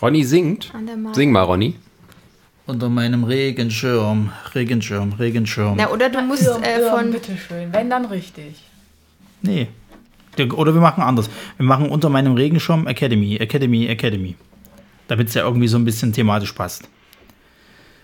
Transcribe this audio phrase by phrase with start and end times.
[0.00, 0.70] Ronny singt.
[0.74, 1.14] An der Mauer.
[1.14, 1.74] Sing mal, Ronny.
[2.66, 5.76] Unter meinem Regenschirm, Regenschirm, Regenschirm.
[5.78, 7.10] Na, oder du musst Irm, äh, Irm, von.
[7.12, 7.72] bitteschön.
[7.72, 8.62] Wenn, dann richtig.
[9.42, 9.68] Nee.
[10.36, 11.30] Der- Oder wir machen anders.
[11.56, 14.36] Wir machen unter meinem Regenschirm Academy, Academy, Academy.
[15.08, 16.84] Damit es ja irgendwie so ein bisschen thematisch passt.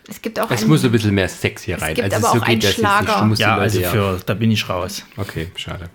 [0.08, 1.95] Es gibt auch Es einen- muss ein bisschen mehr Sex hier Es rein.
[1.95, 2.74] gibt also aber so auch geht einen nicht.
[2.74, 3.30] Schlager.
[3.38, 5.04] Ja, also für, da bin ich raus.
[5.16, 5.88] Okay, schade.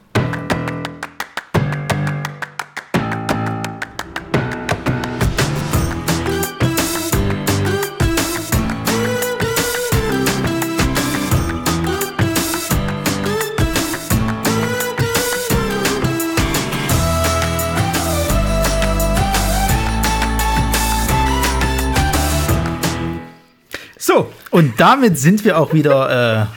[24.60, 26.50] Und damit sind wir auch wieder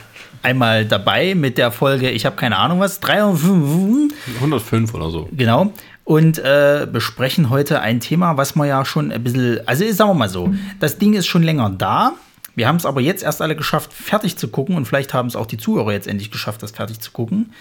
[0.43, 5.29] äh, einmal dabei mit der Folge, ich habe keine Ahnung was, 305, 105 oder so.
[5.31, 5.71] genau.
[6.03, 10.15] Und äh, besprechen heute ein Thema, was wir ja schon ein bisschen, also sagen wir
[10.15, 12.11] mal so, das Ding ist schon länger da.
[12.55, 15.37] Wir haben es aber jetzt erst alle geschafft, fertig zu gucken und vielleicht haben es
[15.37, 17.53] auch die Zuhörer jetzt endlich geschafft, das fertig zu gucken.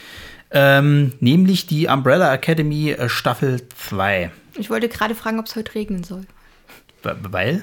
[0.51, 4.33] Ähm, nämlich die Umbrella Academy äh, Staffel 2.
[4.59, 6.23] Ich wollte gerade fragen, ob es heute regnen soll.
[7.05, 7.63] Weil?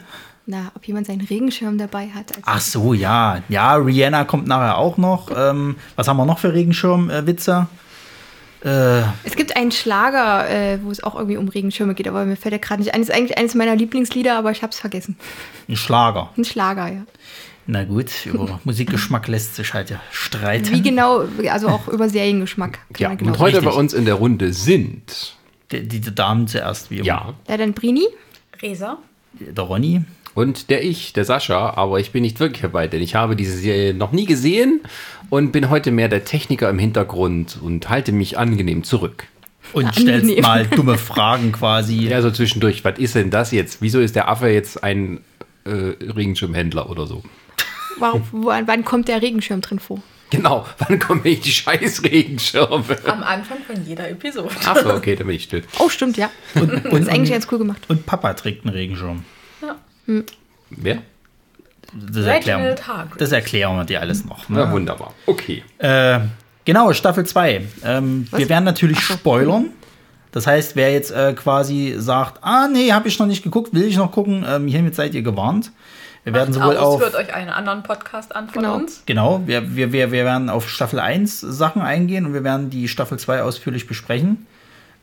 [0.51, 2.31] Na, ob jemand seinen Regenschirm dabei hat.
[2.31, 3.43] Also Ach so, ja.
[3.49, 5.29] Ja, Rihanna kommt nachher auch noch.
[5.35, 7.67] Ähm, was haben wir noch für Regenschirmwitze?
[8.65, 12.35] Äh, Es gibt einen Schlager, äh, wo es auch irgendwie um Regenschirme geht, aber mir
[12.35, 13.01] fällt der gerade nicht ein.
[13.01, 15.17] Das ist eigentlich eines meiner Lieblingslieder, aber ich habe es vergessen.
[15.69, 16.31] ein Schlager.
[16.35, 17.01] Ein Schlager, ja.
[17.67, 20.71] Na gut, über Musikgeschmack lässt sich halt ja streiten.
[20.71, 22.71] Wie genau, also auch über Seriengeschmack.
[22.73, 23.69] kann Ja, man genau und heute richtig.
[23.71, 25.35] bei uns in der Runde sind.
[25.71, 27.05] Die, die Damen zuerst, wie immer.
[27.05, 27.33] Ja.
[27.47, 28.07] Ja, dann Brini.
[28.63, 28.97] Resa?
[29.33, 30.01] Der Ronny.
[30.35, 33.57] Und der ich, der Sascha, aber ich bin nicht wirklich dabei, denn ich habe diese
[33.57, 34.81] Serie noch nie gesehen
[35.29, 39.25] und bin heute mehr der Techniker im Hintergrund und halte mich angenehm zurück.
[39.73, 40.41] Und Ja, stellst angenehm.
[40.41, 42.07] mal dumme Fragen quasi.
[42.07, 43.81] Ja, so zwischendurch, was ist denn das jetzt?
[43.81, 45.19] Wieso ist der Affe jetzt ein
[45.65, 47.23] äh, Regenschirmhändler oder so?
[47.97, 50.01] Warum, wann, wann kommt der Regenschirm drin vor?
[50.29, 52.83] Genau, wann kommen ich die scheiß Regenschirme?
[53.05, 54.49] Am Anfang von jeder Episode.
[54.65, 55.63] Achso, okay, dann bin ich still.
[55.79, 56.29] Oh, stimmt, ja.
[56.55, 57.81] Und, Das und, ist eigentlich ganz cool gemacht.
[57.87, 59.23] und Papa trägt einen Regenschirm.
[60.69, 61.01] Wer?
[61.93, 62.75] Das erklären,
[63.17, 64.45] das erklären wir dir alles noch.
[64.47, 64.71] Na, Ne?
[64.71, 65.13] wunderbar.
[65.25, 65.63] Okay.
[65.79, 66.19] Äh,
[66.65, 67.61] genau, Staffel 2.
[67.83, 69.69] Ähm, wir werden natürlich Ach spoilern.
[70.31, 73.85] Das heißt, wer jetzt äh, quasi sagt, ah nee, habe ich noch nicht geguckt, will
[73.87, 75.71] ich noch gucken, ähm, hiermit seid ihr gewarnt.
[76.25, 78.75] Wir werden sowohl aus, auf hört euch einen anderen Podcast an von Genau.
[78.75, 79.03] uns.
[79.05, 82.87] Genau, wir, wir, wir, wir werden auf Staffel 1 Sachen eingehen und wir werden die
[82.87, 84.45] Staffel 2 ausführlich besprechen.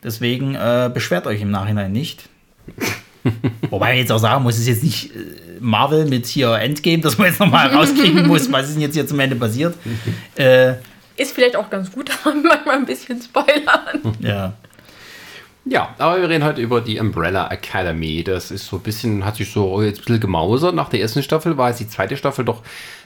[0.04, 2.28] Deswegen äh, beschwert euch im Nachhinein nicht.
[3.70, 5.18] Wobei man jetzt auch sagen muss, es ist jetzt nicht äh,
[5.58, 9.06] Marvel mit hier Endgame, dass man jetzt nochmal rauskriegen muss, was ist denn jetzt hier
[9.06, 9.74] zum Ende passiert.
[10.36, 10.74] Äh,
[11.16, 14.14] Ist vielleicht auch ganz gut, manchmal ein bisschen spoilern.
[14.20, 14.52] ja.
[15.68, 18.22] Ja, aber wir reden heute über die Umbrella Academy.
[18.22, 20.76] Das ist so ein bisschen, hat sich so jetzt ein bisschen gemausert.
[20.76, 22.62] Nach der ersten Staffel war jetzt die zweite Staffel doch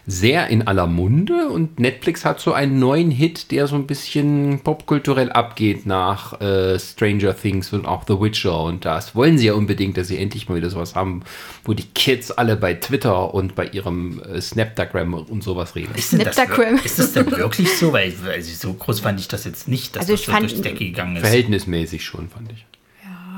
[0.06, 4.60] sehr in aller Munde und Netflix hat so einen neuen Hit, der so ein bisschen
[4.60, 8.62] popkulturell abgeht nach äh, Stranger Things und auch The Witcher.
[8.64, 11.22] Und das wollen sie ja unbedingt, dass sie endlich mal wieder sowas haben,
[11.64, 15.94] wo die Kids alle bei Twitter und bei ihrem äh, Snapdagram und sowas reden.
[15.94, 16.36] Ist, denn das,
[16.84, 17.92] ist das denn wirklich so?
[17.92, 20.42] Weil, weil so groß fand ich das jetzt nicht, dass Also das ich so fand-
[20.44, 21.22] durch die Decke gegangen ist.
[21.22, 22.66] Verhältnismäßig schon, fand ich.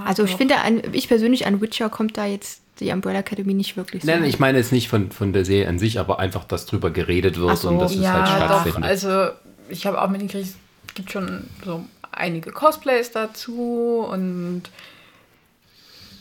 [0.04, 3.76] Also ich finde, an, ich persönlich an Witcher kommt da jetzt die Umbrella Academy nicht
[3.76, 4.10] wirklich so.
[4.10, 6.91] Nein, ich meine jetzt nicht von, von der Serie an sich, aber einfach, dass drüber
[6.91, 7.69] geredet wird so.
[7.69, 8.60] und dass es halt Ja, doch.
[8.62, 8.84] stattfindet.
[8.91, 9.28] Also,
[9.69, 10.48] ich habe auch mitgekriegt,
[10.88, 14.65] es gibt schon so einige Cosplays dazu und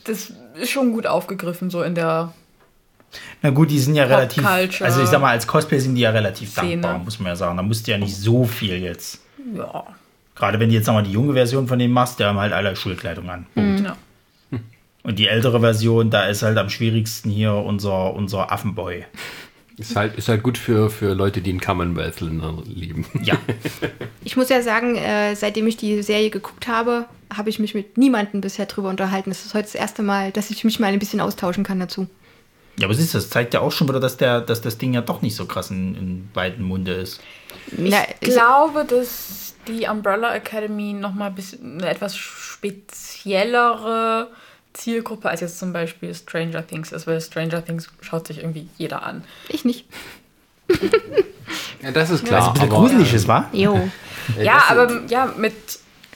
[0.04, 2.32] das ist schon gut aufgegriffen, so in der.
[3.42, 6.10] Na gut, die sind ja relativ, also ich sag mal, als Cosplay sind die ja
[6.10, 6.80] relativ Szene.
[6.82, 7.56] dankbar, muss man ja sagen.
[7.58, 9.20] Da musst du ja nicht so viel jetzt.
[9.54, 9.84] Ja.
[10.34, 12.74] Gerade wenn du jetzt nochmal die junge Version von denen machst, die haben halt alle
[12.74, 13.46] Schulkleidung an.
[13.54, 13.80] Punkt.
[13.84, 13.96] ja.
[15.02, 19.04] Und die ältere Version, da ist halt am schwierigsten hier unser, unser Affenboy.
[19.78, 23.06] Ist halt, ist halt gut für, für Leute, die einen Commonwealth-Länder lieben.
[23.22, 23.36] Ja.
[24.24, 27.98] Ich muss ja sagen, äh, seitdem ich die Serie geguckt habe, habe ich mich mit
[27.98, 29.32] niemandem bisher drüber unterhalten.
[29.32, 32.06] Es ist heute das erste Mal, dass ich mich mal ein bisschen austauschen kann dazu.
[32.78, 34.94] ja, aber siehst du, das zeigt ja auch schon wieder, dass, der, dass das Ding
[34.94, 37.20] ja doch nicht so krass in, in weiten Munde ist.
[37.72, 44.28] Na, Ich glaube, dass die Umbrella Academy nochmal ein bisschen eine etwas speziellere
[44.72, 49.02] Zielgruppe als jetzt zum Beispiel Stranger Things ist, weil Stranger Things schaut sich irgendwie jeder
[49.02, 49.24] an.
[49.48, 49.86] ich nicht.
[51.82, 52.38] Ja, das ist klar.
[52.40, 53.48] Also ein bisschen aber, gruselig ist, wa?
[53.52, 53.88] Jo.
[54.40, 55.54] ja, das- aber ja, mit,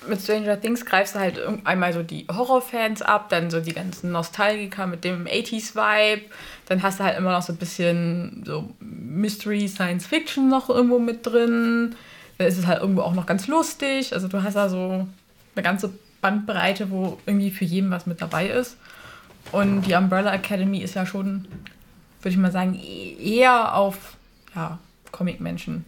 [0.09, 4.13] mit Stranger Things greifst du halt einmal so die Horrorfans ab, dann so die ganzen
[4.13, 6.23] Nostalgiker mit dem 80s-Vibe,
[6.69, 10.99] dann hast du halt immer noch so ein bisschen so Mystery, Science Fiction noch irgendwo
[10.99, 11.97] mit drin,
[12.39, 15.07] dann ist es halt irgendwo auch noch ganz lustig, also du hast da so
[15.55, 15.91] eine ganze
[16.21, 18.77] Bandbreite, wo irgendwie für jeden was mit dabei ist.
[19.53, 21.47] Und die Umbrella Academy ist ja schon,
[22.21, 24.17] würde ich mal sagen, e- eher auf
[24.55, 24.79] ja,
[25.13, 25.85] Comic-Menschen.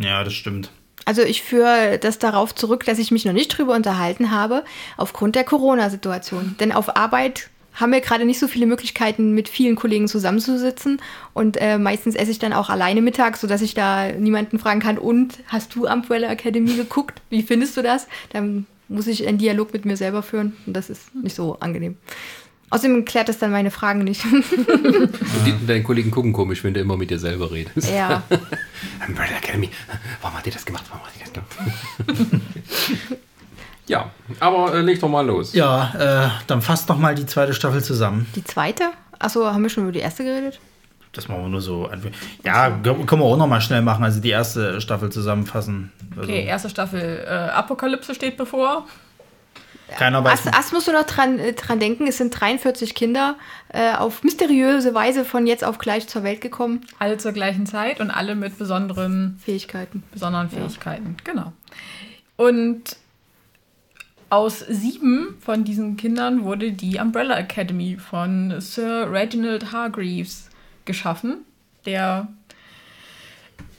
[0.00, 0.70] Ja, das stimmt.
[1.04, 4.64] Also ich führe das darauf zurück, dass ich mich noch nicht drüber unterhalten habe,
[4.96, 6.54] aufgrund der Corona-Situation.
[6.60, 11.00] Denn auf Arbeit haben wir gerade nicht so viele Möglichkeiten, mit vielen Kollegen zusammenzusitzen.
[11.32, 14.98] Und äh, meistens esse ich dann auch alleine mittags, sodass ich da niemanden fragen kann,
[14.98, 17.20] und hast du Umbrella Academy geguckt?
[17.30, 18.06] Wie findest du das?
[18.30, 20.56] Dann muss ich einen Dialog mit mir selber führen.
[20.66, 21.96] Und das ist nicht so angenehm.
[22.70, 24.24] Außerdem klärt das dann meine Fragen nicht.
[24.24, 24.44] Und
[25.44, 27.90] die, deine Kollegen gucken komisch, wenn du immer mit dir selber redest.
[27.90, 28.22] ja.
[29.06, 29.68] Umbrella Academy.
[30.22, 30.84] Warum hat ihr das gemacht?
[30.88, 32.42] Warum hat ihr das gemacht?
[33.88, 34.10] ja,
[34.40, 35.52] aber äh, leg doch mal los.
[35.52, 38.26] Ja, äh, dann fasst noch mal die zweite Staffel zusammen.
[38.34, 38.84] Die zweite?
[39.18, 40.58] Achso, haben wir schon über die erste geredet?
[41.12, 41.90] Das machen wir nur so.
[42.42, 44.02] Ja, können wir auch noch mal schnell machen.
[44.02, 45.92] Also die erste Staffel zusammenfassen.
[46.16, 48.86] Also, Okay, erste Staffel äh, Apokalypse steht bevor.
[49.98, 50.46] keiner weiß.
[50.46, 53.36] Erst, erst musst du noch dran, äh, dran denken, es sind 43 Kinder
[53.68, 56.86] äh, auf mysteriöse Weise von jetzt auf gleich zur Welt gekommen.
[56.98, 60.02] Alle zur gleichen Zeit und alle mit besonderen Fähigkeiten.
[60.12, 61.18] besonderen Fähigkeiten.
[61.24, 61.52] Genau.
[62.36, 62.96] Und
[64.30, 70.48] aus sieben von diesen Kindern wurde die Umbrella Academy von Sir Reginald Hargreaves
[70.84, 71.44] geschaffen,
[71.86, 72.28] der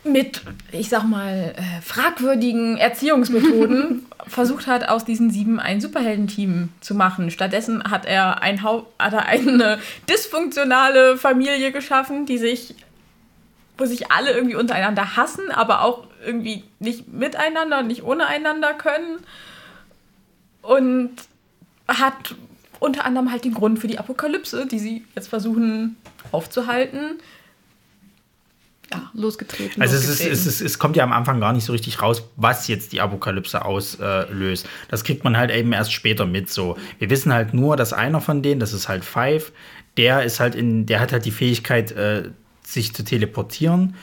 [0.03, 0.41] mit,
[0.71, 7.31] ich sag mal, äh, fragwürdigen Erziehungsmethoden versucht hat, aus diesen sieben ein Superheldenteam zu machen.
[7.31, 9.79] Stattdessen hat er, ein hat er eine
[10.09, 12.75] dysfunktionale Familie geschaffen, die sich
[13.77, 18.73] wo sich alle irgendwie untereinander hassen, aber auch irgendwie nicht miteinander und nicht ohne einander
[18.73, 19.19] können.
[20.61, 21.11] Und
[21.87, 22.35] hat
[22.83, 25.95] unter anderem halt den Grund für die Apokalypse, die sie jetzt versuchen
[26.31, 27.19] aufzuhalten.
[29.13, 29.81] Losgetreten.
[29.81, 32.21] Also es, ist, es, ist, es kommt ja am Anfang gar nicht so richtig raus,
[32.35, 34.67] was jetzt die Apokalypse auslöst.
[34.89, 36.49] Das kriegt man halt eben erst später mit.
[36.49, 39.51] So, wir wissen halt nur, dass einer von denen, das ist halt Five,
[39.97, 42.29] der ist halt in, der hat halt die Fähigkeit, äh,
[42.63, 43.95] sich zu teleportieren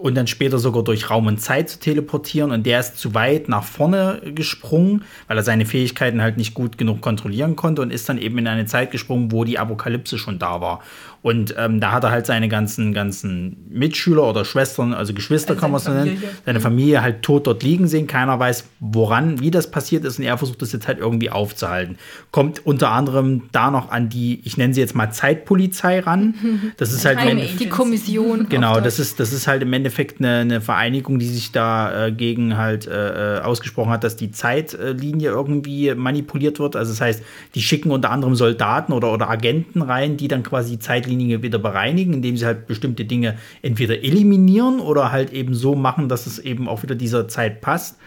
[0.00, 3.48] und dann später sogar durch Raum und Zeit zu teleportieren und der ist zu weit
[3.48, 8.08] nach vorne gesprungen, weil er seine Fähigkeiten halt nicht gut genug kontrollieren konnte und ist
[8.08, 10.80] dann eben in eine Zeit gesprungen, wo die Apokalypse schon da war.
[11.22, 15.60] Und ähm, da hat er halt seine ganzen, ganzen Mitschüler oder Schwestern, also Geschwister Also
[15.60, 18.06] kann man es nennen, seine Familie halt tot dort liegen sehen.
[18.06, 21.98] Keiner weiß, woran, wie das passiert ist und er versucht das jetzt halt irgendwie aufzuhalten.
[22.30, 26.34] Kommt unter anderem da noch an die, ich nenne sie jetzt mal Zeitpolizei ran.
[26.78, 27.18] Das ist halt
[27.58, 28.48] die Kommission.
[28.48, 32.12] Genau, das ist, das ist halt im Endeffekt eine, eine Vereinigung, die sich da äh,
[32.12, 36.76] gegen halt äh, äh, ausgesprochen hat, dass die Zeitlinie irgendwie manipuliert wird.
[36.76, 37.22] Also das heißt,
[37.54, 41.58] die schicken unter anderem Soldaten oder, oder Agenten rein, die dann quasi die Zeitlinie wieder
[41.58, 46.38] bereinigen, indem sie halt bestimmte Dinge entweder eliminieren oder halt eben so machen, dass es
[46.38, 47.98] eben auch wieder dieser Zeit passt.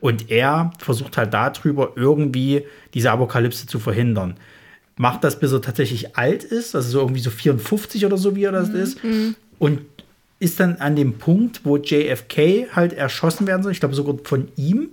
[0.00, 2.64] Und er versucht halt darüber irgendwie
[2.94, 4.36] diese Apokalypse zu verhindern.
[4.98, 8.44] Macht das, bis er tatsächlich alt ist, also so irgendwie so 54 oder so, wie
[8.44, 8.98] er das ist.
[9.58, 9.80] Und
[10.38, 13.72] ist dann an dem Punkt, wo JFK halt erschossen werden soll.
[13.72, 14.90] Ich glaube sogar von ihm.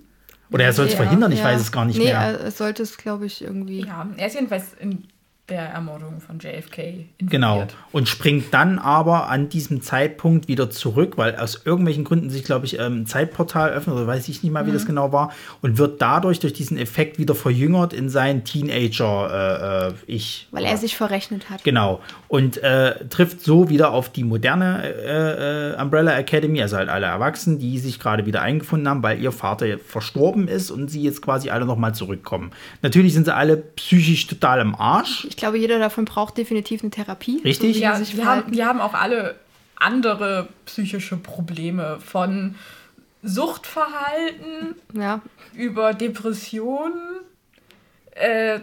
[0.51, 1.45] Oder er soll es Ja, verhindern, ich Ja.
[1.45, 2.15] weiß es gar nicht nee, mehr.
[2.15, 3.81] er es sollte es, glaube ich, irgendwie.
[3.85, 5.05] Ja, er ist jedenfalls in
[5.53, 7.19] der Ermordung von JFK involviert.
[7.19, 7.67] Genau.
[7.91, 12.65] Und springt dann aber an diesem Zeitpunkt wieder zurück, weil aus irgendwelchen Gründen sich, glaube
[12.65, 15.77] ich, ähm, ein Zeitportal öffnet, oder weiß ich nicht mal, wie das genau war, und
[15.77, 20.47] wird dadurch durch diesen Effekt wieder verjüngert in sein Teenager-Ich.
[20.49, 21.63] Weil er sich verrechnet hat.
[21.63, 22.01] Genau.
[22.27, 27.05] Und äh, trifft so wieder auf die moderne äh, äh, Umbrella Academy, also halt alle
[27.05, 31.21] Erwachsenen, die sich gerade wieder eingefunden haben, weil ihr Vater verstorben ist und sie jetzt
[31.21, 32.49] quasi alle nochmal zurückkommen.
[32.81, 35.27] Natürlich sind sie alle psychisch total im Arsch.
[35.29, 37.41] Ich glaube, jeder davon braucht definitiv eine Therapie.
[37.43, 37.75] Richtig.
[37.75, 39.35] So Ja, wir haben, wir haben auch alle
[39.75, 42.55] andere psychische Probleme von
[43.23, 45.21] Suchtverhalten ja.
[45.53, 47.19] über Depressionen,
[48.11, 48.61] äh,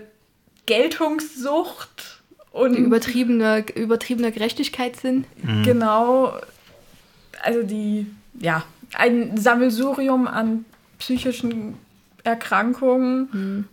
[0.64, 5.26] Geltungssucht und Die übertriebene, übertriebene Gerechtigkeitssinn.
[5.62, 6.32] genau,
[7.42, 8.06] also die,
[8.38, 10.64] ja, ein Sammelsurium an
[10.98, 11.74] psychischen
[12.24, 13.68] Erkrankungen,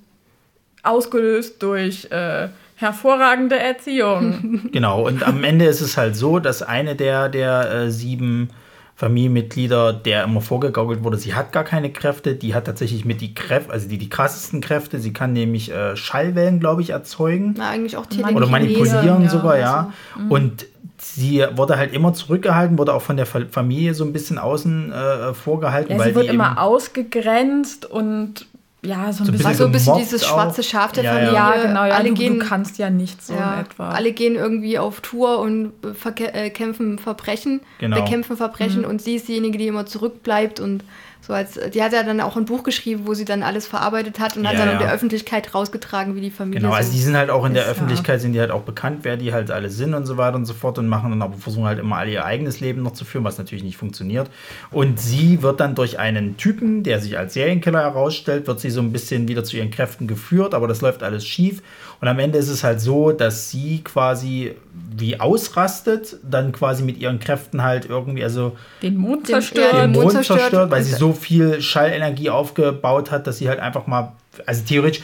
[0.83, 4.69] ausgelöst durch äh, hervorragende Erziehung.
[4.71, 5.05] Genau.
[5.05, 8.49] Und am Ende ist es halt so, dass eine der, der äh, sieben
[8.95, 13.33] Familienmitglieder, der immer vorgegaukelt wurde, sie hat gar keine Kräfte, die hat tatsächlich mit die
[13.35, 17.53] Kräfte, also die, die krassesten Kräfte, sie kann nämlich äh, Schallwellen, glaube ich, erzeugen.
[17.57, 18.51] Na, eigentlich auch Oder oder Telekinese.
[18.51, 19.93] manipulieren ja, sogar, ja.
[20.15, 20.65] also, Und
[20.99, 24.91] sie wurde halt immer zurückgehalten, wurde auch von der Fa- Familie so ein bisschen außen
[24.91, 28.47] äh, vorgehalten, Ja, weil sie wird die eben, immer ausgegrenzt und
[28.83, 29.45] ja, so ein So bisschen.
[29.45, 30.65] War so ein bisschen dieses schwarze auch.
[30.65, 31.33] Schaf der Ja, Familie.
[31.33, 31.51] ja.
[31.63, 33.89] genau, ja, alle du, gehen, du kannst ja nicht so ja, in etwa.
[33.89, 38.01] alle gehen irgendwie auf Tour und verke- äh, kämpfen Verbrechen, Genau.
[38.01, 40.83] bekämpfen Verbrechen und sie ist diejenige, die immer zurückbleibt und
[41.27, 44.17] So als, die hat ja dann auch ein Buch geschrieben, wo sie dann alles verarbeitet
[44.21, 44.73] hat und hat Ja, dann ja.
[44.75, 47.53] in der Öffentlichkeit rausgetragen, wie die Familie Genau, also so die sind halt auch in
[47.53, 47.71] der ist, ja.
[47.73, 50.45] Öffentlichkeit, sind die halt auch bekannt, wer die halt alle sind und so weiter und
[50.45, 53.03] so fort und machen dann aber versuchen halt immer alle ihr eigenes Leben noch zu
[53.03, 54.29] führen, was natürlich nicht funktioniert.
[54.71, 58.79] Und sie wird dann durch einen Typen, der sich als Serienkiller herausstellt, wird sie so
[58.79, 61.61] ein bisschen wieder zu ihren Kräften geführt, aber das läuft alles schief.
[61.99, 64.53] Und am Ende ist es halt so, dass sie quasi
[64.95, 69.73] wie ausrastet, dann quasi mit ihren Kräften halt irgendwie, also Den Mond zerstört.
[69.73, 73.87] den Mond zerstört zerstört, weil sie so viel Schallenergie aufgebaut hat, dass sie halt einfach
[73.87, 74.13] mal,
[74.45, 75.01] also theoretisch,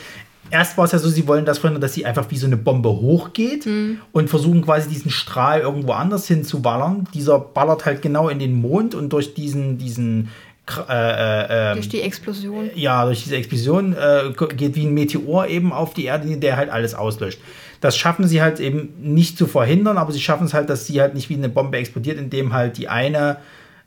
[0.52, 2.58] erst war es ja so, sie wollen das verhindern, dass sie einfach wie so eine
[2.58, 4.00] Bombe hochgeht Mhm.
[4.12, 7.08] und versuchen quasi diesen Strahl irgendwo anders hin zu ballern.
[7.14, 10.30] Dieser ballert halt genau in den Mond und durch diesen, diesen
[10.90, 12.70] äh, äh, durch die Explosion.
[12.76, 16.70] ja, durch diese Explosion äh, geht wie ein Meteor eben auf die Erde, der halt
[16.70, 17.40] alles auslöscht.
[17.82, 21.02] Das schaffen sie halt eben nicht zu verhindern, aber sie schaffen es halt, dass sie
[21.02, 23.38] halt nicht wie eine Bombe explodiert, indem halt die eine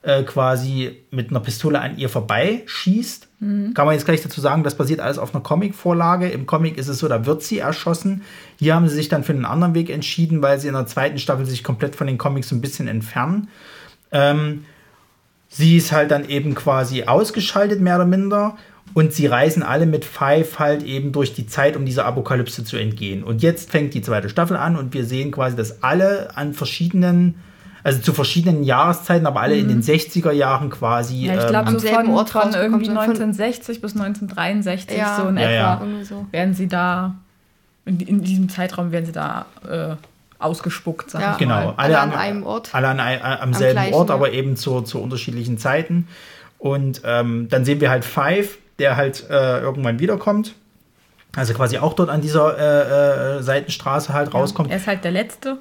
[0.03, 3.27] äh, quasi mit einer Pistole an ihr vorbeischießt.
[3.75, 6.29] Kann man jetzt gleich dazu sagen, das basiert alles auf einer Comic-Vorlage.
[6.29, 8.23] Im Comic ist es so, da wird sie erschossen.
[8.59, 11.19] Hier haben sie sich dann für einen anderen Weg entschieden, weil sie in der zweiten
[11.19, 13.49] Staffel sich komplett von den Comics so ein bisschen entfernen.
[14.13, 14.65] Ähm,
[15.49, 18.57] Sie ist halt dann eben quasi ausgeschaltet, mehr oder minder.
[18.95, 22.77] Und sie reisen alle mit Five halt eben durch die Zeit, um dieser Apokalypse zu
[22.79, 23.25] entgehen.
[23.25, 27.35] Und jetzt fängt die zweite Staffel an und wir sehen quasi, dass alle an verschiedenen,
[27.85, 31.27] also zu verschiedenen Jahreszeiten, aber alle in den 60er Jahren quasi.
[31.27, 33.93] Ja, ich ähm, glaube, Am so selben von, Ort von irgendwie sind, von- 1960 bis
[33.95, 35.17] 1963 Ja.
[35.21, 36.27] so in Ja, etwa ja.
[36.33, 37.17] Werden sie da,
[37.85, 39.97] in, in diesem Zeitraum werden sie da äh,
[40.39, 41.33] ausgespuckt, sag Ja.
[41.33, 41.75] ich Genau, mal.
[41.77, 42.75] Alle an einem Ort.
[42.75, 44.15] Alle an, ein- am selben gleichen, Ort, ja.
[44.15, 46.09] aber eben zu, zu unterschiedlichen Zeiten.
[46.59, 50.55] Und ähm, dann sehen wir halt Five, der halt äh, irgendwann wiederkommt.
[51.35, 54.71] Also quasi auch dort an dieser äh, äh, Seitenstraße halt rauskommt.
[54.71, 55.59] Er ist halt der Letzte.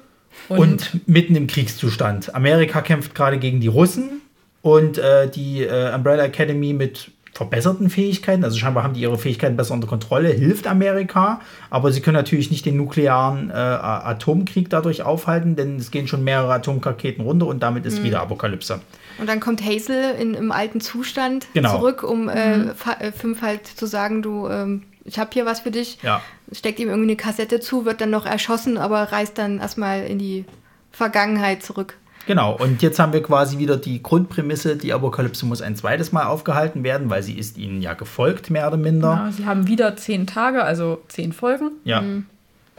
[0.48, 2.34] Und, Und mitten im Kriegszustand.
[2.34, 4.20] Amerika kämpft gerade gegen die Russen
[4.62, 9.56] und äh, die äh, Umbrella Academy mit verbesserten Fähigkeiten, also scheinbar haben die ihre Fähigkeiten
[9.56, 11.40] besser unter Kontrolle, hilft Amerika,
[11.70, 16.24] aber sie können natürlich nicht den nuklearen äh, Atomkrieg dadurch aufhalten, denn es gehen schon
[16.24, 17.88] mehrere Atomraketen runter und damit Mhm.
[17.88, 18.80] ist wieder Apokalypse.
[19.18, 21.76] Und dann kommt Hazel in, im alten Zustand Genau.
[21.76, 25.60] zurück, um äh, Fa- äh, fünf halt zu sagen, du, ähm, ich habe hier was
[25.60, 25.98] für dich.
[26.02, 26.20] Ja.
[26.52, 30.18] Steckt ihm irgendwie eine Kassette zu, wird dann noch erschossen, aber reist dann erstmal in
[30.18, 30.44] die
[30.90, 31.96] Vergangenheit zurück.
[32.26, 36.26] Genau, und jetzt haben wir quasi wieder die Grundprämisse, die Apokalypse muss ein zweites Mal
[36.26, 39.08] aufgehalten werden, weil sie ist ihnen ja gefolgt, mehr oder minder.
[39.26, 41.70] ja, sie haben wieder zehn Tage, also zehn Folgen.
[41.84, 42.02] Ja.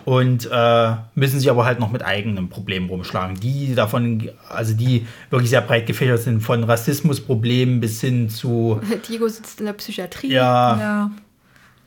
[0.03, 5.05] Und äh, müssen sich aber halt noch mit eigenen Problemen rumschlagen, die davon, also die
[5.29, 10.31] wirklich sehr breit gefächert sind, von Rassismusproblemen bis hin zu, Diego sitzt in der Psychiatrie.
[10.31, 11.11] ja, Ja.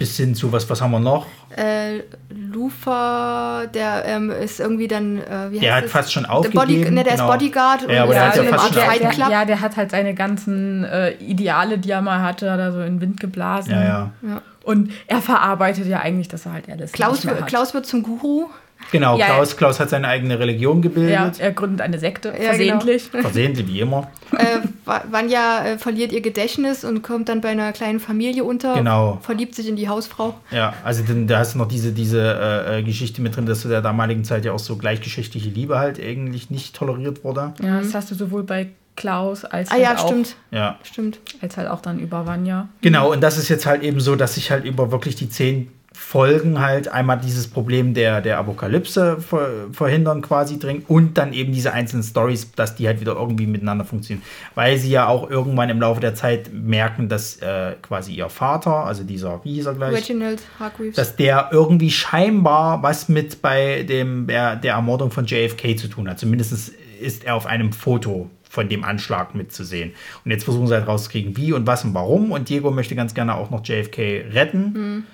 [0.00, 1.26] Bis hin zu, was, was haben wir noch?
[1.54, 5.92] Äh, Lufa, der ähm, ist irgendwie dann, äh, wie Der heißt hat es?
[5.92, 7.26] fast schon Der, Body, aufgegeben, ne, der genau.
[7.26, 9.90] ist Bodyguard Ja, aber und der hat ja fast schon der, ja, der hat halt
[9.90, 13.73] seine ganzen äh, Ideale, die er mal hatte, hat er so in den Wind geblasen.
[13.73, 14.42] Ja, ja.
[14.64, 17.47] Und er verarbeitet ja eigentlich, dass er halt alles Klaus, nicht mehr hat.
[17.47, 18.49] Klaus wird zum Guru.
[18.92, 21.38] Genau, Ja, Klaus, Klaus hat seine eigene Religion ja, gebildet.
[21.40, 23.02] er gründet eine Sekte, Ja, versehentlich.
[23.10, 24.10] Versehentlich, wie immer.
[24.37, 28.75] äh, Va- Vanya äh, verliert ihr Gedächtnis und kommt dann bei einer kleinen Familie unter.
[28.75, 29.18] Genau.
[29.22, 30.34] Verliebt sich in die Hausfrau.
[30.50, 33.60] Ja, also dann, da hast du noch diese, diese äh, äh, Geschichte mit drin, dass
[33.60, 37.52] zu der damaligen Zeit ja auch so gleichgeschlechtliche Liebe halt eigentlich nicht toleriert wurde.
[37.62, 40.37] Ja, das hast du sowohl bei Klaus als Ah halt ja, auch, stimmt.
[40.50, 40.78] Ja.
[40.82, 41.20] Stimmt.
[41.40, 42.68] als halt auch dann über Vanya.
[42.82, 45.68] Genau, und das ist jetzt halt eben so, dass sich halt über wirklich die zehn
[46.02, 51.52] Folgen halt einmal dieses Problem der, der Apokalypse ver verhindern quasi dringen und dann eben
[51.52, 54.25] diese einzelnen Stories, dass die halt wieder irgendwie miteinander funktionieren.
[54.54, 58.87] Weil sie ja auch irgendwann im Laufe der Zeit merken, dass äh, quasi ihr Vater,
[58.87, 59.95] also dieser, wie hieß er gleich?
[59.95, 60.97] Reginald Hargreaves.
[60.97, 66.09] dass der irgendwie scheinbar was mit bei dem, der, der Ermordung von JFK zu tun
[66.09, 66.19] hat.
[66.19, 69.92] Zumindest ist er auf einem Foto von dem Anschlag mitzusehen.
[70.25, 72.33] Und jetzt versuchen sie halt rauszukriegen, wie und was und warum.
[72.33, 75.04] Und Diego möchte ganz gerne auch noch JFK retten.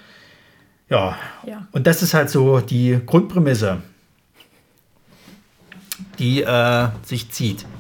[0.89, 1.17] Ja.
[1.47, 1.67] Ja.
[1.73, 3.83] Und das ist halt so die Grundprämisse,
[6.19, 7.65] die äh, sich zieht.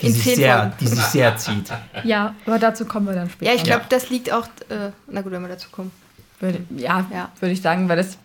[0.00, 1.72] Die In sich, sehr, die sich sehr zieht.
[2.04, 3.50] Ja, aber dazu kommen wir dann später.
[3.50, 3.86] ja, ich glaube, Ja.
[3.88, 4.46] das liegt auch.
[4.68, 5.90] Äh, na gut, wenn wir dazu kommen.
[6.38, 7.32] Würde, ja, Ja.
[7.40, 8.16] würde ich sagen, weil das.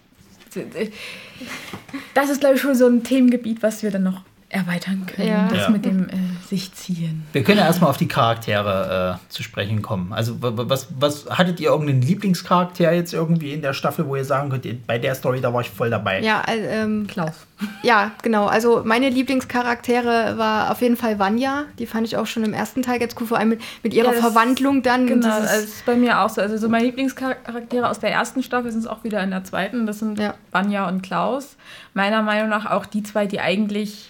[2.13, 4.22] Das ist, glaube ich, schon so ein Themengebiet, was wir dann noch
[4.53, 5.27] erweitern können.
[5.27, 5.48] Ja.
[5.50, 5.69] Das Ja.
[5.69, 6.13] mit dem äh,
[6.48, 7.25] sich ziehen.
[7.33, 10.13] Wir können ja erstmal auf die Charaktere äh, zu sprechen kommen.
[10.13, 14.15] Also, wa- wa- was, was hattet ihr irgendeinen Lieblingscharakter jetzt irgendwie in der Staffel, wo
[14.15, 16.22] ihr sagen könnt, bei der Story, da war ich voll dabei?
[16.22, 17.33] Ja, ähm, Klaus.
[17.81, 18.45] ja, genau.
[18.45, 21.65] Also meine Lieblingscharaktere war auf jeden Fall Vanya.
[21.79, 24.07] Die fand ich auch schon im ersten Teil ganz cool, vor allem mit, mit ihrer
[24.07, 25.07] Ja, das- Verwandlung dann.
[25.07, 26.41] Genau, also ist bei mir auch so.
[26.41, 29.86] Also so meine Lieblingscharaktere aus der ersten Staffel sind es auch wieder in der zweiten.
[29.86, 30.36] Das sind Ja.
[30.51, 31.55] Vanya und Klaus.
[31.93, 34.10] Meiner Meinung nach auch die zwei, die eigentlich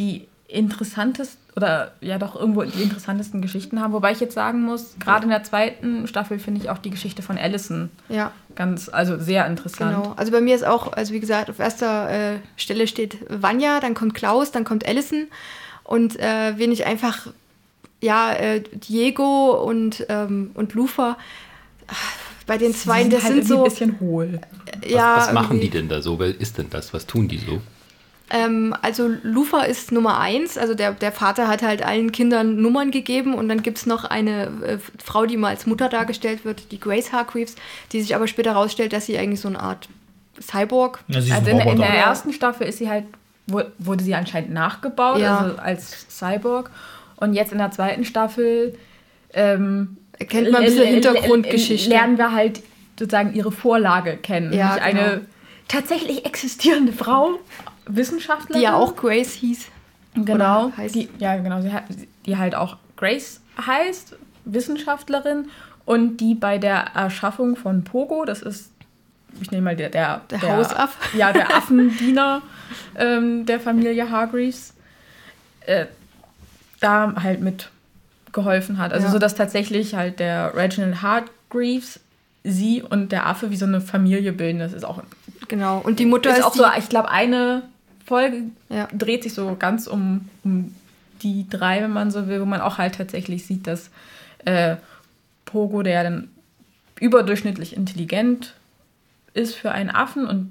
[0.00, 3.92] die interessantesten oder ja doch irgendwo die interessantesten Geschichten haben.
[3.92, 7.22] Wobei ich jetzt sagen muss, gerade in der zweiten Staffel finde ich auch die Geschichte
[7.22, 9.94] von Allison Ja, ganz, also sehr interessant.
[9.96, 10.14] genau.
[10.16, 13.94] Also bei mir ist auch, also wie gesagt, auf erster äh, Stelle steht Vanya, dann
[13.94, 15.26] kommt Klaus, dann kommt Allison.
[15.84, 17.26] Und äh, wen ich einfach,
[18.00, 21.16] ja, äh, Diego und, ähm, und Lufa,
[22.46, 23.58] bei den zwei, das halt sind irgendwie so.
[23.58, 24.40] ein bisschen hohl.
[24.86, 26.18] ja, was machen irgendwie- die denn da so?
[26.18, 26.94] Wer ist denn das?
[26.94, 27.60] Was tun die so?
[28.32, 30.56] Ähm, also Lufa ist Nummer eins.
[30.56, 34.04] Also der, der Vater hat halt allen Kindern Nummern gegeben und dann gibt es noch
[34.04, 37.56] eine äh, Frau, die mal als Mutter dargestellt wird, die Grace Hargreaves,
[37.92, 39.88] die sich aber später herausstellt, dass sie eigentlich so eine Art
[40.40, 41.00] Cyborg.
[41.08, 43.04] Ja, sie ist Also ein in, in der ersten Staffel ist sie halt,
[43.48, 45.38] wu- wurde sie anscheinend nachgebaut, Ja.
[45.38, 46.70] also als Cyborg.
[47.16, 48.78] Und jetzt in der zweiten Staffel
[49.34, 51.88] ähm, Kennt man ein bisschen Hintergrundgeschichte.
[51.90, 52.62] Lernen wir halt
[52.98, 54.52] sozusagen ihre Vorlage kennen.
[54.52, 54.84] Ja, genau.
[54.84, 55.20] eine
[55.68, 57.38] tatsächlich existierende Frau,
[57.96, 58.60] Wissenschaftlerin.
[58.60, 59.66] Die ja auch Grace hieß.
[60.14, 61.70] Genau, die, ja, genau, sie
[62.26, 65.48] die halt auch Grace heißt, Wissenschaftlerin
[65.84, 68.70] und die bei der Erschaffung von Pogo, das ist,
[69.40, 70.96] ich nehme mal der, der, Der Hausaff.
[71.14, 72.42] Ja, der Affendiener
[72.96, 74.74] ähm, der Familie Hargreaves,
[75.66, 75.86] äh,
[76.80, 77.70] da halt mit
[78.32, 78.92] geholfen hat.
[78.92, 79.12] Also Ja.
[79.12, 82.00] so, dass tatsächlich halt der Reginald Hargreaves
[82.44, 84.58] sie und der Affe wie so eine Familie bilden.
[84.60, 85.02] Das ist auch
[85.48, 85.78] Genau.
[85.78, 87.62] Und die Mutter ist ist, auch die, so, ich glaube, eine
[88.10, 88.88] Folge Ja.
[88.92, 90.74] dreht sich so ganz um, um
[91.22, 93.90] die drei, wenn man so will, wo man auch halt tatsächlich sieht, dass
[94.44, 94.76] äh,
[95.44, 96.28] Pogo, der dann
[96.98, 98.54] überdurchschnittlich intelligent
[99.32, 100.50] ist für einen Affen und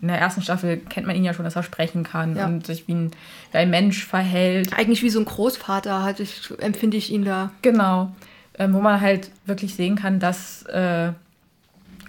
[0.00, 2.46] in der ersten Staffel kennt man ihn ja schon, dass er sprechen kann Ja.
[2.46, 3.10] und sich wie ein,
[3.52, 4.72] wie ein Mensch verhält.
[4.76, 7.50] eigentlich wie so ein Großvater, halt, ich, empfinde ich ihn da.
[7.62, 8.14] Genau.
[8.58, 11.12] Ähm, wo man halt wirklich sehen kann, dass äh,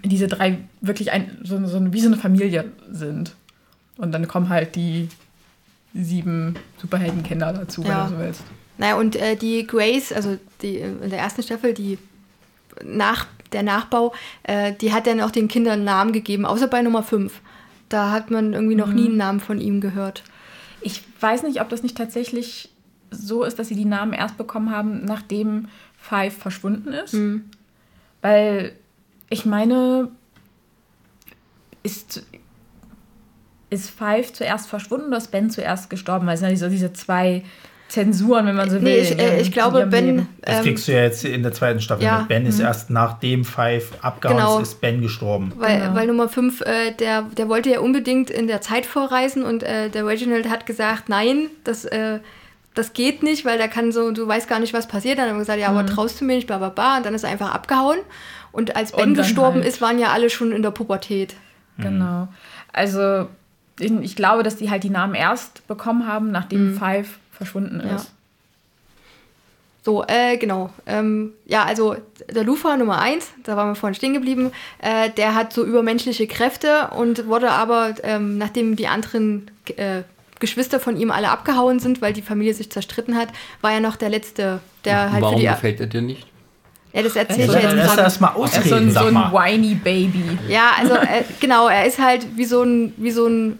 [0.04, 3.34] diese drei wirklich ein, so, so, wie so eine Familie sind.
[3.98, 5.10] Und dann kommen halt die
[5.94, 7.88] sieben Superheldenkinder dazu, Ja.
[8.06, 8.44] wenn du so willst.
[8.78, 11.98] Naja, und äh, die Grace, also die äh, in der ersten Staffel, die
[12.84, 16.82] nach, der Nachbau, äh, die hat dann auch den Kindern einen Namen gegeben, außer bei
[16.82, 17.40] Nummer 5.
[17.88, 20.24] Da hat man irgendwie noch nie einen Namen von ihm gehört.
[20.82, 22.70] Ich weiß nicht, ob das nicht tatsächlich
[23.12, 27.16] so ist, dass sie die Namen erst bekommen haben, nachdem Five verschwunden ist.
[28.22, 28.74] Weil
[29.29, 30.10] ich meine,
[31.84, 32.25] ist,
[33.70, 36.28] ist Five zuerst verschwunden oder ist Ben zuerst gestorben?
[36.28, 37.44] Weil es sind ja diese, diese zwei
[37.88, 38.82] Zensuren, wenn man so will.
[38.84, 40.06] Nee, ich, in äh, ich glaube, Ben.
[40.06, 40.30] Leben.
[40.42, 42.28] Das Ähm, kriegst du ja jetzt in der zweiten Staffel ja, mit.
[42.30, 44.60] Ben ist erst nachdem Five abgehauen Genau.
[44.60, 45.54] ist, ist Ben gestorben.
[45.58, 45.96] weil, Genau.
[45.96, 49.90] weil Nummer 5, äh, der, der wollte ja unbedingt in der Zeit vorreisen und äh,
[49.90, 52.20] der Reginald hat gesagt, nein, das, äh,
[52.74, 55.20] das geht nicht, weil da kann so, du weißt gar nicht, was passiert.
[55.20, 56.98] Dann haben wir gesagt, ja, aber traust du mir nicht, bla bla bla.
[56.98, 58.00] Und dann ist er einfach abgehauen.
[58.51, 61.36] Und als Ben Und gestorben halt- ist, waren ja alle schon in der Pubertät.
[61.78, 62.30] Genau.
[62.74, 63.28] Also
[63.79, 67.96] ich, glaube, dass die halt die Namen erst bekommen haben, nachdem Five verschwunden Ja.
[67.96, 68.11] ist.
[69.83, 70.72] So, äh, genau.
[70.88, 71.96] Ähm, ja, also
[72.33, 76.25] der Lufa Nummer 1, da waren wir vorhin stehen geblieben, äh, der hat so übermenschliche
[76.25, 80.01] Kräfte und wurde aber, ähm, nachdem die anderen äh,
[80.40, 83.29] Geschwister von ihm alle abgehauen sind, weil die Familie sich zerstritten hat,
[83.61, 85.48] war er noch der Letzte, der halt Warum für die...
[85.48, 86.25] gefällt er dir nicht?
[86.92, 88.01] Ja, das Soll ja er jetzt das gerade.
[88.01, 90.40] erstmal Er ist so ausreden, ein, so ein whiny Baby.
[90.48, 93.59] Ja, also äh, genau, er ist halt wie so ein, wie so ein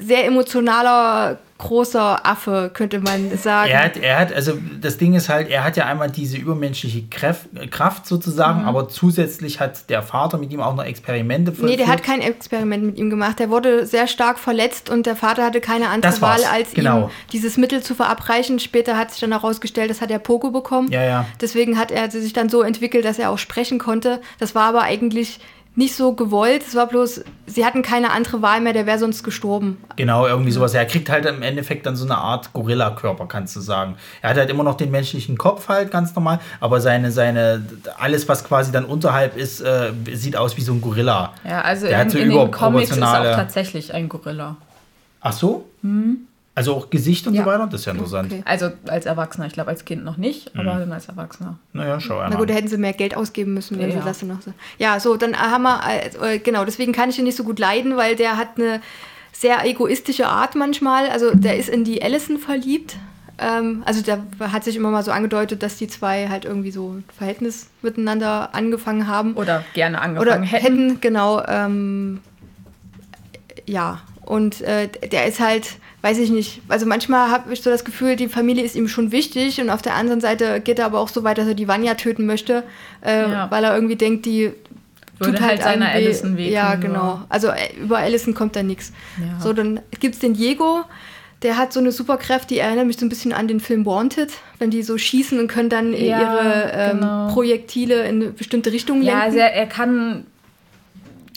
[0.00, 3.70] sehr emotionaler, großer Affe, könnte man sagen.
[3.70, 7.04] Er hat, er hat, also das Ding ist halt, er hat ja einmal diese übermenschliche
[7.08, 11.80] Kraft, Kraft sozusagen, aber zusätzlich hat der Vater mit ihm auch noch Experimente Nee, vollführt.
[11.80, 13.38] der hat kein Experiment mit ihm gemacht.
[13.38, 17.04] Der wurde sehr stark verletzt und der Vater hatte keine andere Wahl, als genau.
[17.04, 18.58] ihm dieses Mittel zu verabreichen.
[18.58, 20.90] Später hat sich dann herausgestellt, das hat er Pogo bekommen.
[20.90, 21.26] Ja, ja.
[21.40, 24.20] Deswegen hat er sich dann so entwickelt, dass er auch sprechen konnte.
[24.40, 25.38] Das war aber eigentlich
[25.74, 26.62] nicht so gewollt.
[26.66, 29.78] Es war bloß, sie hatten keine andere Wahl mehr, der wäre sonst gestorben.
[29.96, 30.74] Genau, irgendwie sowas.
[30.74, 33.96] Er kriegt halt im Endeffekt dann so eine Art Gorilla-Körper, kannst du sagen.
[34.20, 37.64] Er hat halt immer noch den menschlichen Kopf halt, ganz normal, aber seine, seine,
[37.98, 41.32] alles, was quasi dann unterhalb ist, äh, sieht aus wie so ein Gorilla.
[41.48, 44.56] Ja, also Der in, hat so in den Comics ist auch tatsächlich ein Gorilla.
[45.20, 45.68] Ach so?
[46.54, 47.44] Also auch Gesicht und Ja.
[47.44, 47.66] so weiter?
[47.66, 48.30] Das ist ja interessant.
[48.30, 48.42] Okay.
[48.44, 49.46] Also als Erwachsener.
[49.46, 51.58] Ich glaube, als Kind noch nicht, aber dann als Erwachsener.
[51.72, 52.38] Naja, schau Na einmal.
[52.40, 54.00] gut, da hätten sie mehr Geld ausgeben müssen, wenn Ja.
[54.00, 54.52] sie das noch so.
[54.78, 55.80] Ja, so, dann haben wir,
[56.22, 58.82] äh, genau, deswegen kann ich ihn nicht so gut leiden, weil der hat eine
[59.32, 61.08] sehr egoistische Art manchmal.
[61.08, 62.96] Also der ist in die Allison verliebt.
[63.38, 64.18] Ähm, also da
[64.52, 68.54] hat sich immer mal so angedeutet, dass die zwei halt irgendwie so ein Verhältnis miteinander
[68.54, 69.32] angefangen haben.
[69.34, 71.00] Oder gerne Oder angefangen hätten, hätten.
[71.00, 71.42] genau.
[71.48, 72.20] Ähm,
[73.66, 77.84] ja, und äh, der ist halt, weiß ich nicht, also manchmal habe ich so das
[77.84, 81.00] Gefühl, die Familie ist ihm schon wichtig und auf der anderen Seite geht er aber
[81.00, 82.62] auch so weit, dass er die Vanya töten möchte,
[83.04, 83.50] äh, Ja.
[83.50, 84.52] weil er irgendwie denkt, die
[85.18, 86.06] Würde halt seiner einem weh.
[86.06, 87.20] Allison wehtun, Ja, genau.
[87.28, 88.92] Also äh, über Allison kommt da nichts.
[89.20, 89.40] Ja.
[89.40, 90.82] So, dann gibt es den Diego.
[91.42, 94.30] Der hat so eine Superkraft, die erinnert mich so ein bisschen an den Film Wanted,
[94.60, 97.28] wenn die so schießen und können dann Ja, ihre ähm, genau.
[97.32, 99.18] Projektile in eine bestimmte Richtung lenken.
[99.18, 100.24] Ja, also er, er kann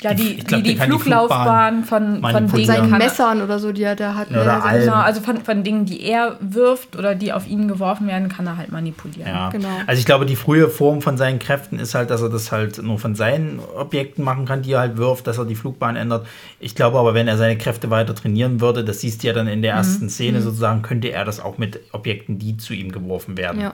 [0.02, 2.48] ja Die- glaub, die, die kann die Fluglaufbahn von, von.
[2.48, 4.30] Dingen seinen er- Messern oder so, die er da hat.
[4.30, 4.86] Oder Ja, also-.
[4.92, 8.46] Genau, also von, von Dingen, die er wirft oder die auf ihn geworfen werden, kann
[8.46, 9.28] er halt manipulieren.
[9.28, 9.68] Ja, Genau.
[9.88, 12.82] also ich glaube, die frühe Form von seinen Kräften ist halt, dass er das halt
[12.84, 16.28] nur von seinen Objekten machen kann, die er halt wirft, dass er die Flugbahn ändert.
[16.60, 19.48] Ich glaube aber, wenn er seine Kräfte weiter trainieren würde, das siehst du ja dann
[19.48, 23.38] in der ersten Szene sozusagen, könnte er das auch mit Objekten, die zu ihm geworfen
[23.38, 23.62] werden.
[23.62, 23.74] ja.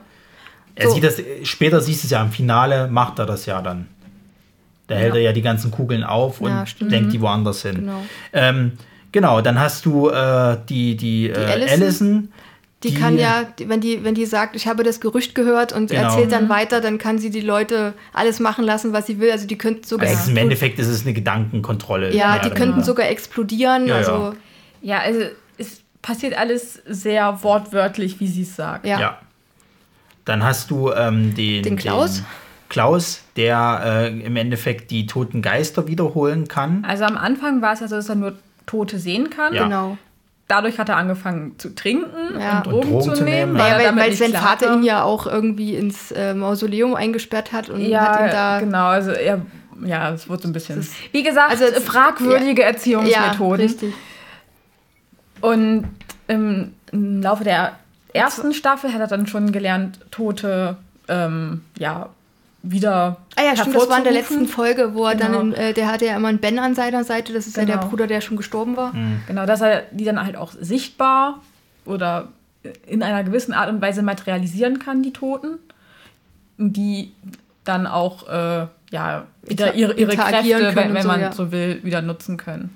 [0.74, 0.94] Er So.
[0.96, 3.88] sieht das, später siehst du es ja im Finale, macht er das ja dann.
[4.92, 5.20] Da hält Ja.
[5.20, 6.54] er ja die ganzen Kugeln auf und
[6.92, 7.76] denkt die woanders hin.
[7.76, 8.04] Genau.
[8.34, 8.74] Ähm,
[9.12, 11.82] genau, dann hast du äh, die, die, äh, Allison.
[11.82, 12.32] Allison.
[12.84, 15.92] Die, kann ja, die- wenn die, wenn die sagt, ich habe das Gerücht gehört und
[15.92, 16.02] Genau.
[16.04, 19.30] erzählt dann weiter, dann kann sie die Leute alles machen lassen, was sie will.
[19.32, 22.12] Also die könnten sogar Also ist im Endeffekt ist es eine Gedankenkontrolle.
[22.16, 23.86] ja, die könnten sogar explodieren.
[23.88, 24.34] Ja, also ja.
[24.82, 25.20] Ja, also
[25.60, 28.86] es passiert alles sehr wortwörtlich, wie sie es sagt.
[28.88, 29.00] ja.
[29.00, 29.20] Ja.
[30.26, 32.18] Dann hast du ähm, den, Den Klaus.
[32.18, 32.26] Den
[32.72, 36.86] Klaus, der äh, im Endeffekt die toten Geister wiederholen kann.
[36.88, 38.34] Also am Anfang war es ja so, dass er nur
[38.66, 39.54] Tote sehen kann.
[39.54, 39.66] Ja.
[39.66, 39.98] genau.
[40.48, 42.58] Dadurch hat er angefangen zu trinken Ja.
[42.60, 43.56] und Drogen, Und Drogen zu nehmen.
[43.58, 47.70] Ja, weil, weil nicht sein Vater ihn ja auch irgendwie ins äh, Mausoleum eingesperrt hat
[47.70, 48.60] und ja, hat ihn da.
[48.60, 49.42] genau, also er,
[49.86, 53.62] ja, es wurde so ein bisschen, ist- wie gesagt, Also fragwürdige Ja, Erziehungsmethoden.
[53.66, 53.94] richtig.
[55.42, 55.88] Und
[56.28, 57.74] im, im Laufe der
[58.14, 62.10] ersten Staffel hat er dann schon gelernt, Tote ähm, ja,
[62.64, 64.48] wieder Ah ja, stimmt, das war in der letzten.
[64.48, 65.38] Folge, wo er Genau.
[65.38, 67.78] dann, äh, der hatte ja immer einen Ben an seiner Seite, das ist ja der
[67.78, 67.90] Genau.
[67.90, 68.94] Bruder, der schon gestorben war.
[69.28, 71.42] Genau, dass er die dann halt auch sichtbar
[71.86, 72.28] oder
[72.86, 75.58] in einer gewissen Art und Weise materialisieren kann, die Toten.
[76.58, 77.12] Die
[77.64, 81.32] dann auch äh, ja, wieder ihre, ihre Kräfte, können wenn, wenn so, man ja.
[81.32, 82.76] so will, wieder nutzen können.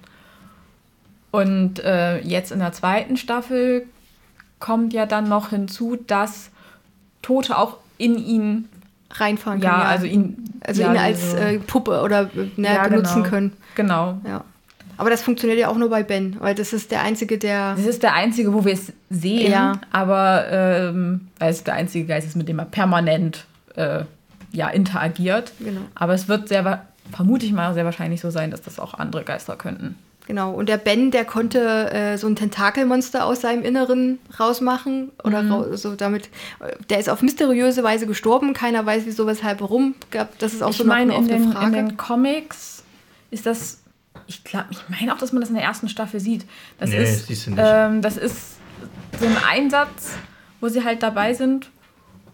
[1.31, 3.85] Und äh, jetzt in der zweiten Staffel
[4.59, 6.49] kommt ja dann noch hinzu, dass
[7.21, 8.69] Tote auch in ihn,
[9.19, 9.84] Reinfahren ja, können.
[9.84, 13.30] also ihn, also ja, ihn als so- äh, Puppe oder äh, ne, Ja, benutzen genau.
[13.30, 13.54] können.
[13.75, 14.21] genau.
[14.28, 14.43] Ja.
[14.97, 17.75] Aber das funktioniert ja auch nur bei Ben, weil das ist der einzige, der.
[17.75, 19.73] Das ist der einzige, wo wir es sehen, Ja.
[19.91, 24.06] aber ähm, weil es der einzige Geist ist, mit dem er permanent äh,
[24.54, 25.51] ja, interagiert.
[25.60, 25.82] Genau.
[25.95, 29.23] Aber es wird sehr, vermute ich mal, sehr wahrscheinlich so sein, dass das auch andere
[29.25, 29.95] Geister könnten.
[30.27, 30.51] Genau.
[30.53, 35.11] Und der Ben, der konnte äh, so ein Tentakelmonster aus seinem Inneren rausmachen.
[35.23, 35.51] Oder Mhm.
[35.51, 36.29] rau so damit.
[36.61, 38.53] äh, Der ist auf mysteriöse Weise gestorben.
[38.53, 39.93] Keiner weiß, wieso, weshalb, warum.
[40.09, 41.75] Gab, das ist auch ich so noch meine, eine in, offene den- in Frage.
[41.75, 42.83] den Comics
[43.29, 43.81] ist das,
[44.25, 46.45] ich glaube, ich meine auch, dass man das in der ersten Staffel sieht.
[46.79, 47.59] Das Nee, ist, siehst du nicht.
[47.63, 48.55] Ähm, das ist
[49.19, 50.13] so ein Einsatz,
[50.59, 51.69] wo sie halt dabei sind.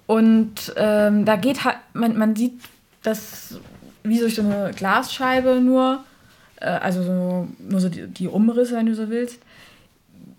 [0.07, 2.53] Und ähm, da geht halt, man, man sieht
[3.03, 3.59] das
[4.03, 6.03] wie durch so eine Glasscheibe nur,
[6.61, 9.39] äh, also so, nur so die, die Umrisse, wenn du so willst,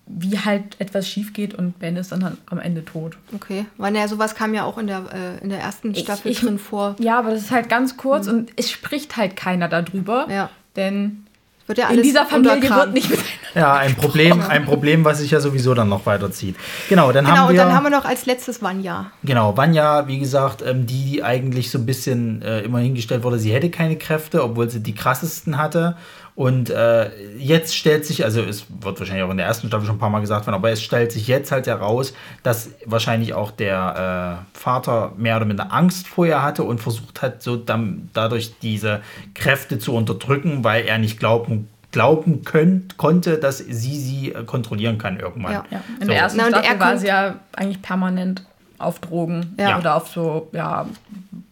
[0.07, 3.17] wie halt etwas schief geht und Ben ist dann halt am Ende tot.
[3.35, 3.65] Okay.
[3.79, 6.41] Weil ja, sowas kam ja auch in der, äh, in der ersten Ich- Staffel ich-
[6.41, 6.97] drin vor.
[6.99, 10.27] Ja, aber das ist halt ganz kurz und es spricht halt keiner darüber.
[10.31, 10.51] Ja.
[10.77, 11.22] Denn
[11.67, 13.21] Wird ja in alles dieser Familie wird nicht mit
[13.55, 16.57] Ja, ein Problem, ein Problem, was sich ja sowieso dann noch weiterzieht.
[16.89, 17.63] Genau, dann Genau, haben und wir.
[17.65, 19.13] dann haben wir noch als letztes Vanya.
[19.23, 23.39] Genau, Vanya, wie gesagt, ähm, die, die eigentlich so ein bisschen äh, immer hingestellt wurde,
[23.39, 25.97] sie hätte keine Kräfte, obwohl sie die krassesten hatte.
[26.35, 29.97] Und äh, jetzt stellt sich, also es wird wahrscheinlich auch in der ersten Staffel schon
[29.97, 33.51] ein paar Mal gesagt werden, aber es stellt sich jetzt halt heraus, dass wahrscheinlich auch
[33.51, 38.55] der äh, Vater mehr oder minder Angst vorher hatte und versucht hat, so dann, dadurch
[38.63, 39.03] diese
[39.35, 44.97] Kräfte zu unterdrücken, weil er nicht glauben, glauben könnt, konnte, dass sie sie äh, kontrollieren
[44.97, 45.53] kann irgendwann.
[45.53, 45.65] Ja.
[45.71, 46.13] Ja, in So.
[46.13, 48.43] der ersten Na, und er Staffel war sie ja eigentlich permanent
[48.79, 49.79] auf Drogen Ja.
[49.79, 50.87] oder auf so, ja,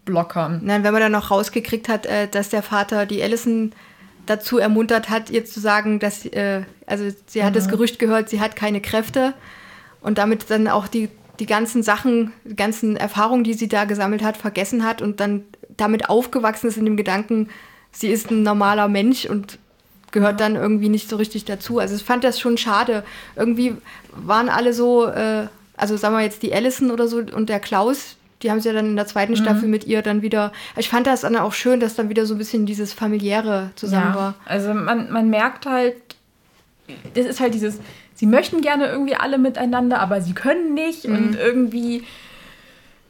[0.06, 0.60] Blockern.
[0.64, 3.72] Nein, wenn man dann noch rausgekriegt hat, äh, dass der Vater die Allison
[4.30, 8.40] dazu ermuntert hat, ihr zu sagen, dass äh, also sie hat das Gerücht gehört, sie
[8.40, 9.34] hat keine Kräfte
[10.00, 11.08] und damit dann auch die,
[11.40, 15.44] die ganzen Sachen, die ganzen Erfahrungen, die sie da gesammelt hat, vergessen hat und dann
[15.76, 17.48] damit aufgewachsen ist in dem Gedanken,
[17.90, 19.58] sie ist ein normaler Mensch und
[20.12, 21.78] gehört dann irgendwie nicht so richtig dazu.
[21.78, 23.04] Also ich fand das schon schade.
[23.36, 23.74] Irgendwie
[24.12, 28.16] waren alle so, äh, also sagen wir jetzt die Allison oder so und der Klaus,
[28.42, 30.52] die haben sie ja dann in der zweiten Staffel mit ihr dann wieder.
[30.76, 34.12] Ich fand das dann auch schön, dass dann wieder so ein bisschen dieses familiäre zusammen
[34.12, 34.34] Ja, war.
[34.46, 35.96] also man, man merkt halt,
[37.14, 37.78] das ist halt dieses,
[38.14, 41.14] sie möchten gerne irgendwie alle miteinander, aber sie können nicht Mhm.
[41.16, 42.04] und irgendwie,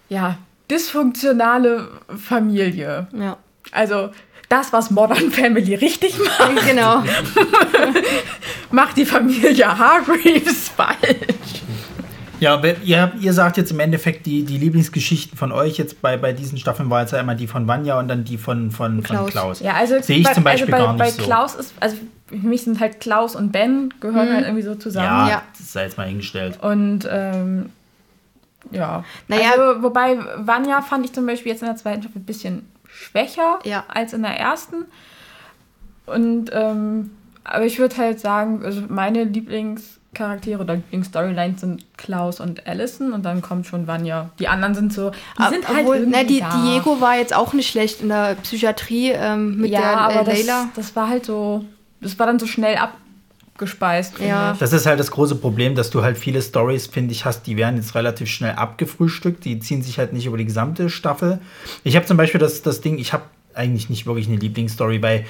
[0.08, 0.36] ja,
[0.70, 3.06] dysfunktionale Familie.
[3.12, 3.36] Ja.
[3.72, 4.10] Also
[4.48, 7.04] das, was Modern Family richtig macht, genau.
[8.70, 11.62] macht die Familie Hargreaves falsch.
[12.40, 16.16] Ja, aber ihr, ihr sagt jetzt im Endeffekt, die, die Lieblingsgeschichten von euch jetzt bei,
[16.16, 19.02] bei diesen Staffeln war jetzt einmal die von Vanya und dann die von, von, von
[19.04, 19.30] Klaus.
[19.30, 19.60] Klaus.
[19.60, 21.22] Ja, also Sehe ich bei, zum Beispiel also bei, gar nicht bei so.
[21.28, 21.96] Klaus ist, also
[22.28, 25.06] für mich sind halt Klaus und Ben gehören halt irgendwie so zusammen.
[25.06, 25.42] Ja, Ja.
[25.58, 26.58] das sei jetzt mal hingestellt.
[26.62, 27.70] Und ähm,
[28.70, 29.04] ja.
[29.28, 29.50] Naja.
[29.56, 33.58] Also, wobei Vanya fand ich zum Beispiel jetzt in der zweiten Staffel ein bisschen schwächer
[33.64, 33.84] Ja.
[33.88, 34.86] als in der ersten.
[36.06, 37.10] Und ähm,
[37.44, 39.26] aber ich würde halt sagen, also meine
[40.10, 44.30] Lieblingscharaktere oder Lieblingsstorylines sind Klaus und Allison und dann kommt schon Vanya.
[44.38, 46.62] Die anderen sind so, die sind halt Obwohl, irgendwie ne, die, da.
[46.62, 50.34] Diego war jetzt auch nicht schlecht in der Psychiatrie ähm, mit ja, der aber äh,
[50.34, 50.68] Layla.
[50.74, 51.64] das, das war halt so,
[52.00, 54.18] das war dann so schnell abgespeist.
[54.18, 54.56] Ja.
[54.58, 57.56] Das ist halt das große Problem, dass du halt viele Stories, finde ich, hast, die
[57.56, 59.44] werden jetzt relativ schnell abgefrühstückt.
[59.44, 61.38] Die ziehen sich halt nicht über die gesamte Staffel.
[61.84, 65.24] Ich habe zum Beispiel das, das Ding, ich habe eigentlich nicht wirklich eine Lieblingsstory, weil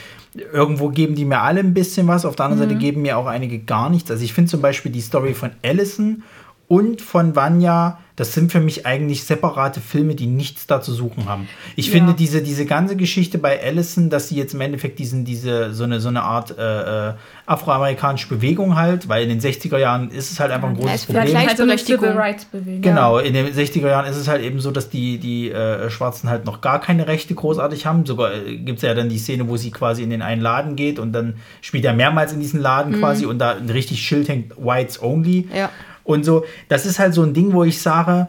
[0.53, 3.27] irgendwo geben die mir alle ein bisschen was, auf der anderen Seite geben mir auch
[3.27, 4.11] einige gar nichts.
[4.11, 6.23] Also ich finde zum Beispiel die Story von Allison
[6.71, 11.29] und von Vanya, das sind für mich eigentlich separate Filme, die nichts da zu suchen
[11.29, 11.49] haben.
[11.75, 11.95] Ich Ja.
[11.95, 15.83] finde diese, diese ganze Geschichte bei Allison, dass sie jetzt im Endeffekt diesen, diese, so
[15.83, 17.15] eine, so eine Art äh, äh,
[17.47, 21.01] afroamerikanische Bewegung halt, weil in den 60er Jahren ist es halt einfach ein Ja, großes
[21.01, 21.27] es Problem.
[21.27, 21.77] vielleicht halt so eine.
[21.79, 22.83] Civil Rights Bewegung.
[22.83, 26.31] Genau, in den 60er Jahren ist es halt eben so, dass die, die äh, Schwarzen
[26.31, 28.07] halt noch gar keine Rechte großartig haben.
[28.07, 30.77] Sogar äh, gibt es ja dann die Szene, wo sie quasi in den einen Laden
[30.77, 34.29] geht und dann spielt er mehrmals in diesen Laden quasi und da ein richtig Schild
[34.29, 35.49] hängt, Whites Only.
[35.53, 35.71] Ja.
[36.11, 38.29] Und so, das ist halt so ein Ding, wo ich sage,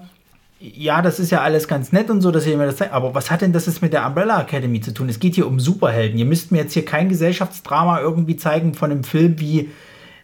[0.60, 3.16] ja, das ist ja alles ganz nett und so, dass ihr mir das zeigt, aber
[3.16, 5.10] was hat denn das jetzt mit der Umbrella Academy zu tun?
[5.10, 6.20] Es geht hier um Superhelden.
[6.20, 9.72] Ihr müsst mir jetzt hier kein Gesellschaftsdrama irgendwie zeigen von einem Film wie,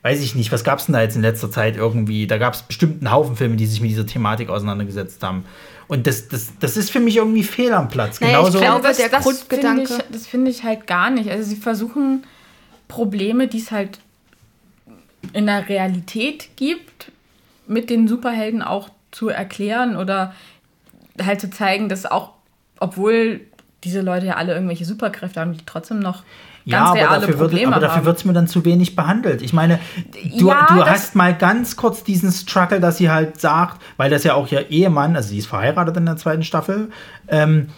[0.04, 2.28] weiß ich nicht, was gab es denn da jetzt in letzter Zeit irgendwie?
[2.28, 5.44] Da gab es bestimmt einen Haufen Filme, die sich mit dieser Thematik auseinandergesetzt haben.
[5.88, 8.22] Und das, das, das ist für mich irgendwie fehl am Platz.
[8.22, 11.10] Naja, ich Genauso, glaube, das, der das Grundgedanke- Finde ich, das finde ich halt gar
[11.10, 11.32] nicht.
[11.32, 12.26] Also sie versuchen
[12.88, 14.00] Probleme, die es halt
[15.34, 17.12] in der Realität gibt,
[17.68, 20.34] mit den Superhelden auch zu erklären oder
[21.24, 22.32] halt zu zeigen, dass auch,
[22.80, 23.42] obwohl
[23.84, 26.24] diese Leute ja alle irgendwelche Superkräfte haben, die trotzdem noch
[26.66, 28.96] ja, ganz aber reale dafür, wird, Probleme aber dafür wird es mir dann zu wenig
[28.96, 29.42] behandelt.
[29.42, 29.80] Ich meine,
[30.38, 34.24] du, Ja, du hast mal ganz kurz diesen Struggle, dass sie halt sagt, weil das
[34.26, 36.90] ja auch ihr Ehemann, also sie ist verheiratet in der zweiten Staffel,
[37.30, 37.70] ähm,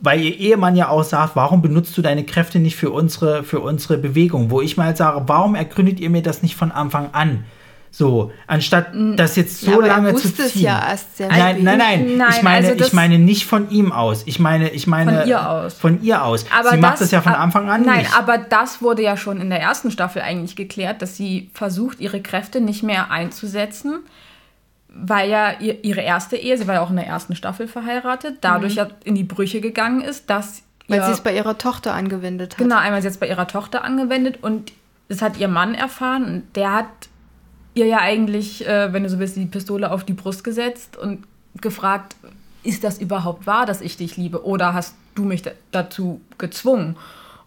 [0.00, 3.60] weil ihr Ehemann ja auch sagt, warum benutzt du deine Kräfte nicht für unsere, für
[3.60, 4.50] unsere Bewegung?
[4.50, 7.44] Wo ich mal sage, warum ergründet ihr mir das nicht von Anfang an?
[7.92, 10.62] So, anstatt das jetzt so Ja, aber er lange zu wusste es ziehen.
[10.62, 13.68] ja erst sehr Nein, nein, nein, Nein, Ich meine, also das- ich meine nicht von
[13.70, 14.22] ihm aus.
[14.26, 15.74] Ich meine, ich meine Von ihr aus.
[15.74, 16.46] Von ihr aus.
[16.56, 18.16] Aber sie macht das ja von Anfang an Nein, nicht.
[18.16, 22.20] aber das wurde ja schon in der ersten Staffel eigentlich geklärt, dass sie versucht, ihre
[22.22, 23.98] Kräfte nicht mehr einzusetzen,
[24.88, 28.38] weil ja ihr, ihre erste Ehe, sie war ja auch in der ersten Staffel verheiratet,
[28.40, 32.52] dadurch ja in die Brüche gegangen ist, dass Weil sie es bei ihrer Tochter angewendet
[32.52, 32.58] hat.
[32.58, 34.72] genau einmal jetzt bei ihrer Tochter angewendet und
[35.08, 36.86] das hat ihr Mann erfahren und der hat
[37.74, 41.24] ihr ja eigentlich, äh, wenn du so willst, die Pistole auf die Brust gesetzt und
[41.60, 42.16] gefragt,
[42.62, 46.96] ist das überhaupt wahr, dass ich dich liebe oder hast du mich da- dazu gezwungen?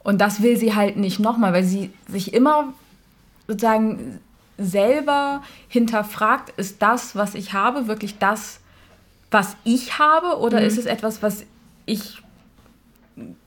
[0.03, 2.73] Und das will sie halt nicht nochmal, weil sie sich immer
[3.47, 4.19] sozusagen
[4.57, 8.59] selber hinterfragt, ist das, was ich habe, wirklich das,
[9.31, 10.65] was ich habe oder Mhm.
[10.67, 11.43] ist es etwas, was
[11.85, 12.22] ich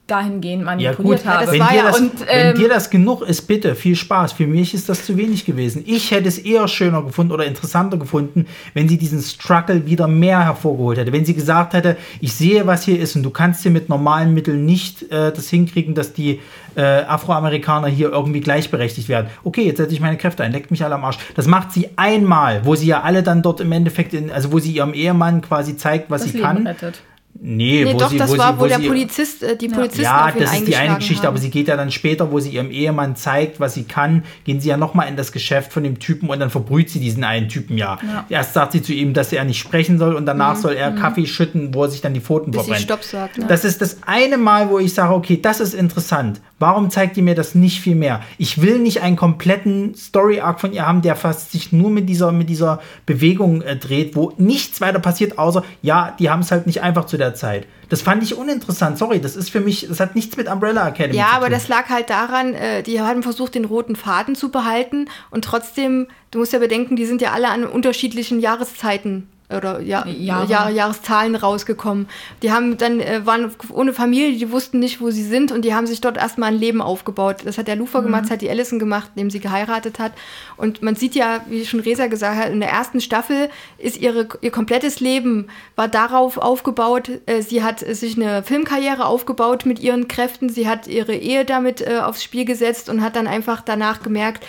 [0.07, 1.45] dahingehend Ja manipuliert gut, habe?
[1.45, 3.95] das wenn, war dir ja- das, und, wenn ähm, dir das genug ist, bitte, viel
[3.95, 4.33] Spaß.
[4.33, 5.83] Für mich ist das zu wenig gewesen.
[5.85, 10.43] Ich hätte es eher schöner gefunden oder interessanter gefunden, wenn sie diesen Struggle wieder mehr
[10.43, 11.11] hervorgeholt hätte.
[11.11, 14.33] Wenn sie gesagt hätte, ich sehe, was hier ist und du kannst hier mit normalen
[14.33, 16.39] Mitteln nicht äh, das hinkriegen, dass die
[16.75, 19.27] äh, Afroamerikaner hier irgendwie gleichberechtigt werden.
[19.43, 21.17] Okay, jetzt setze ich meine Kräfte ein, leckt mich alle am Arsch.
[21.35, 24.59] Das macht sie einmal, wo sie ja alle dann dort im Endeffekt, in, also wo
[24.59, 26.67] sie ihrem Ehemann quasi zeigt, was das sie Leben kann.
[26.67, 27.01] rettet.
[27.39, 29.67] Nee, Nee, wo doch, sie, das wo war, sie, wo, der sie, Polizist, äh, die
[29.67, 31.33] Polizisten ja, auf ihn das ist die eine Geschichte, haben.
[31.33, 34.59] aber sie geht ja dann später, wo sie ihrem Ehemann zeigt, was sie kann, gehen
[34.59, 37.49] sie ja nochmal in das Geschäft von dem Typen und dann verbrüht sie diesen einen
[37.49, 37.97] Typen ja.
[38.01, 38.25] Ja.
[38.29, 41.25] Erst sagt sie zu ihm, dass er nicht sprechen soll und danach soll er Kaffee
[41.25, 42.51] schütten, wo er sich dann die Pfoten Mhm.
[42.51, 42.83] bis sie verbrennt.
[42.83, 43.37] Stopp sagt.
[43.37, 43.45] Ne?
[43.47, 46.41] Das ist das eine Mal, wo ich sage, okay, das ist interessant.
[46.59, 48.21] Warum zeigt ihr mir das nicht viel mehr?
[48.39, 52.31] Ich will nicht einen kompletten Story-Arc von ihr haben, der fast sich nur mit dieser,
[52.31, 56.65] mit dieser Bewegung äh, dreht, wo nichts weiter passiert, außer, ja, die haben es halt
[56.65, 57.67] nicht einfach zu der Zeit.
[57.89, 58.97] Das fand ich uninteressant.
[58.97, 61.53] Sorry, das ist für mich, das hat nichts mit Umbrella Academy Ja, zu aber tun.
[61.53, 66.07] das lag halt daran, äh, die haben versucht, den roten Faden zu behalten und trotzdem,
[66.31, 70.49] du musst ja bedenken, die sind ja alle an unterschiedlichen Jahreszeiten oder ja, Jahre.
[70.49, 72.09] Jahr, Jahreszahlen rausgekommen.
[72.43, 75.73] Die haben dann, äh, waren ohne Familie, die wussten nicht, wo sie sind und die
[75.73, 77.37] haben sich dort erstmal ein Leben aufgebaut.
[77.45, 80.11] Das hat der Lufa gemacht, das hat die Allison gemacht, indem sie geheiratet hat.
[80.57, 84.27] Und man sieht ja, wie schon Resa gesagt hat, in der ersten Staffel ist ihre,
[84.41, 87.09] ihr komplettes Leben war darauf aufgebaut.
[87.25, 90.49] Äh, sie hat äh, sich eine Filmkarriere aufgebaut mit ihren Kräften.
[90.49, 94.43] Sie hat ihre Ehe damit äh, aufs Spiel gesetzt und hat dann einfach danach gemerkt,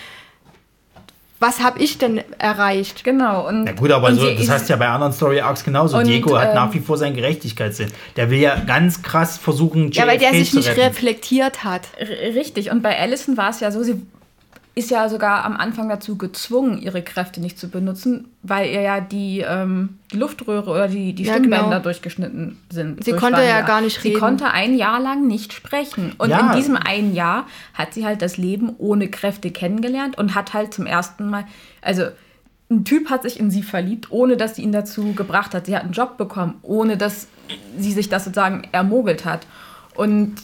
[1.40, 3.04] was habe ich denn erreicht?
[3.04, 3.46] Genau.
[3.46, 5.96] Und, Na gut, aber und so, das heißt ja bei anderen Story Arcs genauso.
[5.98, 7.90] Und, Diego hat ähm, nach wie vor seinen Gerechtigkeitssinn.
[8.16, 10.80] Der will ja ganz krass versuchen, Ja, weil der JFK sich nicht retten.
[10.80, 11.82] reflektiert hat.
[11.96, 12.70] R- Richtig.
[12.70, 14.00] Und bei Allison war es ja so, sie
[14.78, 19.00] ist ja sogar am Anfang dazu gezwungen, ihre Kräfte nicht zu benutzen, weil ihr ja
[19.00, 21.80] die, ähm, die Luftröhre oder die, die Ja, Stimmbänder genau.
[21.82, 23.04] durchgeschnitten sind.
[23.04, 24.20] Sie durch konnte ja gar nicht Sie reden.
[24.20, 26.14] konnte ein Jahr lang nicht sprechen.
[26.18, 26.50] Und Ja.
[26.52, 30.72] in diesem einen Jahr hat sie halt das Leben ohne Kräfte kennengelernt und hat halt
[30.72, 31.44] zum ersten Mal,
[31.82, 32.04] also
[32.70, 35.66] ein Typ hat sich in sie verliebt, ohne dass sie ihn dazu gebracht hat.
[35.66, 37.26] Sie hat einen Job bekommen, ohne dass
[37.78, 39.46] sie sich das sozusagen ermogelt hat.
[39.94, 40.34] Und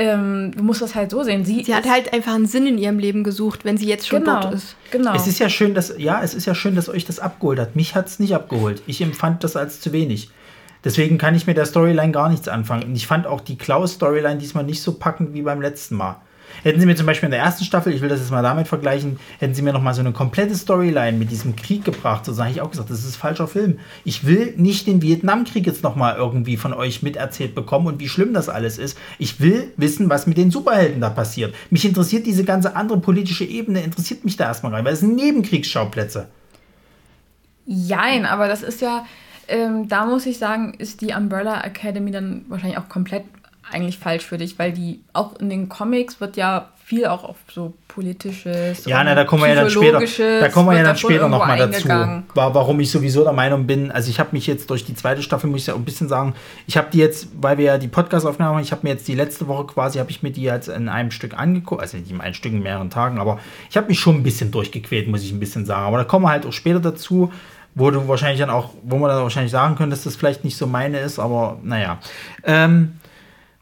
[0.00, 1.44] ähm, du musst das halt so sehen.
[1.44, 4.20] Sie, Sie hat halt einfach einen Sinn in ihrem Leben gesucht, wenn sie jetzt schon
[4.20, 4.74] genau, dort ist.
[4.90, 5.14] Genau.
[5.14, 7.76] Es ist ja schön, dass ja, es ist ja schön, dass euch das abgeholt hat.
[7.76, 8.82] Mich hat es nicht abgeholt.
[8.86, 10.30] Ich empfand das als zu wenig.
[10.84, 12.84] Deswegen kann ich mit der Storyline gar nichts anfangen.
[12.84, 16.16] Und ich fand auch die Klaus-Storyline diesmal nicht so packend wie beim letzten Mal.
[16.62, 18.68] Hätten sie mir zum Beispiel in der ersten Staffel, ich will das jetzt mal damit
[18.68, 22.32] vergleichen, hätten sie mir noch mal so eine komplette Storyline mit diesem Krieg gebracht, so
[22.32, 23.78] sage ich auch gesagt, das ist falscher Film.
[24.04, 28.08] Ich will nicht den Vietnamkrieg jetzt noch mal irgendwie von euch miterzählt bekommen und wie
[28.08, 28.98] schlimm das alles ist.
[29.18, 31.54] Ich will wissen, was mit den Superhelden da passiert.
[31.70, 35.16] Mich interessiert diese ganze andere politische Ebene, interessiert mich da erstmal rein, weil es sind
[35.16, 36.28] Nebenkriegsschauplätze.
[37.66, 39.06] Jein, aber das ist ja,
[39.48, 43.24] ähm, da muss ich sagen, ist die Umbrella Academy dann wahrscheinlich auch komplett
[43.72, 47.36] eigentlich falsch für dich, weil die auch in den Comics wird ja viel auch auf
[47.48, 50.00] so politisches Ja, und na, da kommen wir ja dann später,
[50.40, 51.88] da kommen wir ja dann später nochmal dazu,
[52.34, 55.48] warum ich sowieso der Meinung bin, also ich habe mich jetzt durch die zweite Staffel,
[55.48, 56.34] muss ich ja auch ein bisschen sagen,
[56.66, 59.14] ich habe die jetzt, weil wir ja die Podcast-Aufnahme haben, ich habe mir jetzt die
[59.14, 62.20] letzte Woche quasi, habe ich mir die jetzt in einem Stück angeguckt, also nicht in
[62.20, 63.38] einem Stück in mehreren Tagen, aber
[63.70, 66.24] ich habe mich schon ein bisschen durchgequält, muss ich ein bisschen sagen, aber da kommen
[66.24, 67.30] wir halt auch später dazu,
[67.76, 70.56] wo du wahrscheinlich dann auch, wo wir dann wahrscheinlich sagen können, dass das vielleicht nicht
[70.56, 72.00] so meine ist, aber naja.
[72.42, 72.94] Ähm,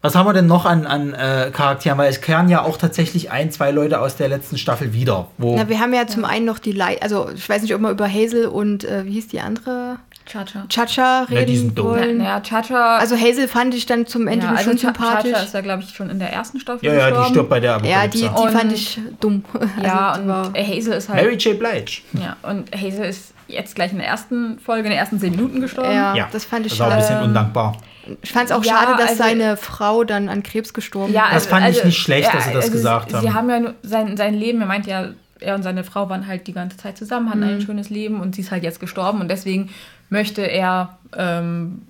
[0.01, 1.99] was haben wir denn noch an, an äh, Charakteren?
[1.99, 5.27] Weil es kehren ja auch tatsächlich ein, zwei Leute aus der letzten Staffel wieder.
[5.39, 7.81] Wo, Na, wir haben ja zum einen noch die Lei also ich weiß nicht, ob
[7.81, 9.97] wir über Hazel und äh, wie hieß die andere?
[10.25, 10.67] Chacha.
[10.69, 11.87] Chacha Ja, die reden sind doof.
[11.97, 12.19] wollen.
[12.19, 12.99] Naja, Chacha.
[12.99, 15.33] Also Hazel fand ich dann zum Ende ja, also schon sympathisch.
[15.33, 17.31] Chacha ist ja, glaube ich, schon in der ersten Staffel ja, ja, die gestorben.
[17.31, 18.53] stirbt bei der ja, die, Apokalypse.
[18.53, 19.45] die fand Und- ich dumm.
[19.83, 21.23] Ja, Also, und Hazel ist halt.
[21.23, 21.59] Mary J.
[21.59, 22.03] Blige.
[22.13, 25.63] Ja, und Hazel ist jetzt gleich in der ersten Folge, in den ersten zehn Minuten
[25.63, 25.93] gestorben.
[25.93, 27.75] ja, Ja, das fand ich Das war ein bisschen undankbar.
[28.23, 31.25] Ich fand es auch Ja, schade, dass also- seine Frau dann an Krebs gestorben Ja,
[31.27, 33.23] Das also- fand ich also, nicht schlecht, dass sie das gesagt sie, haben.
[33.27, 35.09] Sie haben ja sein, sein Leben, er meint ja,
[35.41, 37.47] er und seine Frau waren halt die ganze Zeit zusammen, hatten Mhm.
[37.57, 39.71] ein schönes Leben und sie ist halt jetzt gestorben und deswegen
[40.11, 41.83] möchte er ähm,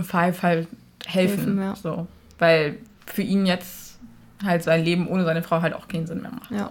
[0.00, 0.68] Five halt
[1.06, 1.38] helfen.
[1.38, 1.74] Helfen, ja.
[1.76, 2.06] so,
[2.38, 3.98] weil für ihn jetzt
[4.44, 6.50] halt sein Leben ohne seine Frau halt auch keinen Sinn mehr macht.
[6.50, 6.70] Ja.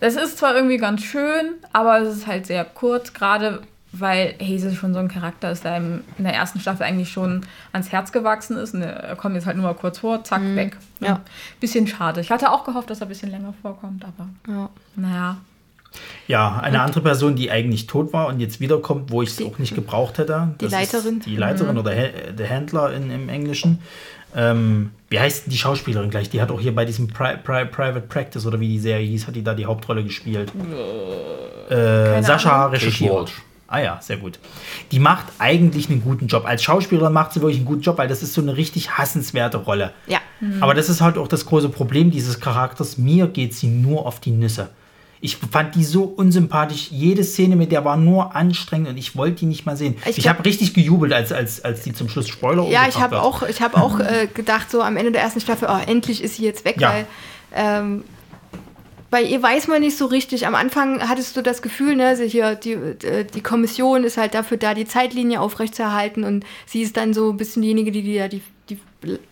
[0.00, 3.62] Das ist zwar irgendwie ganz schön, aber es ist halt sehr kurz, gerade
[3.98, 7.44] weil Hazel schon so ein Charakter ist, der ihm in der ersten Staffel eigentlich schon
[7.72, 8.74] ans Herz gewachsen ist.
[8.74, 10.76] Und er kommt jetzt halt nur mal kurz vor, zack, weg.
[11.00, 11.20] Ja.
[11.60, 12.20] Bisschen schade.
[12.20, 14.68] Ich hatte auch gehofft, dass er ein bisschen länger vorkommt, aber Ja.
[14.96, 15.36] naja.
[16.26, 19.58] Ja, eine andere Person, die eigentlich tot war und jetzt wiederkommt, wo ich es auch
[19.58, 20.54] nicht gebraucht hätte.
[20.60, 21.20] Die das Leiterin.
[21.20, 23.78] Die Leiterin oder Hä- der Händler in, im Englischen.
[24.34, 26.28] Ähm, wie heißt die Schauspielerin gleich?
[26.30, 29.28] Die hat auch hier bei diesem Pri Pri Private Practice oder wie die Serie hieß,
[29.28, 30.50] hat die da die Hauptrolle gespielt.
[31.70, 33.26] Äh, Sascha Recherchiere.
[33.66, 34.38] Ah ja, sehr gut.
[34.92, 36.44] Die macht eigentlich einen guten Job.
[36.44, 39.56] Als Schauspielerin macht sie wirklich einen guten Job, weil das ist so eine richtig hassenswerte
[39.56, 39.92] Rolle.
[40.06, 40.18] Ja.
[40.60, 42.98] Aber das ist halt auch das große Problem dieses Charakters.
[42.98, 44.68] Mir geht sie nur auf die Nüsse.
[45.20, 46.90] Ich fand die so unsympathisch.
[46.90, 49.96] Jede Szene mit der war nur anstrengend und ich wollte die nicht mal sehen.
[50.06, 53.22] Ich Ich, habe richtig gejubelt, als, als, als die zum Schluss Spoiler Ja, ich habe
[53.22, 56.36] auch, ich hab auch äh, gedacht, so am Ende der ersten Staffel, oh, endlich ist
[56.36, 56.90] sie jetzt weg, Ja.
[56.90, 57.06] weil
[57.54, 58.04] ähm,
[59.14, 60.44] bei ihr weiß man nicht so richtig.
[60.44, 64.34] Am Anfang hattest du das Gefühl, ne, sie hier, die, äh, die Kommission ist halt
[64.34, 68.14] dafür da, die Zeitlinie aufrechtzuerhalten und sie ist dann so ein bisschen diejenige, die, die
[68.14, 68.80] ja die, die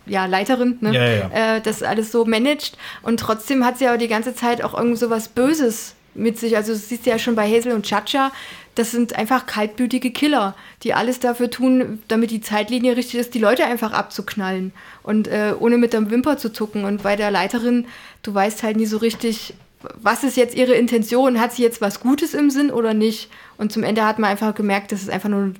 [0.05, 2.77] ja, Leiterin, ne, Ja, ja, Äh, das alles so managt.
[3.01, 6.55] Und trotzdem hat sie aber die ganze Zeit auch irgend so was Böses mit sich.
[6.55, 8.31] Also das siehst du ja schon bei Hazel und Chacha,
[8.75, 13.39] das sind einfach kaltblütige Killer, die alles dafür tun, damit die Zeitlinie richtig ist, die
[13.39, 14.71] Leute einfach abzuknallen
[15.03, 16.85] und äh, ohne mit der Wimper zu zucken.
[16.85, 17.85] Und bei der Leiterin,
[18.21, 19.53] du weißt halt nie so richtig,
[20.01, 21.39] was ist jetzt ihre Intention?
[21.39, 23.29] Hat sie jetzt was Gutes im Sinn oder nicht?
[23.57, 25.51] Und zum Ende hat man einfach gemerkt, das ist einfach nur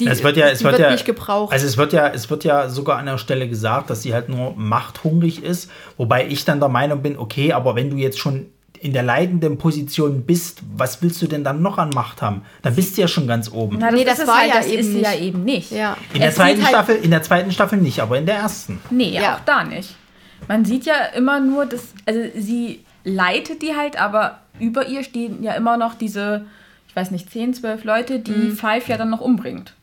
[0.00, 1.52] die, es wird ja, es die wird ja, nicht gebraucht.
[1.52, 4.28] Also es wird ja, es wird ja sogar an der Stelle gesagt, dass sie halt
[4.30, 8.46] nur machthungrig ist, wobei ich dann der Meinung bin, okay, aber wenn du jetzt schon
[8.78, 12.42] in der leitenden Position bist, was willst du denn dann noch an Macht haben?
[12.62, 13.76] Dann bist du ja schon ganz oben.
[13.78, 15.22] Na, Nee, das ist es war halt, ja das eben ist sie ja nicht.
[15.22, 15.70] eben nicht.
[15.72, 15.96] ja.
[16.14, 18.80] In der Es zweiten halt- Staffel, in der zweiten Staffel nicht, aber in der ersten.
[18.90, 19.36] Nee, Ja.
[19.36, 19.94] auch da nicht.
[20.48, 25.42] Man sieht ja immer nur, dass, also sie leitet die halt, aber über ihr stehen
[25.42, 26.46] ja immer noch diese,
[26.88, 28.56] ich weiß nicht, 10, 12 Leute, die Mhm.
[28.56, 29.74] Five ja dann noch umbringt.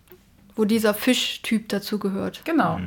[0.56, 2.42] Wo dieser Fischtyp dazu gehört.
[2.46, 2.80] Genau.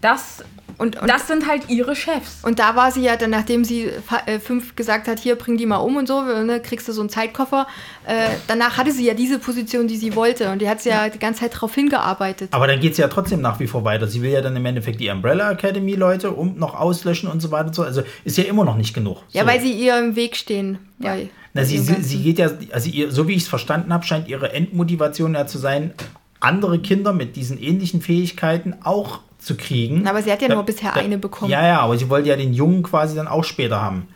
[0.00, 0.44] Das,
[0.78, 2.44] Und, und, das sind halt ihre Chefs.
[2.44, 3.90] und da war sie ja dann, nachdem sie
[4.26, 7.00] äh, fünf gesagt hat, hier, bring die mal um und so, ne, kriegst du so
[7.00, 7.66] einen Zeitkoffer.
[8.06, 10.50] Äh, danach hatte sie ja diese Position, die sie wollte.
[10.52, 12.50] Und die hat sie ja die ganze Zeit darauf hingearbeitet.
[12.52, 14.06] Aber dann geht es ja trotzdem nach wie vor weiter.
[14.06, 17.50] Sie will ja dann im Endeffekt die Umbrella Academy Leute um noch auslöschen und so
[17.50, 17.82] weiter und so.
[17.82, 19.22] Also ist ja immer noch nicht genug.
[19.30, 19.48] Ja, so.
[19.48, 20.78] weil sie ihr im Weg stehen.
[20.98, 21.14] Ja.
[21.14, 24.28] Bei, Na, sie, sie geht ja, also ihr, so wie ich es verstanden habe, scheint
[24.28, 25.94] ihre Endmotivation ja zu sein,
[26.38, 30.06] andere Kinder mit diesen ähnlichen Fähigkeiten auch zu kriegen.
[30.06, 31.50] Aber sie hat ja Da- nur bisher da- eine bekommen.
[31.50, 34.08] Ja, ja, aber sie wollte ja den Jungen quasi dann auch später haben.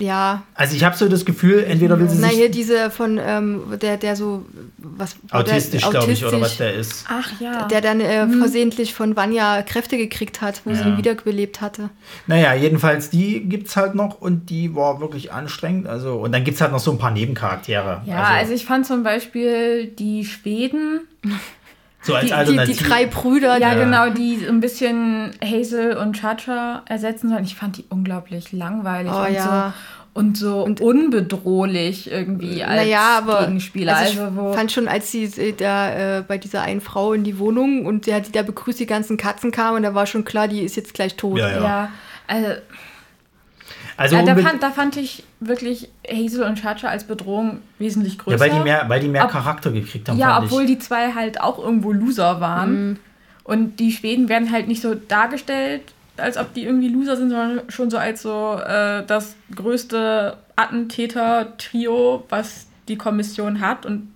[0.00, 0.44] Ja.
[0.54, 3.62] Also ich habe so das Gefühl, entweder will sie Na, sich hier diese von, ähm,
[3.82, 4.44] der, der so,
[4.78, 7.04] was, autistisch, glaube ich, oder was der ist.
[7.08, 7.66] Ach ja.
[7.66, 10.86] Der dann äh, versehentlich von Vanya Kräfte gekriegt hat, wo sie Ja.
[10.86, 11.90] ihn wiederbelebt hatte.
[12.28, 15.88] Naja, jedenfalls die gibt es halt noch und die war wirklich anstrengend.
[15.88, 18.02] Also, und dann gibt es halt noch so ein paar Nebencharaktere.
[18.06, 21.00] ja, also, ich fand zum Beispiel die Schweden,
[22.02, 22.84] so als Die, die, die Alternative.
[22.84, 27.44] drei Brüder, ja, die, genau, die so ein bisschen Hazel und Chacha ersetzen sollen.
[27.44, 29.72] Ich fand die unglaublich langweilig Oh und ja.
[29.74, 33.96] so und so unbedrohlich irgendwie als naja, aber Gegenspieler.
[33.96, 37.24] also Also, ich wo, fand schon, als sie da äh, bei dieser einen Frau in
[37.24, 40.06] die Wohnung und sie hat die da begrüßt, die ganzen Katzen kamen und da war
[40.06, 41.38] schon klar, die ist jetzt gleich tot.
[41.38, 41.62] Ja, ja.
[41.62, 41.90] ja,
[42.26, 42.48] also
[43.98, 48.36] also ja, da, fand, da fand ich wirklich Hazel und Chacha als Bedrohung wesentlich größer.
[48.36, 50.16] ja, weil die mehr, weil die mehr Ob- Charakter gekriegt haben.
[50.18, 50.68] Ja, fand obwohl ich.
[50.68, 52.88] die zwei halt auch irgendwo Loser waren.
[52.90, 52.96] Mhm.
[53.44, 55.82] Und die Schweden werden halt nicht so dargestellt,
[56.16, 62.24] als ob die irgendwie Loser sind, sondern schon so als so äh, das größte Attentäter-Trio,
[62.28, 63.86] was die Kommission hat.
[63.86, 64.12] Und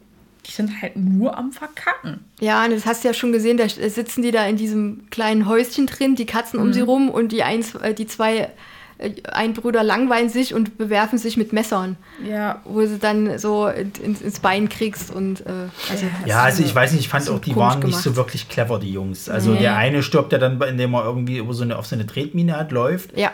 [0.46, 2.24] die sind halt nur am Verkacken.
[2.40, 5.46] Ja, und das hast du ja schon gesehen, da sitzen die da in diesem kleinen
[5.46, 8.48] Häuschen drin, die Katzen um sie rum und die, eins, äh, die zwei äh,
[9.32, 11.97] Einbrüder langweilen sich und bewerfen sich mit Messern,
[12.28, 12.61] Ja.
[12.64, 15.51] wo sie dann so ins, ins Bein kriegst und äh,
[15.90, 18.03] also Ja, also ich weiß nicht, ich fand so auch, die waren nicht gemacht.
[18.05, 19.28] so wirklich clever, die Jungs.
[19.28, 19.61] Also Nee.
[19.61, 22.57] der eine stirbt ja dann, indem er irgendwie über so eine, auf so eine Tretmine
[22.57, 23.16] halt läuft.
[23.18, 23.30] ja.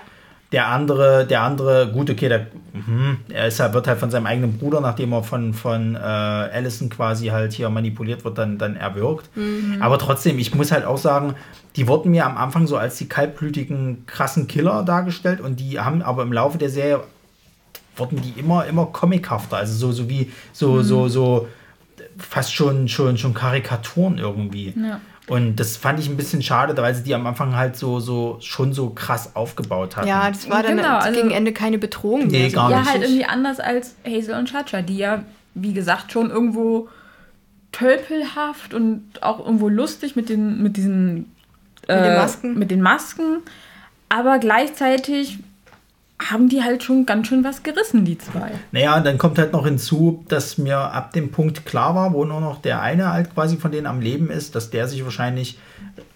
[0.51, 4.25] Der andere, der andere, gut, okay, der, mhm, er ist halt, wird halt von seinem
[4.25, 8.75] eigenen Bruder, nachdem er von, von äh, Allison quasi halt hier manipuliert wird, dann, dann
[8.75, 9.29] erwürgt.
[9.81, 11.35] Aber trotzdem, ich muss halt auch sagen,
[11.77, 16.01] die wurden mir am Anfang so als die kaltblütigen, krassen Killer dargestellt und die haben
[16.01, 17.03] aber im Laufe der Serie
[17.97, 19.59] wurden die immer, immer comichafter.
[19.59, 21.49] Also so, so wie, so, so, so
[22.17, 24.75] fast schon, schon, schon Karikaturen irgendwie.
[24.77, 25.01] Ja.
[25.29, 28.39] Und das fand ich ein bisschen schade, weil sie die am Anfang halt so, so
[28.41, 30.09] schon so krass aufgebaut hatten.
[30.09, 32.51] ja, das war dann Genau, also- gegen Ende keine Bedrohung Nee, mehr.
[32.51, 32.91] gar ja, nicht.
[32.91, 35.25] halt irgendwie anders als Hazel und Chacha, die ja,
[35.55, 36.89] wie gesagt, schon irgendwo
[37.73, 41.33] tölpelhaft und auch irgendwo lustig mit den, mit diesen
[41.87, 42.59] äh, Mit den Masken.
[42.59, 43.39] mit den Masken.
[44.09, 45.39] Aber gleichzeitig
[46.21, 48.51] haben die halt schon ganz schön was gerissen, die zwei.
[48.73, 52.25] Naja, und dann kommt halt noch hinzu, dass mir ab dem Punkt klar war, wo
[52.25, 55.59] nur noch der eine halt quasi von denen am Leben ist, dass der sich wahrscheinlich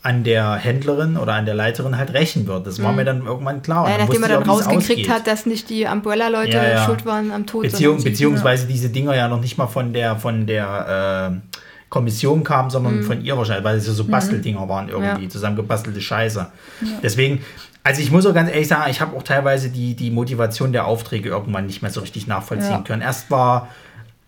[0.02, 2.66] an der Händlerin oder an der Leiterin halt rächen wird.
[2.66, 3.88] Das war mir dann irgendwann klar.
[3.88, 6.84] Ja, nachdem er dann rausgekriegt hat, dass nicht die Umbrella-Leute Ja, ja.
[6.84, 7.62] schuld waren am Tod.
[7.62, 11.56] Beziehung, beziehungsweise diese Dinger ja noch nicht mal von der, von der äh,
[11.88, 15.28] Kommission kamen, sondern von ihr wahrscheinlich, weil es ja so Basteldinger waren irgendwie, Ja.
[15.28, 16.46] zusammengebastelte Scheiße.
[17.02, 17.42] Deswegen,
[17.84, 20.86] also ich muss auch ganz ehrlich sagen, ich habe auch teilweise die, die Motivation der
[20.86, 22.80] Aufträge irgendwann nicht mehr so richtig nachvollziehen Ja.
[22.82, 23.02] können.
[23.02, 23.68] Erst war,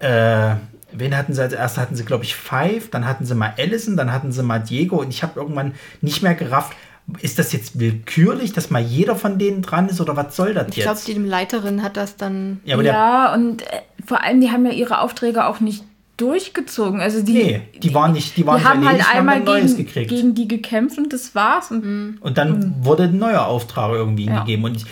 [0.01, 0.55] äh,
[0.93, 1.81] wen hatten sie als erstes?
[1.83, 4.97] Hatten sie, glaube ich, Five, dann hatten sie mal Allison, dann hatten sie mal Diego
[5.01, 6.77] und ich habe irgendwann nicht mehr gerafft,
[7.21, 10.69] ist das jetzt willkürlich, dass mal jeder von denen dran ist oder was soll das
[10.69, 11.07] Ich glaube, jetzt?
[11.09, 12.61] die Leiterin hat das dann.
[12.65, 15.85] ja, ja, und äh, vor allem, die haben ja ihre Aufträge auch nicht
[16.17, 17.01] durchgezogen.
[17.01, 19.87] Also die, Nee, die waren nicht, die waren die haben halt einmal haben Neues gegen,
[19.87, 20.11] gekriegt.
[20.11, 21.71] gegen die gekämpft und das war's.
[21.71, 24.41] Und und dann wurde ein neuer Auftrag irgendwie Ja.
[24.41, 24.65] gegeben.
[24.65, 24.85] Und ich,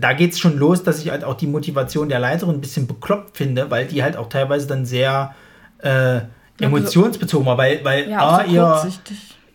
[0.00, 2.86] da, geht es schon los, dass ich halt auch die Motivation der Leiterin ein bisschen
[2.86, 5.34] bekloppt finde, weil die halt auch teilweise dann sehr
[5.78, 6.20] äh,
[6.60, 8.88] emotionsbezogen war, weil, weil ja, A, so ihr,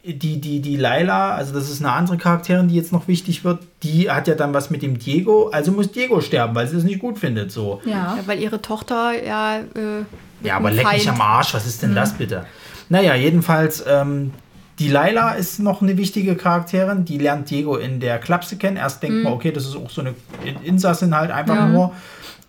[0.03, 3.59] die, die, die Laila, also das ist eine andere Charakterin, die jetzt noch wichtig wird,
[3.83, 6.83] die hat ja dann was mit dem Diego, also muss Diego sterben, weil sie es
[6.83, 7.51] nicht gut findet.
[7.51, 7.81] So.
[7.85, 8.15] Ja.
[8.17, 9.59] Ja, weil ihre Tochter ja.
[9.59, 10.03] Äh,
[10.41, 12.45] Ja, aber leck mich am Arsch, was ist denn das bitte?
[12.89, 14.33] Naja, jedenfalls, ähm,
[14.79, 18.77] die Laila ist noch eine wichtige Charakterin, die lernt Diego in der Klapse kennen.
[18.77, 20.15] Erst denkt man, okay, das ist auch so eine
[20.45, 21.67] In- Insassin halt einfach Ja.
[21.67, 21.91] nur.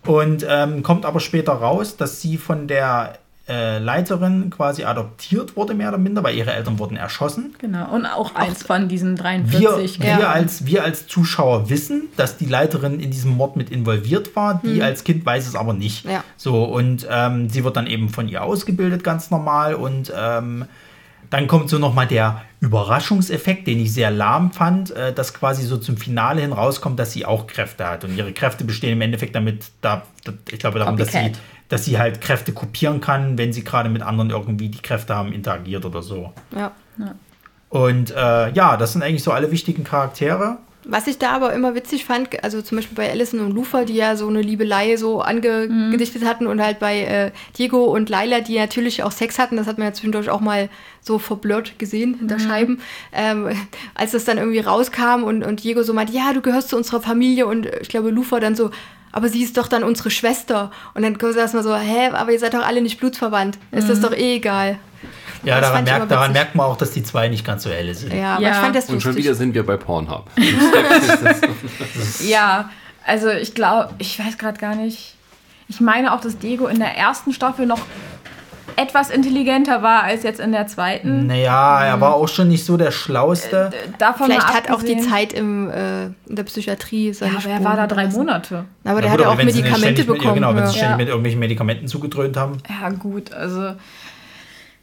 [0.07, 3.19] Und ähm, kommt aber später raus, dass sie von der
[3.51, 7.53] äh, Leiterin quasi adoptiert wurde, mehr oder minder, weil ihre Eltern wurden erschossen.
[7.59, 7.93] Genau.
[7.93, 9.99] Und auch eins von diesen Wir, 43.
[9.99, 10.31] wir, Ja.
[10.31, 14.61] als, wir als Zuschauer wissen, dass die Leiterin in diesem Mord mit involviert war.
[14.63, 16.05] Die als Kind weiß es aber nicht.
[16.05, 16.23] Ja.
[16.37, 19.75] So, und ähm, sie wird dann eben von ihr ausgebildet, ganz normal.
[19.75, 20.65] Und ähm,
[21.29, 25.77] dann kommt so nochmal der Überraschungseffekt, den ich sehr lahm fand, äh, dass quasi so
[25.77, 28.03] zum Finale hin rauskommt, dass sie auch Kräfte hat.
[28.03, 31.39] Und ihre Kräfte bestehen im Endeffekt damit, da, da, ich glaube darum, dass sie, Copycat.
[31.71, 35.31] Dass sie halt Kräfte kopieren kann, wenn sie gerade mit anderen irgendwie die Kräfte haben,
[35.31, 36.33] interagiert oder so.
[36.53, 36.73] Ja.
[37.69, 40.57] Und äh, ja, das sind eigentlich so alle wichtigen Charaktere.
[40.83, 43.93] Was ich da aber immer witzig fand, also zum Beispiel bei Alison und Lufa, die
[43.93, 48.57] ja so eine Liebelei so angedichtet hatten und halt bei äh, Diego und Laila, die
[48.57, 50.69] natürlich auch Sex hatten, das hat man ja zwischendurch auch mal
[50.99, 52.81] so verblurrt gesehen hinter Scheiben,
[53.13, 53.49] ähm,
[53.93, 56.99] als das dann irgendwie rauskam und, und Diego so meinte, ja, du gehörst zu unserer
[56.99, 58.71] Familie und ich glaube Lufa dann so,
[59.11, 60.71] aber sie ist doch dann unsere Schwester.
[60.93, 63.57] Und dann saß man so, hä, aber ihr seid doch alle nicht blutsverwandt.
[63.71, 64.77] Ist das doch eh egal.
[65.43, 68.13] Ja, daran merkt, daran merkt man auch, dass die zwei nicht ganz so helle sind.
[68.13, 68.51] Ja, aber Ja.
[68.51, 70.29] ich fand das Und schon wieder sind wir bei Pornhub.
[72.21, 72.69] Ja,
[73.05, 75.15] also ich glaube, ich weiß gerade gar nicht.
[75.67, 77.79] Ich meine auch, dass Diego in der ersten Staffel noch
[78.75, 81.27] etwas intelligenter war als jetzt in der zweiten.
[81.27, 83.71] Naja, er war auch schon nicht so der Schlauste.
[83.97, 87.63] Davon Vielleicht hat auch die Zeit im, äh, in der Psychiatrie seine Ja, aber er
[87.63, 88.07] war da drei.
[88.07, 88.65] Monate.
[88.83, 90.35] Aber der Ja, hat gut, ja auch sie Medikamente ständig mit, ja, bekommen.
[90.35, 90.85] genau, wenn sie ja.
[90.85, 90.97] ständig Ja.
[90.97, 92.57] mit irgendwelchen Medikamenten zugedröhnt haben.
[92.69, 93.73] Ja, gut, also.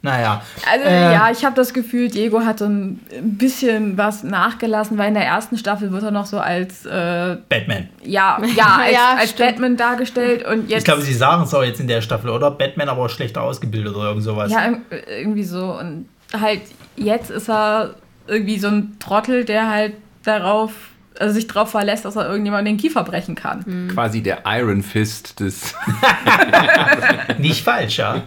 [0.01, 0.41] Naja.
[0.71, 5.09] Also Äh, ja, ich habe das Gefühl, Diego hat so ein bisschen was nachgelassen, weil
[5.09, 7.89] in der ersten Staffel wird er noch so als äh, Batman.
[8.03, 9.33] ja, ja, als, Ja, als.
[9.33, 12.49] Batman dargestellt und jetzt Ich glaube, sie sagen es auch jetzt in der Staffel, oder?
[12.51, 14.51] Batman aber auch schlechter ausgebildet oder irgend sowas.
[14.51, 14.79] ja irg-
[15.19, 16.07] irgendwie so und
[16.39, 16.61] halt
[16.95, 17.95] jetzt ist er
[18.27, 19.93] irgendwie so ein Trottel, der halt
[20.23, 20.71] darauf
[21.19, 23.89] also sich darauf verlässt, dass er irgendjemand den Kiefer brechen kann.
[23.93, 25.75] Quasi der Iron Fist des.
[27.37, 28.15] Nicht falsch, ja.
[28.15, 28.21] Ja,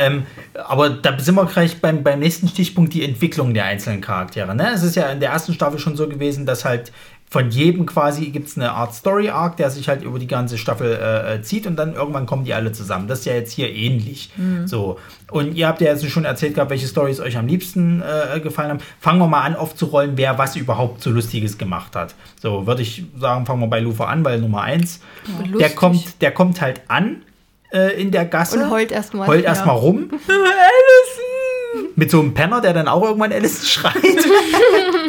[0.00, 4.54] ähm, aber da sind wir gleich beim, beim nächsten Stichpunkt, die Entwicklung der einzelnen Charaktere.
[4.54, 4.70] Ne?
[4.74, 6.92] Es ist ja in der ersten Staffel schon so gewesen, dass halt
[7.30, 10.98] von jedem quasi gibt es eine Art Story-Arc, der sich halt über die ganze Staffel
[11.00, 13.06] äh, äh, zieht und dann irgendwann kommen die alle zusammen.
[13.06, 14.32] Das ist ja jetzt hier ähnlich.
[14.66, 14.98] So.
[15.30, 18.70] Und ihr habt ja jetzt schon erzählt gehabt, welche Stories euch am liebsten äh, gefallen
[18.70, 18.80] haben.
[18.98, 22.16] Fangen wir mal an aufzurollen, wer was überhaupt so Lustiges gemacht hat.
[22.42, 25.00] So, würde ich sagen, fangen wir bei Lufa an, weil Nummer eins.
[25.38, 25.76] Der Lustig.
[25.76, 27.22] kommt, der kommt halt an
[27.72, 28.58] äh, in der Gasse.
[28.62, 29.26] Und heult erstmal.
[29.28, 29.50] Heult Ja.
[29.50, 30.10] erstmal rum.
[31.96, 33.94] Mit so einem Penner, der dann auch irgendwann Alice schreit.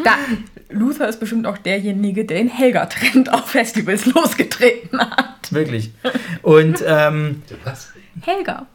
[0.03, 0.15] Da,
[0.69, 5.51] Luther ist bestimmt auch derjenige, der den Helga-Trend auf Festivals losgetreten hat.
[5.51, 5.91] Wirklich.
[6.41, 7.89] Und ähm, Was?
[8.21, 8.65] Helga.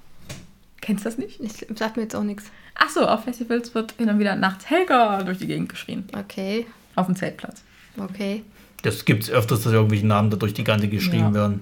[0.80, 1.40] Kennst du das nicht?
[1.40, 2.44] Ich sag mir jetzt auch nichts.
[2.76, 6.04] Ach so, auf Festivals wird hin und wieder nachts Helga durch die Gegend geschrien.
[6.16, 7.62] Okay, Auf dem Zeltplatz.
[7.98, 8.44] okay.
[8.82, 11.34] das gibt es öfters, dass irgendwelche Namen da durch die Kante geschrieben Ja.
[11.34, 11.60] werden.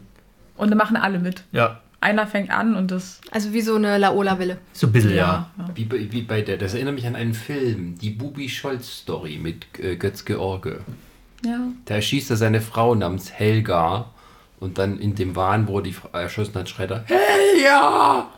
[0.58, 1.42] Und dann machen alle mit.
[1.52, 3.20] Ja, Einer fängt an und das.
[3.30, 4.58] Also wie so eine Laola-Wille.
[4.72, 5.48] so ein bisschen, ja.
[5.56, 5.70] ja.
[5.74, 9.38] Wie bei, wie bei der, das erinnert mich an einen Film, die Bubi Scholz Story
[9.38, 10.80] mit äh, Götz George.
[11.44, 11.60] ja.
[11.86, 14.10] Da erschießt er seine Frau namens Helga
[14.60, 18.28] und dann in dem Wahn, wo er die Frau erschossen hat, schreit er Helga!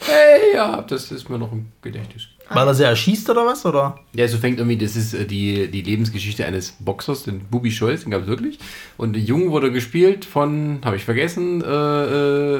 [0.00, 0.82] Helga!
[0.82, 2.28] Das ist mir noch im Gedächtnis.
[2.50, 3.64] Weil er sie erschießt oder was?
[3.64, 3.98] Oder?
[4.12, 8.02] Ja, so fängt irgendwie, das ist äh, die, die Lebensgeschichte eines Boxers, den Bubi Scholz,
[8.02, 8.58] den gab es wirklich.
[8.98, 11.66] Und Jung wurde gespielt von, habe ich vergessen, äh,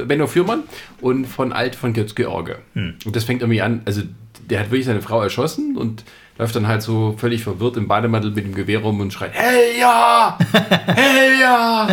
[0.00, 0.62] äh, Benno Fürmann
[1.00, 2.56] und von Alt von Götz George.
[2.74, 4.02] Und das fängt irgendwie an, also
[4.48, 6.04] der hat wirklich seine Frau erschossen und
[6.38, 9.78] läuft dann halt so völlig verwirrt im Bademantel mit dem Gewehr rum und schreit, hey
[9.78, 10.36] ja!
[10.86, 11.88] Hey ja!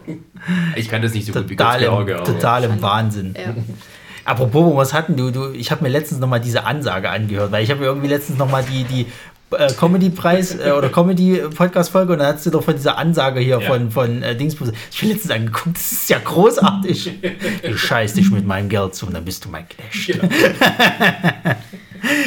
[0.76, 2.12] ich kann das nicht so gut wie Götz Total, George.
[2.12, 3.34] im, aber- total im Wahnsinn.
[3.36, 3.54] Ja.
[4.28, 5.30] Apropos, was hatten du?
[5.30, 8.08] du ich habe mir letztens noch mal diese Ansage angehört, weil ich habe mir irgendwie
[8.08, 9.06] letztens noch mal die, die
[9.56, 13.66] äh, Comedy-Preis äh, oder Comedy-Podcast-Folge und dann hast du doch von dieser Ansage hier Ja.
[13.66, 14.72] von, von äh, Dingsbus.
[14.92, 17.10] Ich bin letztens angeguckt, das ist ja großartig.
[17.62, 20.20] Du scheißt dich mit meinem Geld zu und dann bist du mein Knecht.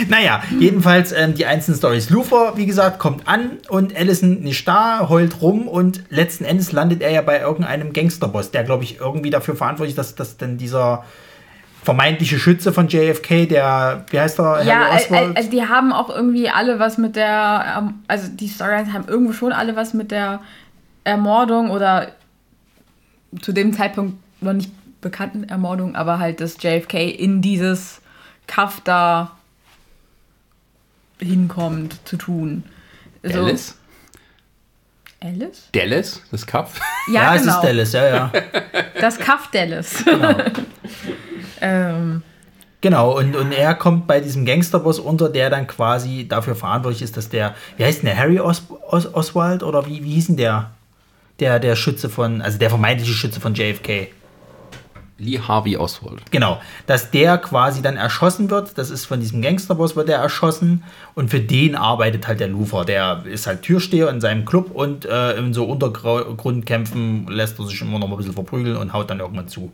[0.10, 2.10] Naja, jedenfalls ähm, die einzelnen Stories.
[2.10, 7.02] Lufer, wie gesagt, kommt an und Allison nicht da, heult rum und letzten Endes landet
[7.02, 10.58] er ja bei irgendeinem Gangsterboss, der, glaube ich, irgendwie dafür verantwortlich ist, dass, dass denn
[10.58, 11.06] dieser
[11.84, 14.64] vermeintliche Schütze von JFK, der, wie heißt er?
[14.64, 19.08] Ja, also die haben auch irgendwie alle was mit der, ähm, also die Storylines haben
[19.08, 20.42] irgendwo schon alle was mit der
[21.04, 22.10] Ermordung oder
[23.42, 24.72] zu dem Zeitpunkt noch nicht
[25.02, 28.02] bekannten Ermordung, aber halt, dass JFK in dieses
[28.46, 29.32] Kaff da
[31.20, 32.64] hinkommt zu tun.
[33.24, 33.78] So- Dallas?
[35.24, 35.70] Alice?
[35.72, 36.80] Dallas, das Kaff.
[37.12, 37.56] Ja, es genau.
[37.56, 38.32] ist Dallas, ja, ja.
[39.00, 40.04] Das Kaff Dallas.
[40.04, 40.36] Genau.
[41.62, 42.24] ähm,
[42.82, 47.16] Genau, und, und er kommt bei diesem Gangsterboss unter, der dann quasi dafür verantwortlich ist,
[47.16, 50.38] dass der, wie heißt denn der, Harry Os Os Oswald oder wie, wie hieß denn
[50.38, 50.72] der?
[51.40, 54.10] Der, der Schütze von, also der vermeintliche Schütze von JFK.
[55.20, 56.24] Lee Harvey Oswald.
[56.32, 58.76] Genau, dass der quasi dann erschossen wird.
[58.80, 60.84] Das ist von diesem Gangsterboss wird er erschossen
[61.14, 62.86] und für den arbeitet halt der Lufer.
[62.86, 67.80] Der ist halt Türsteher in seinem Club und äh, in so Untergrundkämpfen lässt er sich
[67.82, 69.72] immer noch mal ein bisschen verprügeln und haut dann irgendwann zu.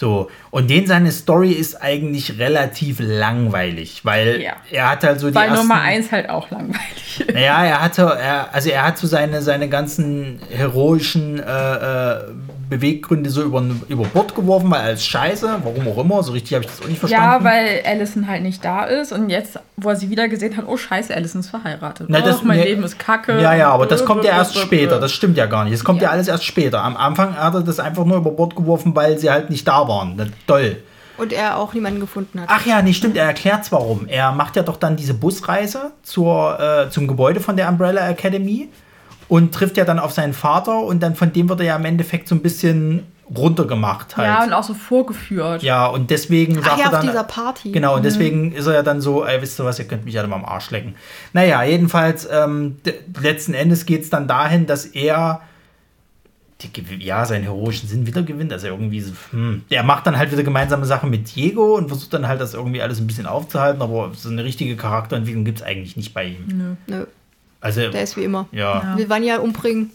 [0.00, 4.52] So, und den seine Story ist eigentlich relativ langweilig, weil Ja.
[4.70, 7.24] er hat halt so die weil ersten, Nummer 1 halt auch langweilig.
[7.34, 12.20] naja, er hatte, er, also er hat so seine, seine ganzen heroischen äh, äh,
[12.68, 16.64] Beweggründe so über, über Bord geworfen, weil als Scheiße, warum auch immer, so richtig habe
[16.64, 17.26] ich das auch nicht verstanden.
[17.26, 20.64] Ja, weil Allison halt nicht da ist und jetzt, wo er sie wieder gesehen hat,
[20.68, 22.08] oh scheiße, Allison ist verheiratet.
[22.10, 23.40] Na, das- Och, mein ne- Leben ist kacke.
[23.40, 25.00] Ja, ja, aber das kommt ja erst später.
[25.00, 25.74] Das stimmt ja gar nicht.
[25.74, 26.12] Das kommt ja, Ja.
[26.12, 26.82] alles erst später.
[26.84, 29.88] Am Anfang hat er das einfach nur über Bord geworfen, weil sie halt nicht da
[29.88, 30.32] waren.
[30.46, 30.76] Toll.
[31.16, 32.48] Und er auch niemanden gefunden hat.
[32.48, 33.16] Ach ja, nee, stimmt.
[33.16, 34.06] Er erklärt warum.
[34.06, 38.68] Er macht ja doch dann diese Busreise zur, äh, zum Gebäude von der Umbrella Academy
[39.28, 41.84] und trifft ja dann auf seinen Vater und dann von dem wird er ja im
[41.84, 43.04] Endeffekt so ein bisschen
[43.36, 44.26] runtergemacht halt.
[44.26, 45.62] Ja, und auch so vorgeführt.
[45.62, 47.06] Ja, und deswegen Ach sagt ja, er auf dann.
[47.06, 47.72] dieser Party.
[47.72, 50.18] Genau, und deswegen ist er ja dann so, ey, wisst ihr was, ihr könnt mich
[50.18, 50.94] alle mal am Arsch lecken.
[51.32, 52.76] Naja, jedenfalls, ähm,
[53.20, 55.42] letzten Endes geht es dann dahin, dass er
[56.60, 58.52] die, ja, seinen heroischen Sinn wieder gewinnt.
[58.52, 59.62] Also irgendwie so, hm.
[59.68, 62.82] Er macht dann halt wieder gemeinsame Sachen mit Diego und versucht dann halt das irgendwie
[62.82, 66.76] alles ein bisschen aufzuhalten, aber so eine richtige Charakterentwicklung gibt es eigentlich nicht bei ihm.
[66.86, 67.06] Nö,
[67.60, 68.46] Also, der ist wie immer.
[68.52, 68.94] ja.
[68.96, 69.90] Will Vanya umbringen.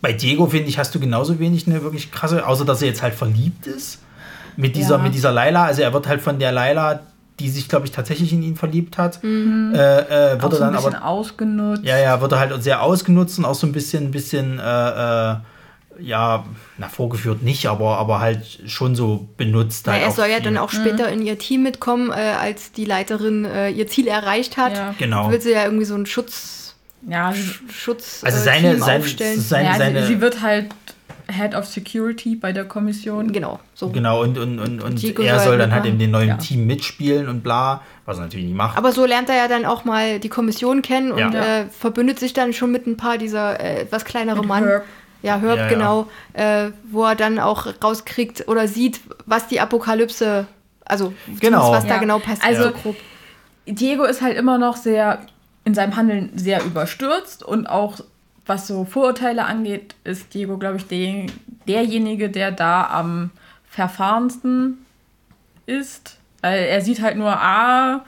[0.00, 3.02] Bei Diego, finde ich, hast du genauso wenig eine wirklich krasse, außer dass er jetzt
[3.02, 4.00] halt verliebt ist.
[4.56, 5.02] Mit dieser, Ja.
[5.02, 5.64] mit dieser Laila.
[5.64, 7.00] Also er wird halt von der Laila,
[7.38, 9.74] die sich, glaube ich, tatsächlich in ihn verliebt hat, Mhm.
[9.74, 11.06] äh, äh, Auch wird so er ein dann bisschen aber.
[11.06, 11.84] ausgenutzt.
[11.84, 14.62] Ja, ja, wird er halt sehr ausgenutzt und auch so ein bisschen, bisschen, äh,
[15.32, 15.36] äh,
[16.00, 16.44] ja,
[16.78, 19.86] na, vorgeführt nicht, aber, aber halt schon so benutzt.
[19.86, 22.72] Na, Halt er auch soll ja dann auch später in ihr Team mitkommen, äh, als
[22.72, 24.74] die Leiterin äh, ihr Ziel erreicht hat.
[24.74, 24.94] Ja.
[24.98, 25.30] Genau.
[25.30, 26.61] Will sie ja irgendwie so einen Schutz,
[27.08, 27.32] Ja,
[27.70, 29.40] Schutz Also äh, seine, Team seine, aufstellen.
[29.40, 30.66] seine, ja seine sie, sie wird halt
[31.30, 33.32] Head of Security bei der Kommission.
[33.32, 33.88] genau, so.
[33.90, 36.36] Genau, und, und, und, und er soll dann halt in dem neuen Ja.
[36.36, 38.76] Team mitspielen und bla, was er natürlich nicht macht.
[38.76, 41.60] Aber so lernt er ja dann auch mal die Kommission kennen und Ja.
[41.60, 44.64] äh, verbündet sich dann schon mit ein paar dieser äh, etwas kleinere Mit Mann.
[44.64, 44.84] Herb.
[45.22, 45.68] Ja, Herb, Ja, ja.
[45.68, 46.08] genau.
[46.34, 50.46] Äh, wo er dann auch rauskriegt oder sieht, was die Apokalypse,
[50.84, 51.70] also Genau.
[51.72, 52.44] was da genau passiert.
[52.44, 52.72] Also-.
[53.66, 55.20] Diego ist halt immer noch sehr
[55.64, 58.00] in seinem Handeln sehr überstürzt und auch
[58.46, 61.26] was so Vorurteile angeht, ist Diego, glaube ich, der,
[61.68, 63.30] derjenige, der da am
[63.70, 64.84] verfahrensten
[65.66, 66.18] ist.
[66.40, 68.04] Weil er sieht halt nur, ah,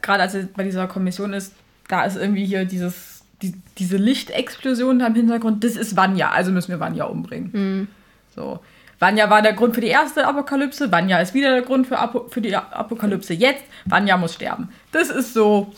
[0.00, 1.52] gerade als er bei dieser Kommission ist,
[1.88, 6.52] da ist irgendwie hier dieses, die, diese Lichtexplosion da im Hintergrund, das ist Vanya, also
[6.52, 7.88] müssen wir Vanya umbringen.
[8.34, 8.60] So.
[9.00, 12.28] Vanya war der Grund für die erste Apokalypse, Vanya ist wieder der Grund für, Apo
[12.28, 14.68] für die Apokalypse jetzt, Vanya muss sterben.
[14.92, 15.72] Das ist so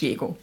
[0.00, 0.36] Diego.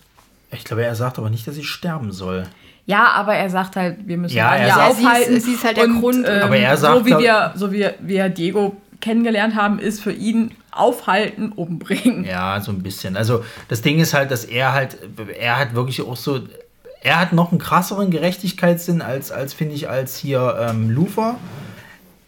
[0.51, 2.43] Ich glaube, er sagt aber nicht, dass sie sterben soll.
[2.85, 5.39] Ja, aber er sagt halt, wir müssen Ja, er sagt- Ja, sie ist- aufhalten.
[5.41, 6.25] sie ist halt der und, Grund.
[6.27, 10.11] Ähm, Aber er sagt, so wie wir, so wie wir Diego kennengelernt haben, ist für
[10.11, 12.23] ihn aufhalten, umbringen.
[12.25, 13.17] Ja, so ein bisschen.
[13.17, 14.97] Also das Ding ist halt, dass er halt,
[15.39, 16.41] er hat wirklich auch so,
[17.01, 21.35] er hat noch einen krasseren Gerechtigkeitssinn als, als finde ich, als hier ähm, Lufer.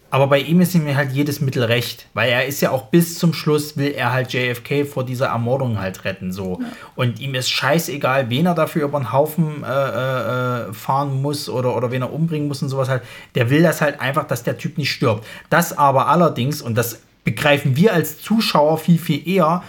[0.10, 3.20] Aber bei ihm ist ihm halt jedes Mittel recht, weil er ist ja auch bis
[3.20, 6.62] zum Schluss will er halt JFK vor dieser Ermordung halt retten so
[6.96, 11.76] und ihm ist scheißegal, wen er dafür über den Haufen äh, äh, fahren muss oder
[11.76, 13.04] oder wen er umbringen muss und sowas halt.
[13.36, 15.26] Der will das halt einfach, dass der Typ nicht stirbt.
[15.50, 19.62] Das aber allerdings und das begreifen wir als Zuschauer viel viel eher,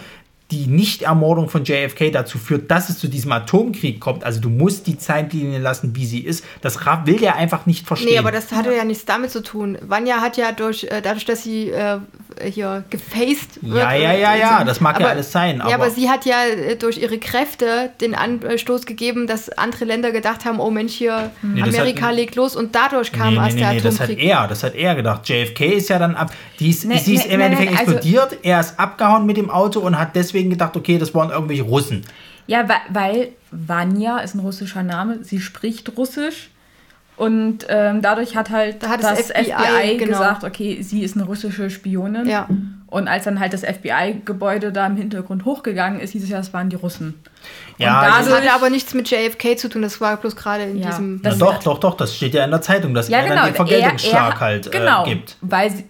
[0.51, 4.23] die Nichtermordung von JFK dazu führt, dass es zu diesem Atomkrieg kommt.
[4.23, 6.43] Also du musst die Zeitlinie lassen, wie sie ist.
[6.61, 8.09] Das will der einfach nicht verstehen.
[8.13, 9.77] Nee, aber das hatte ja nichts damit zu tun.
[9.87, 11.99] Vanya hat ja durch, äh, dadurch, dass sie äh,
[12.51, 13.75] hier gefaced wird.
[13.77, 16.43] Ja, ja, ja, ja, das mag ja alles sein, ja, aber- aber sie hat ja
[16.45, 21.31] äh, durch ihre Kräfte den Anstoß gegeben, dass andere Länder gedacht haben, oh Mensch, hier
[21.43, 23.99] Nee, Amerika hat- legt los und dadurch kam Nee, nee, erst nee, der nee, das
[23.99, 24.25] hat Atomkrieg.
[24.29, 25.29] er, das hat er gedacht.
[25.29, 28.37] JFK ist ja dann ab, die ist, Nee, sie ist nee, im Endeffekt also- explodiert,
[28.41, 32.03] er ist abgehauen mit dem Auto und hat deswegen gedacht, okay, das waren irgendwelche Russen.
[32.47, 36.49] Ja, weil, weil Vanya ist ein russischer Name, sie spricht Russisch
[37.17, 40.11] und ähm, dadurch hat halt Da hat das das, FBI FBI, genau.
[40.11, 42.25] gesagt, okay, sie ist eine russische Spionin.
[42.27, 42.47] Ja.
[42.87, 46.53] Und als dann halt das FBI-Gebäude da im Hintergrund hochgegangen ist, hieß es ja, es
[46.53, 47.13] waren die Russen.
[47.77, 50.35] Ja, und also- Das dadurch, hatte aber nichts mit JFK zu tun, das war bloß
[50.35, 51.19] gerade in Ja, diesem.
[51.21, 53.45] Na doch, doch, doch, das steht ja in der Zeitung, dass ja er genau, dann
[53.47, 55.35] den Vergeltungsschlag er, er, halt genau, äh, gibt.
[55.41, 55.83] weil, sie,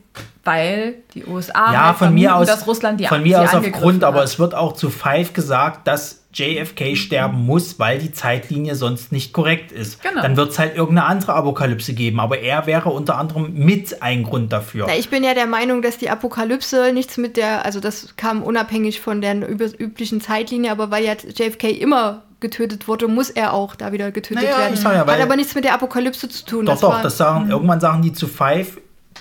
[0.44, 3.54] weil die USA Ja, halt von mir aus, dass Russland die von sie mir aus
[3.54, 8.76] aufgrund, aber es wird auch zu Five gesagt, dass JFK sterben muss, weil die Zeitlinie
[8.76, 10.02] sonst nicht korrekt ist.
[10.04, 10.22] Genau.
[10.22, 14.24] Dann wird es halt irgendeine andere Apokalypse geben, aber er wäre unter anderem mit ein
[14.24, 14.86] Grund dafür.
[14.88, 18.44] Na, ich bin ja der Meinung, dass die Apokalypse nichts mit der, also das kam
[18.44, 23.54] unabhängig von der üb- üblichen Zeitlinie, aber weil ja JFK immer getötet wurde, muss er
[23.54, 24.74] auch da wieder getötet Naja, werden.
[24.76, 26.66] ich sag ja, weil- Hat aber nichts mit der Apokalypse zu tun.
[26.68, 28.78] Doch, doch, war- das sagen, irgendwann sagen die zu Five,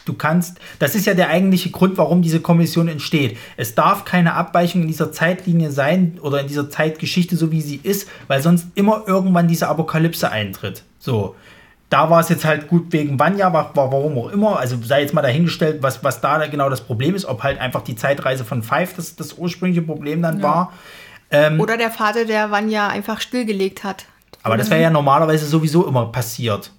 [0.08, 3.36] du kannst, das ist ja der eigentliche Grund, warum diese Kommission entsteht.
[3.56, 7.80] Es darf keine Abweichung in dieser Zeitlinie sein oder in dieser Zeitgeschichte, so wie sie
[7.82, 10.84] ist, weil sonst immer irgendwann diese Apokalypse eintritt.
[10.98, 11.36] So.
[11.90, 14.58] Da war es jetzt halt gut wegen Vanya, war, war warum auch immer.
[14.58, 17.80] Also sei jetzt mal dahingestellt, was, was da genau das Problem ist, ob halt einfach
[17.80, 20.72] die Zeitreise von Five das, das ursprüngliche Problem dann war.
[21.30, 24.04] Oder der Vater, der Vanya einfach stillgelegt hat.
[24.42, 26.72] Aber das wäre ja normalerweise sowieso immer passiert.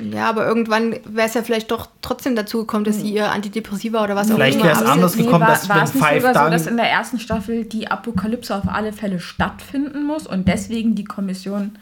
[0.00, 4.02] Ja, aber irgendwann wäre es ja vielleicht doch trotzdem dazu gekommen, dass sie ihr Antidepressiva
[4.04, 5.24] oder was Vielleicht auch immer anders absetzen.
[5.24, 7.18] gekommen, war, dass war wenn es nicht Five sogar so, dann- dass in der ersten
[7.18, 11.78] Staffel die Apokalypse auf alle Fälle stattfinden muss und deswegen die Kommission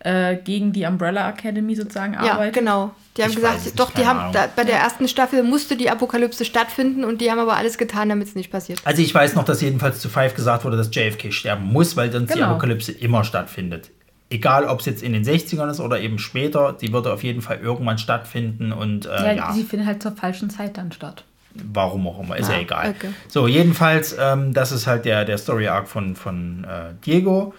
[0.00, 2.54] äh, gegen die Umbrella Academy sozusagen Ja, arbeitet?
[2.54, 2.92] genau.
[3.16, 5.74] Die haben Ich gesagt, es nicht, doch, die haben da, bei der ersten Staffel musste
[5.76, 8.80] die Apokalypse stattfinden und die haben aber alles getan, damit es nicht passiert.
[8.84, 12.12] Also ich weiß noch, dass jedenfalls zu Five gesagt wurde, dass JFK sterben muss, weil
[12.12, 12.50] sonst die Genau.
[12.50, 13.90] Apokalypse immer stattfindet.
[14.30, 17.40] Egal, ob es jetzt in den 60ern ist oder eben später, sie würde auf jeden
[17.40, 21.24] Fall irgendwann stattfinden und äh, Ja, ja, sie findet halt zur falschen Zeit dann statt.
[21.54, 22.90] warum auch immer, ist ja, Ah, egal.
[22.96, 23.08] okay.
[23.28, 27.54] So, jedenfalls, ähm, das ist halt der, der Story-Arc von, von äh, Diego,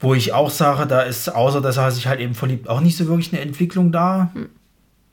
[0.00, 2.96] wo ich auch sage, da ist, außer dass er sich halt eben verliebt, auch nicht
[2.96, 4.30] so wirklich eine Entwicklung da.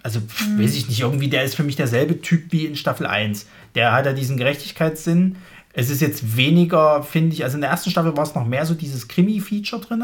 [0.04, 3.08] Also, pf, weiß ich nicht, irgendwie, der ist für mich derselbe Typ wie in Staffel
[3.08, 3.48] 1.
[3.74, 5.38] Der hat ja diesen Gerechtigkeitssinn.
[5.74, 8.66] Es ist jetzt weniger, finde ich, also in der ersten Staffel war es noch mehr
[8.68, 10.04] so dieses Krimi-Feature drin,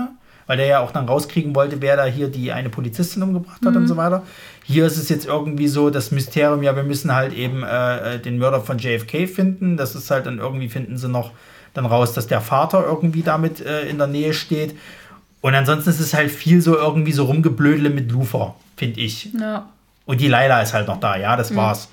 [0.51, 3.73] weil der ja auch dann rauskriegen wollte, wer da hier die eine Polizistin umgebracht hat
[3.73, 4.23] und so weiter.
[4.65, 8.19] Hier ist es jetzt irgendwie so, das Mysterium, ja, wir müssen halt eben äh, äh,
[8.19, 9.77] den Mörder von JFK finden.
[9.77, 11.31] Das ist halt dann irgendwie, finden sie noch
[11.73, 14.75] dann raus, dass der Vater irgendwie damit äh, in der Nähe steht.
[15.39, 19.29] Und ansonsten ist es halt viel so irgendwie so rumgeblödele mit Lufer, finde ich.
[19.31, 19.69] Ja.
[20.05, 21.87] Und die Laila ist halt noch da, ja, das war's.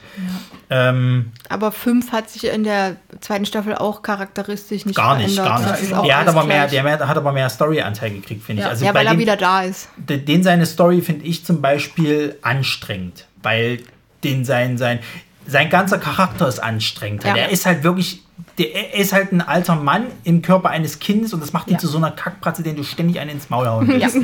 [0.70, 5.62] Ähm, Aber 5 hat sich in der zweiten Staffel auch charakteristisch nicht gar nicht, verändert.
[5.62, 5.92] gar Das nicht.
[5.92, 8.64] Der hat aber mehr, der mehr, hat aber mehr Story-Anteil gekriegt, finde ich.
[8.66, 8.70] Ja.
[8.70, 9.88] Also ja, bei weil er dem- wieder da ist.
[9.96, 13.80] den den seine Story finde ich zum Beispiel anstrengend, weil
[14.24, 14.98] den sein, sein,
[15.46, 17.24] sein ganzer Charakter ist anstrengend.
[17.24, 17.36] Ja.
[17.36, 18.22] Er ist halt wirklich,
[18.58, 21.74] der, er ist halt ein alter Mann im Körper eines Kindes und das macht ihn
[21.74, 21.78] Ja.
[21.78, 24.16] zu so einer Kackpratze, den du ständig einen ins Maul hauen willst.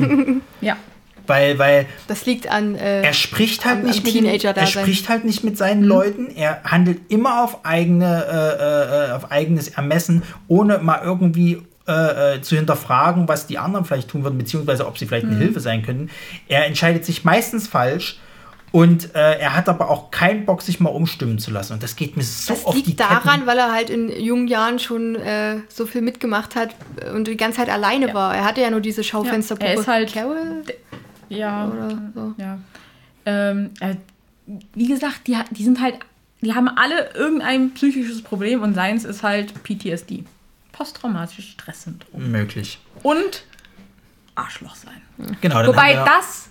[0.61, 0.75] Ja.
[1.27, 2.75] Weil, weil Das liegt an.
[2.75, 5.83] Äh, er spricht halt am- nicht am mit den, er spricht halt nicht mit seinen
[5.83, 6.27] Leuten.
[6.35, 12.41] Er handelt immer auf eigene, äh, äh, auf eigenes Ermessen, ohne mal irgendwie äh, äh,
[12.41, 15.83] zu hinterfragen, was die anderen vielleicht tun würden, beziehungsweise ob sie vielleicht eine Hilfe sein
[15.83, 16.09] könnten.
[16.47, 18.19] Er entscheidet sich meistens falsch.
[18.71, 21.71] Und äh, er hat aber auch keinen Bock, sich mal umstimmen zu lassen.
[21.73, 23.45] Und das geht mir so das auf die liegt daran, Ketten.
[23.47, 26.75] weil er halt in jungen Jahren schon äh, so viel mitgemacht hat
[27.13, 28.35] und die ganze Zeit alleine war.
[28.35, 29.65] Er hatte ja nur diese Schaufensterpuppe.
[29.65, 30.63] Ja, er ist halt- Carol
[31.29, 31.67] Ja.
[31.67, 32.33] oder so.
[32.37, 32.59] Ja.
[33.25, 33.95] Ähm, äh,
[34.73, 35.95] wie gesagt, die, die sind halt,
[36.41, 40.23] die haben alle irgendein psychisches Problem und seins ist halt PTSD.
[40.71, 42.31] Posttraumatisches Stresssyndrom.
[42.31, 42.79] Möglich.
[43.01, 43.43] Und
[44.35, 45.01] Arschloch sein.
[45.41, 45.59] Genau.
[45.59, 46.49] dann Wobei das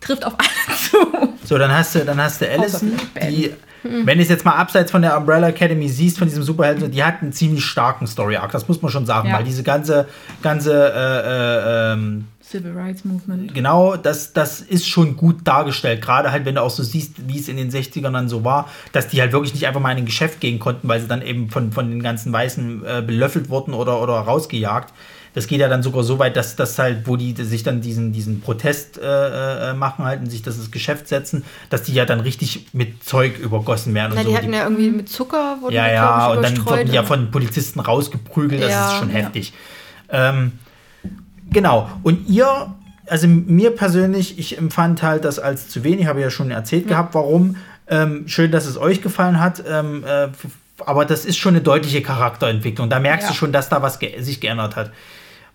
[0.00, 1.34] trifft auf alle zu.
[1.44, 3.56] So, dann hast du, dann hast du Allison, Ben.
[3.84, 6.90] Die, wenn du es jetzt mal abseits von der Umbrella Academy siehst, von diesem Superhelden,
[6.90, 9.36] die hat einen ziemlich starken Story-Arc, das muss man schon sagen, Ja.
[9.36, 10.06] weil diese ganze,
[10.42, 13.54] ganze, äh, äh, ähm, Civil Rights Movement.
[13.54, 17.38] genau, das, das ist schon gut dargestellt, gerade halt, wenn du auch so siehst, wie
[17.38, 19.98] es in den 60ern dann so war, dass die halt wirklich nicht einfach mal in
[19.98, 23.48] ein Geschäft gehen konnten, weil sie dann eben von, von den ganzen Weißen äh, belöffelt
[23.48, 24.92] wurden oder, oder rausgejagt.
[25.34, 28.12] Das geht ja dann sogar so weit, dass das halt, wo die sich dann diesen,
[28.12, 32.04] diesen Protest äh, äh, machen halt und sich das ins Geschäft setzen, dass die ja
[32.04, 34.30] dann richtig mit Zeug übergossen werden und Na, so.
[34.30, 36.92] die hatten ja irgendwie mit Zucker, wurden ja, die, ja, ich, und dann wurden die
[36.94, 39.16] ja von Polizisten rausgeprügelt, das Ja, ist schon ja.
[39.16, 39.52] heftig.
[40.08, 40.52] Ähm,
[41.50, 42.72] genau, und ihr,
[43.06, 47.14] also mir persönlich, ich empfand halt das als zu wenig, habe ja schon erzählt gehabt,
[47.14, 47.56] warum.
[47.86, 50.28] Ähm, schön, dass es euch gefallen hat, ähm, äh,
[50.86, 52.88] aber das ist schon eine deutliche Charakterentwicklung.
[52.88, 53.32] Da merkst Ja.
[53.32, 54.90] du schon, dass da was ge sich geändert hat.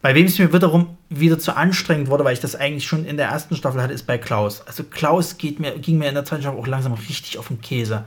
[0.01, 3.17] Bei wem es mir wiederum wieder zu anstrengend wurde, weil ich das eigentlich schon in
[3.17, 4.61] der ersten Staffel hatte, ist bei Klaus.
[4.65, 7.59] Also Klaus geht mir, ging mir in der zweiten Staffel auch langsam richtig auf den
[7.59, 8.05] Käse.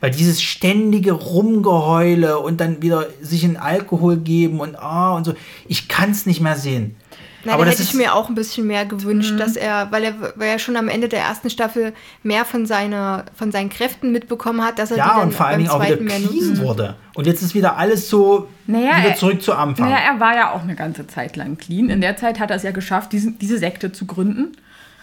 [0.00, 5.34] Weil dieses ständige Rumgeheule und dann wieder sich in Alkohol geben und ah und so,
[5.68, 6.96] ich kann es nicht mehr sehen.
[7.44, 9.38] Na, Aber da das hätte ich mir auch ein bisschen mehr gewünscht, Mhm.
[9.38, 11.92] dass er, weil er, weil er schon am Ende der ersten Staffel
[12.22, 15.46] mehr von, seiner, von seinen Kräften mitbekommen hat, dass er die Ja, dann und vor
[15.46, 16.96] allen Dingen auch wieder clean wurde.
[17.14, 19.90] Und jetzt ist wieder alles so Naja, wieder er- zurück zu Anfang.
[19.90, 21.90] Naja, er war ja auch eine ganze Zeit lang clean.
[21.90, 24.56] In der Zeit hat er es ja geschafft, diesen, diese Sekte zu gründen.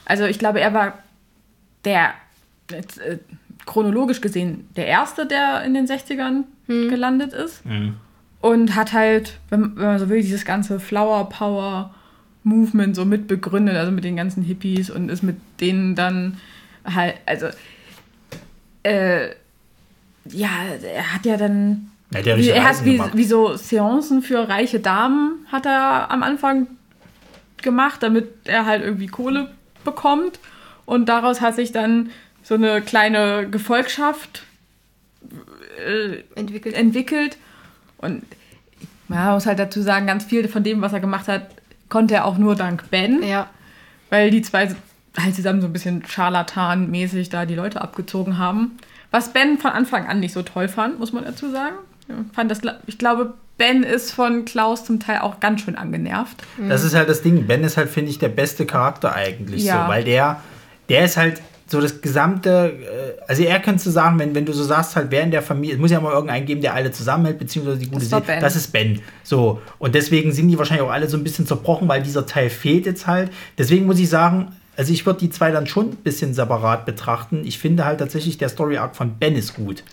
[0.05, 0.93] Also ich glaube, er war
[1.85, 2.11] der,
[2.71, 3.19] jetzt, äh,
[3.65, 7.61] chronologisch gesehen, der Erste, der in den 60ern gelandet ist.
[8.41, 11.93] Und hat halt, wenn, wenn man so will, dieses ganze Flower Power
[12.43, 16.37] Movement so mitbegründet, also mit den ganzen Hippies und ist mit denen dann
[16.83, 17.47] halt, also
[18.83, 19.29] äh,
[20.25, 20.49] ja,
[20.83, 25.45] er hat ja dann Ja, der er hat wie, wie so Seancen für reiche Damen
[25.51, 26.67] hat er am Anfang
[27.61, 29.51] gemacht, damit er halt irgendwie Kohle
[29.83, 30.39] bekommt.
[30.85, 32.09] Und daraus hat sich dann
[32.43, 34.43] so eine kleine Gefolgschaft
[35.85, 36.75] äh, entwickelt.
[36.75, 37.37] entwickelt.
[37.97, 38.25] Und
[39.07, 41.49] man muss halt dazu sagen, ganz viel von dem, was er gemacht hat,
[41.91, 43.47] konnte er auch nur dank Ben, ja.
[44.09, 44.69] weil die zwei
[45.19, 48.77] halt zusammen so ein bisschen Scharlatan-mäßig da die Leute abgezogen haben.
[49.11, 51.75] Was Ben von Anfang an nicht so toll fand, muss man dazu sagen.
[52.33, 56.43] Fand das, ich glaube, Ben ist von Klaus zum Teil auch ganz schön angenervt.
[56.67, 57.45] Das ist halt das Ding.
[57.45, 59.83] Ben ist halt, finde ich, der beste Charakter eigentlich Ja.
[59.85, 60.41] so, weil der,
[60.89, 61.41] der ist halt
[61.71, 65.09] so das gesamte, äh, also er könntest du sagen, wenn, wenn du so sagst, halt,
[65.09, 67.87] wer in der Familie, es muss ja mal irgendeinen geben, der alle zusammenhält, beziehungsweise die
[67.87, 68.09] gute Das
[68.41, 69.01] das ist Ben.
[69.23, 72.49] So, und deswegen sind die wahrscheinlich auch alle so ein bisschen zerbrochen, weil dieser Teil
[72.49, 73.31] fehlt jetzt halt.
[73.57, 77.43] Deswegen muss ich sagen, also ich würde die zwei dann schon ein bisschen separat betrachten.
[77.45, 79.83] Ich finde halt tatsächlich, der Story Arc von Ben ist gut.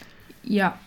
[0.42, 0.78] Ja.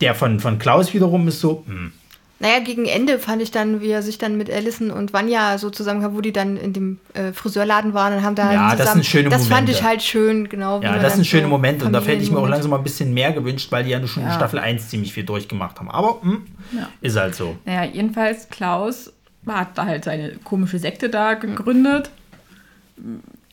[0.00, 1.92] Der von, von Klaus wiederum ist so, hm,
[2.40, 5.70] Naja, gegen Ende fand ich dann, wie er sich dann mit Allison und Vanya so
[5.70, 8.92] zusammenkam, wo die dann in dem äh, Friseurladen waren und haben da Ja, halt das
[8.92, 9.72] sind schöne Das fand Momente.
[9.72, 10.80] ich halt schön, genau.
[10.80, 12.78] wie Ja, das sind schöne so Momente und da hätte ich mir auch langsam mal
[12.78, 14.34] ein bisschen mehr gewünscht, weil die ja schon in Ja.
[14.34, 15.90] Staffel 1 ziemlich viel durchgemacht haben.
[15.90, 16.88] Aber hm, Ja.
[17.00, 17.56] ist halt so.
[17.64, 19.12] Naja, jedenfalls Klaus
[19.46, 22.10] hat da halt seine komische Sekte da gegründet.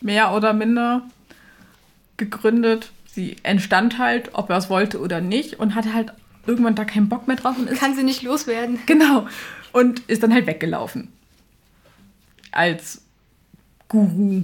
[0.01, 1.03] Mehr oder minder
[2.17, 2.91] gegründet.
[3.05, 6.13] Sie entstand halt, ob er es wollte oder nicht und hatte halt
[6.45, 8.79] irgendwann da keinen Bock mehr drauf und ist Kann sie nicht loswerden.
[8.85, 9.27] Genau.
[9.71, 11.09] Und ist dann halt weggelaufen.
[12.51, 13.01] Als
[13.87, 14.43] Guru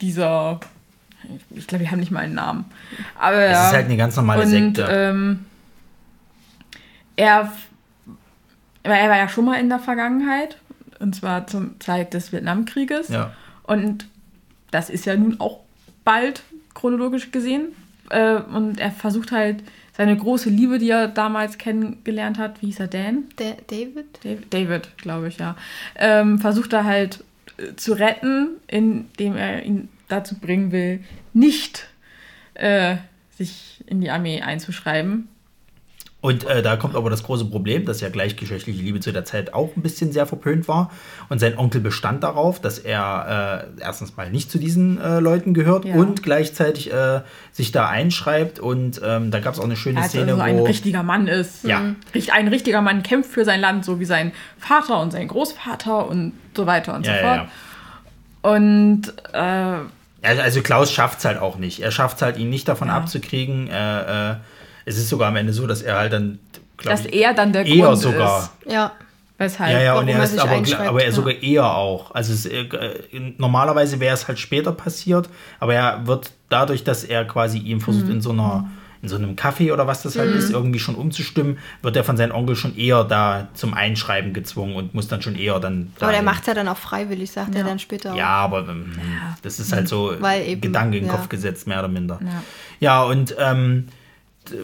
[0.00, 0.60] dieser.
[1.50, 2.64] Ich glaube, die haben nicht mal einen Namen.
[3.18, 3.66] Aber Es ja.
[3.68, 4.86] ist halt eine ganz normale und, Sekte.
[4.90, 5.44] Ähm,
[7.16, 7.52] er,
[8.82, 10.56] er war ja schon mal in der Vergangenheit.
[10.98, 13.08] Und zwar zur Zeit des Vietnamkrieges.
[13.08, 13.32] ja.
[13.62, 14.06] Und
[14.70, 15.60] das ist ja nun auch
[16.04, 16.42] bald,
[16.74, 17.68] chronologisch gesehen.
[18.08, 19.62] Äh, und er versucht halt
[20.00, 23.24] seine große Liebe, die er damals kennengelernt hat, wie hieß er, Dan?
[23.38, 24.06] Der David?
[24.24, 25.56] David, David glaube ich, ja.
[25.94, 27.22] Ähm, versucht er halt
[27.58, 31.86] äh, zu retten, indem er ihn dazu bringen will, nicht
[32.54, 32.96] äh,
[33.36, 35.28] sich in die Armee einzuschreiben.
[36.22, 39.54] Und äh, da kommt aber das große Problem, dass ja gleichgeschlechtliche Liebe zu der Zeit
[39.54, 40.90] auch ein bisschen sehr verpönt war.
[41.30, 45.54] Und sein Onkel bestand darauf, dass er äh, erstens mal nicht zu diesen äh, Leuten
[45.54, 45.94] gehört Ja.
[45.94, 48.58] und gleichzeitig äh, sich da einschreibt.
[48.58, 50.64] Und ähm, da gab es auch eine schöne also Szene, so ein wo.
[50.64, 51.64] richtiger Mann ist.
[51.64, 51.94] Ja.
[52.14, 56.06] Richt- Ein richtiger Mann kämpft für sein Land, so wie sein Vater und sein Großvater
[56.06, 57.36] und so weiter und Ja, so fort.
[57.36, 57.48] ja.
[58.42, 59.02] Und
[59.32, 61.80] äh, Also Klaus schafft es halt auch nicht.
[61.80, 63.68] Er schafft es halt, ihn nicht davon abzukriegen.
[63.68, 64.34] Äh, äh,
[64.90, 66.38] es ist sogar am Ende so, dass er halt dann,
[66.84, 68.50] dass ich, er dann der eher Grund sogar.
[68.64, 68.72] ist.
[68.72, 68.92] Ja.
[69.38, 69.72] Weshalb.
[69.72, 71.12] Ja, ja, warum und er er ist aber, aber er ja.
[71.14, 72.14] sogar eher auch.
[72.14, 75.30] Also es, äh, äh, normalerweise wäre es halt später passiert,
[75.60, 78.12] aber er wird dadurch, dass er quasi ihm versucht Mhm.
[78.12, 78.68] in so einer
[79.02, 82.18] in so einem Kaffee oder was das halt ist, irgendwie schon umzustimmen, wird er von
[82.18, 85.90] seinem Onkel schon eher da zum Einschreiben gezwungen und muss dann schon eher dann.
[85.96, 86.24] Aber der dahin.
[86.26, 87.66] macht es ja dann auch freiwillig, sagt er Ja.
[87.66, 88.12] dann später.
[88.12, 88.16] auch.
[88.16, 88.92] Ja, aber ähm,
[89.40, 91.16] das ist halt so Weil eben, Gedanke in den ja.
[91.16, 92.20] Kopf gesetzt, mehr oder minder.
[92.22, 92.42] Ja.
[92.80, 93.88] Ja, und ähm,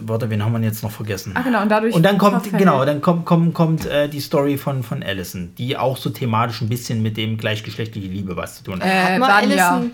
[0.01, 1.33] warte, wen haben wir jetzt noch vergessen?
[1.35, 4.19] Ah, genau, und dadurch Und dann kommt, verfällt- genau, dann kommt, kommt, kommt äh, die
[4.19, 8.57] Story von, von Allison, die auch so thematisch ein bisschen mit dem gleichgeschlechtliche Liebe was
[8.57, 8.87] zu tun hat.
[8.87, 9.69] Äh, Hat Vanya.
[9.69, 9.91] Allison,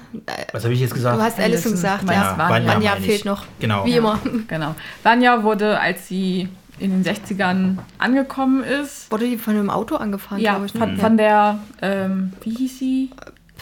[0.51, 1.17] was habe ich jetzt gesagt?
[1.17, 2.37] du hast Allison Allison, gesagt, ja.
[2.37, 2.73] Vanya.
[2.73, 3.05] Vanya ich.
[3.05, 3.45] fehlt noch.
[3.59, 3.85] Genau.
[3.85, 4.19] Wie immer.
[4.47, 4.75] Genau.
[5.03, 10.41] Vanya wurde, als sie in den 60ern angekommen ist, Wurde die von einem Auto angefahren,
[10.41, 10.73] ja, glaube ich.
[10.73, 10.79] ne?
[10.79, 13.09] von, von der, ähm, wie hieß sie?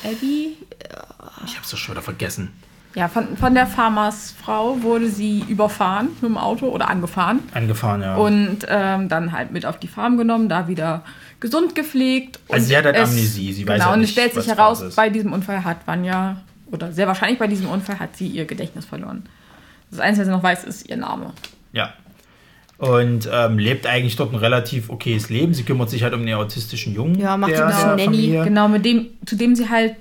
[0.03, 0.57] Abby?
[1.45, 2.51] Ich habe es doch schon wieder vergessen.
[2.93, 8.15] Ja, von, von der Farmersfrau wurde sie überfahren mit dem Auto oder angefahren Angefahren, ja.
[8.17, 11.03] und ähm, dann halt mit auf die Farm genommen, da wieder
[11.39, 12.39] gesund gepflegt.
[12.49, 14.33] Also Und sie hat halt es- Amnesie, sie weiß genau, halt und nicht, es stellt
[14.33, 18.17] sich was heraus, bei diesem Unfall hat Vanya, oder sehr wahrscheinlich bei diesem Unfall hat
[18.17, 19.23] sie ihr Gedächtnis verloren.
[19.89, 21.31] Das Einzige, was sie noch weiß, ist ihr Name.
[21.73, 21.93] ja.
[22.77, 25.53] Und ähm, lebt eigentlich dort ein relativ okayes Leben.
[25.53, 27.13] Sie kümmert sich halt um den autistischen Jungen.
[27.19, 28.05] Ja, macht der, so ein bisschen der Nanny.
[28.05, 28.43] Familie.
[28.43, 29.97] Genau, mit dem, zu dem sie halt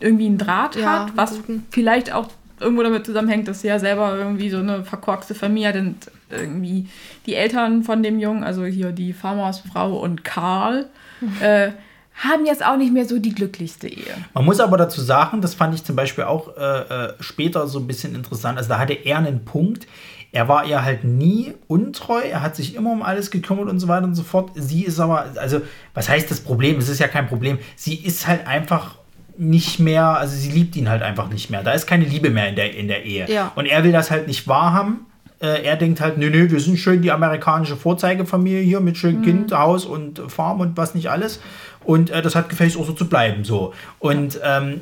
[0.00, 1.66] irgendwie einen Draht Ja, hat, was guten.
[1.70, 2.28] vielleicht auch
[2.60, 5.96] irgendwo damit zusammenhängt, dass sie ja selber irgendwie so eine verkorkste Familie hat und
[6.30, 6.88] irgendwie
[7.26, 10.86] die Eltern von dem Jungen, also hier die Farmersfrau und Karl,
[11.40, 11.70] äh,
[12.14, 14.12] haben jetzt auch nicht mehr so die glücklichste Ehe.
[14.34, 17.78] Man muss aber dazu sagen, das fand ich zum Beispiel auch äh, äh, später so
[17.78, 18.58] ein bisschen interessant.
[18.58, 19.86] Also da hatte er einen Punkt.
[20.32, 23.88] Er war ihr halt nie untreu, er hat sich immer um alles gekümmert und so
[23.88, 24.50] weiter und so fort.
[24.56, 25.62] Sie ist aber, also,
[25.94, 26.76] was heißt das Problem?
[26.78, 27.58] Es ist ja kein Problem.
[27.76, 28.97] Sie ist halt einfach
[29.38, 31.62] nicht mehr, also sie liebt ihn halt einfach nicht mehr.
[31.62, 33.30] Da ist keine Liebe mehr in der, in der Ehe.
[33.30, 33.52] Ja.
[33.54, 35.06] Und er will das halt nicht wahrhaben.
[35.40, 39.22] Äh, er denkt halt, nö, nö, wir sind schön die amerikanische Vorzeigefamilie hier mit schönem
[39.22, 41.40] Kind, Haus und Farm und was nicht alles.
[41.84, 43.44] Und äh, das hat gefälligst auch so zu bleiben.
[43.44, 43.72] So.
[44.00, 44.80] Und ähm,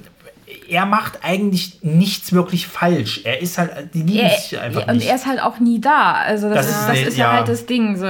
[0.69, 3.21] er macht eigentlich nichts wirklich falsch.
[3.25, 5.09] Er ist halt, die lieben Er, sich einfach und nicht.
[5.09, 6.13] er ist halt auch nie da.
[6.13, 7.27] Also das, Das ist, das ist ja.
[7.27, 7.33] ja.
[7.39, 7.97] halt das Ding.
[7.97, 8.07] So,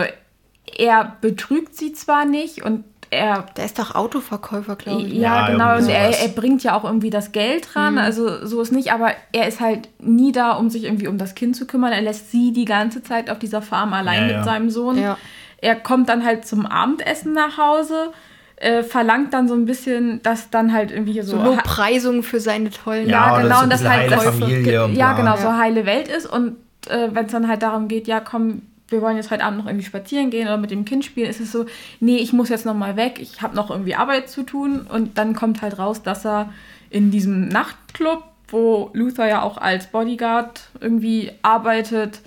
[0.78, 2.84] er betrügt sie zwar nicht und
[3.16, 5.14] er Der ist doch Autoverkäufer, glaube ich.
[5.14, 5.76] Ja, Ja, genau.
[5.76, 7.94] Und er, er bringt ja auch irgendwie das Geld ran.
[7.94, 7.98] Mhm.
[7.98, 11.34] Also so ist nicht, aber er ist halt nie da, um sich irgendwie um das
[11.34, 11.92] Kind zu kümmern.
[11.92, 14.42] Er lässt sie die ganze Zeit auf dieser Farm allein Ja, mit ja.
[14.44, 14.98] seinem Sohn.
[14.98, 15.16] Ja.
[15.58, 18.12] Er kommt dann halt zum Abendessen nach Hause,
[18.56, 21.36] äh, verlangt dann so ein bisschen, dass dann halt irgendwie hier so.
[21.38, 24.84] So Lobpreisung für seine tollen Ja, ja, oder genau, so und das halt heile Familie
[24.84, 25.58] und ja, genau, so Ja.
[25.58, 26.56] heile Welt ist und
[26.88, 29.66] äh, wenn es dann halt darum geht, ja, komm, wir wollen jetzt heute Abend noch
[29.66, 31.66] irgendwie spazieren gehen oder mit dem Kind spielen, ist es so,
[32.00, 34.82] nee, ich muss jetzt noch mal weg, ich habe noch irgendwie Arbeit zu tun.
[34.82, 36.52] Und dann kommt halt raus, dass er
[36.90, 42.20] in diesem Nachtclub, wo Luther ja auch als Bodyguard irgendwie arbeitet,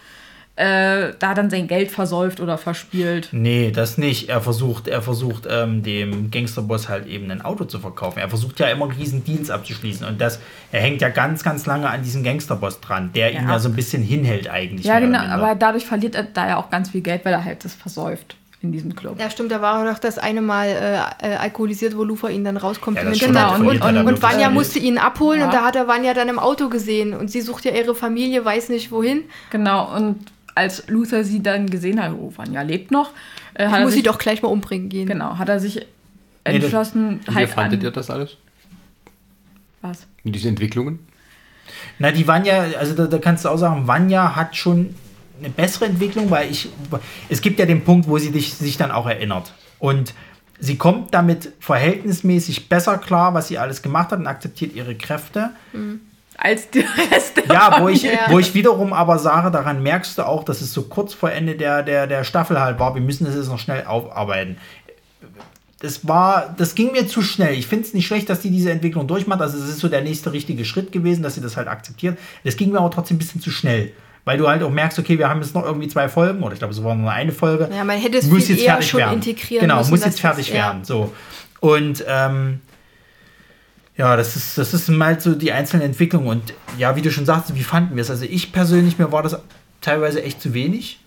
[0.59, 3.29] äh, da dann sein Geld versäuft oder verspielt.
[3.31, 4.27] Nee, das nicht.
[4.27, 8.19] Er versucht, er versucht ähm, dem Gangsterboss halt eben ein Auto zu verkaufen.
[8.19, 10.05] Er versucht ja immer einen riesen Deals abzuschließen.
[10.05, 10.39] Und das,
[10.73, 13.51] er hängt ja ganz, ganz lange an diesem Gangsterboss dran, der ihn Ja.
[13.53, 14.85] ja so ein bisschen hinhält eigentlich.
[14.85, 17.63] Ja, genau, aber dadurch verliert er da ja auch ganz viel Geld, weil er halt
[17.63, 19.17] das versäuft in diesem Club.
[19.17, 20.67] Ja, stimmt, da war doch das eine Mal
[21.21, 22.97] äh, äh, alkoholisiert, wo Lufa ihn dann rauskommt.
[22.97, 25.45] Ja, da und, er und, und wirklich Vanya musste ihn abholen Ja.
[25.45, 28.43] und da hat er Vanya dann im Auto gesehen und sie sucht ja ihre Familie,
[28.43, 29.23] weiß nicht wohin.
[29.51, 30.25] Genau, und
[30.55, 33.11] als Luther sie dann gesehen hat, oh, Vanya lebt noch,
[33.53, 35.07] äh, hat Ich muss sich, sie doch gleich mal umbringen gehen.
[35.07, 35.83] Genau, hat er sich Nee,
[36.45, 38.37] das- entschlossen, Wie halt fandet an, ihr das alles?
[39.81, 40.07] was?
[40.23, 40.99] Diese Entwicklungen?
[41.99, 44.93] Na, die Vanya, also da, da kannst du auch sagen, Vanya hat schon
[45.39, 46.69] eine bessere Entwicklung, weil ich,
[47.29, 49.53] es gibt ja den Punkt, wo sie dich, sich dann auch erinnert.
[49.79, 50.13] Und
[50.59, 55.51] sie kommt damit verhältnismäßig besser klar, was sie alles gemacht hat und akzeptiert ihre Kräfte.
[56.41, 58.11] Als der Rest der Ja, wo ich, Ja.
[58.29, 61.55] wo ich wiederum aber sage, daran merkst du auch, dass es so kurz vor Ende
[61.55, 64.57] der, der, der Staffel halt war, wir müssen das jetzt noch schnell aufarbeiten.
[65.81, 67.53] Das war, das ging mir zu schnell.
[67.53, 69.41] Ich finde es nicht schlecht, dass die diese Entwicklung durchmacht.
[69.41, 72.17] Also es ist so der nächste richtige Schritt gewesen, dass sie das halt akzeptiert.
[72.43, 73.91] Das ging mir aber trotzdem ein bisschen zu schnell.
[74.25, 76.59] Weil du halt auch merkst, okay, wir haben jetzt noch irgendwie zwei Folgen, oder ich
[76.59, 77.69] glaube, es war nur eine Folge.
[77.73, 79.13] Ja, man hätte es muss viel jetzt eher fertig schon werden.
[79.15, 80.55] integrieren Genau, müssen, muss jetzt fertig ja.
[80.55, 80.83] werden.
[80.83, 81.13] So.
[81.61, 82.59] Und ähm,
[83.99, 86.27] ja, das ist, das ist halt so die einzelnen Entwicklungen.
[86.27, 88.09] Und ja, wie du schon sagst, wie fanden wir es?
[88.09, 89.37] Also ich persönlich, mir war das
[89.81, 90.99] teilweise echt zu wenig.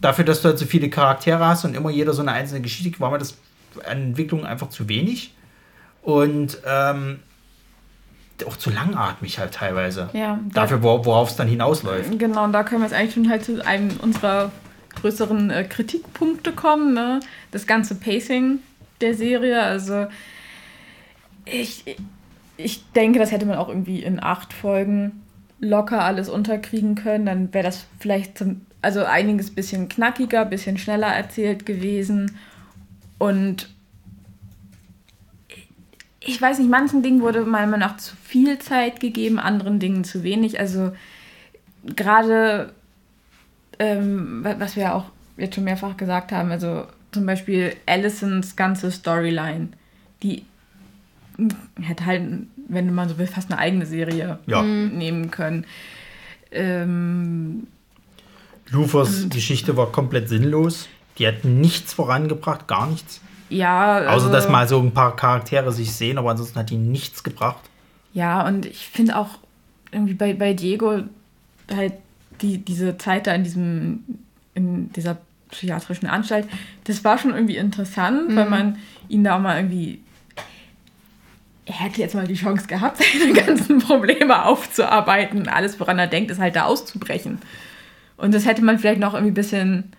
[0.00, 2.98] Dafür, dass du halt so viele Charaktere hast und immer jeder so eine einzelne Geschichte,
[3.00, 3.36] war mir das
[3.88, 5.34] an Entwicklung einfach zu wenig.
[6.02, 7.18] Und ähm,
[8.46, 10.08] auch zu langatmig halt teilweise.
[10.12, 12.18] Ja, da- Dafür, wor- worauf es dann hinausläuft.
[12.18, 14.50] Genau, und da können wir jetzt eigentlich schon halt zu einem unserer
[15.00, 16.92] größeren äh, Kritikpunkte kommen.
[16.94, 17.20] Ne?
[17.52, 18.58] Das ganze Pacing
[19.00, 19.62] der Serie.
[19.62, 20.06] Also
[21.44, 21.84] ich,
[22.56, 25.22] ich denke, das hätte man auch irgendwie in acht Folgen
[25.60, 27.26] locker alles unterkriegen können.
[27.26, 32.36] Dann wäre das vielleicht zum, also einiges bisschen knackiger, bisschen schneller erzählt gewesen.
[33.18, 33.68] Und
[36.20, 40.04] ich weiß nicht, manchen Dingen wurde meiner Meinung nach zu viel Zeit gegeben, anderen Dingen
[40.04, 40.60] zu wenig.
[40.60, 40.92] Also
[41.96, 42.72] gerade,
[43.78, 48.56] ähm, wa- was wir ja auch jetzt schon mehrfach gesagt haben, also zum Beispiel Allisons
[48.56, 49.68] ganze Storyline,
[50.22, 50.44] die
[51.80, 52.22] hätte halt,
[52.68, 54.62] wenn man so will, fast eine eigene Serie Ja.
[54.62, 55.64] nehmen können.
[56.50, 57.66] Ähm,
[58.70, 60.88] Lufers Geschichte war komplett sinnlos.
[61.18, 63.20] Die hat nichts vorangebracht, gar nichts.
[63.50, 66.76] ja, Außer also- dass mal so ein paar Charaktere sich sehen, aber ansonsten hat die
[66.78, 67.60] nichts gebracht.
[68.14, 69.38] Ja, und ich finde auch
[69.90, 71.02] irgendwie bei, bei Diego
[71.74, 71.92] halt
[72.40, 74.04] die, diese Zeit da in diesem,
[74.54, 75.18] in dieser
[75.50, 76.48] psychiatrischen Anstalt,
[76.84, 78.78] das war schon irgendwie interessant, weil man
[79.08, 80.00] ihn da mal irgendwie.
[81.64, 85.48] Er hätte jetzt mal die Chance gehabt, seine ganzen Probleme aufzuarbeiten.
[85.48, 87.38] Alles, woran er denkt, ist halt da auszubrechen.
[88.16, 89.92] Und das hätte man vielleicht noch irgendwie ein bisschen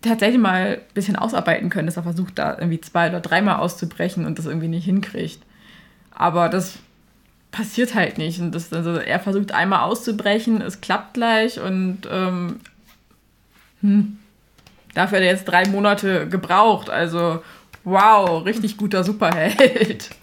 [0.00, 4.26] tatsächlich mal ein bisschen ausarbeiten können, dass er versucht, da irgendwie zwei oder dreimal auszubrechen
[4.26, 5.40] und das irgendwie nicht hinkriegt.
[6.12, 6.78] Aber das
[7.52, 8.40] passiert halt nicht.
[8.40, 12.60] Und das, also er versucht einmal auszubrechen, es klappt gleich und ähm,
[13.80, 14.18] hm,
[14.94, 16.90] dafür hat er jetzt drei Monate gebraucht.
[16.90, 17.42] Also
[17.84, 20.10] wow, richtig guter Superheld.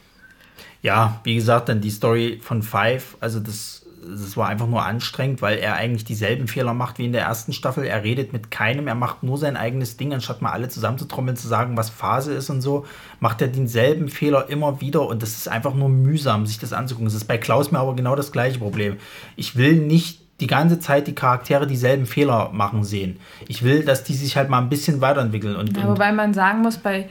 [0.82, 5.42] Ja, wie gesagt, dann die Story von Five, also das, das war einfach nur anstrengend,
[5.42, 7.84] weil er eigentlich dieselben Fehler macht wie in der ersten Staffel.
[7.84, 11.48] Er redet mit keinem, er macht nur sein eigenes Ding, anstatt mal alle zusammenzutrommeln, zu
[11.48, 12.86] sagen, was Phase ist und so,
[13.20, 17.08] macht er denselben Fehler immer wieder und das ist einfach nur mühsam, sich das anzugucken.
[17.08, 18.98] Das ist bei Klaus mir aber genau das gleiche Problem.
[19.36, 23.20] Ich will nicht die ganze Zeit die Charaktere dieselben Fehler machen sehen.
[23.48, 25.56] Ich will, dass die sich halt mal ein bisschen weiterentwickeln.
[25.56, 27.10] Und, Ja, wobei man sagen muss, bei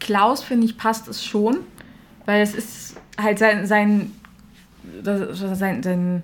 [0.00, 1.60] Klaus, finde ich, passt es schon,
[2.26, 4.12] weil es ist halt sein, sein,
[5.02, 6.22] sein, sein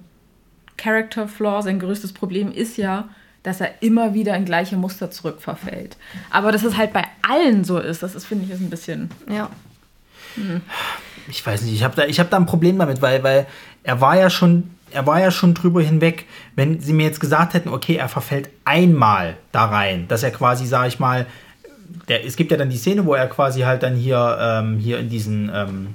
[0.77, 3.09] Character Flaw, sein größtes Problem ist ja,
[3.43, 5.97] dass er immer wieder in gleiche Muster zurückverfällt.
[6.31, 9.11] Aber dass es halt bei allen so ist, das ist, finde ich, ist ein bisschen.
[9.29, 9.51] Ja.
[11.29, 13.47] ich weiß nicht, ich habe da, ich hab da ein Problem damit, weil, weil
[13.83, 17.55] er war ja schon, er war ja schon drüber hinweg, wenn sie mir jetzt gesagt
[17.55, 21.27] hätten, okay, er verfällt einmal da rein, dass er quasi, sag ich mal,
[22.09, 24.99] der, es gibt ja dann die Szene, wo er quasi halt dann hier, ähm, hier
[24.99, 25.89] in diesen ähm,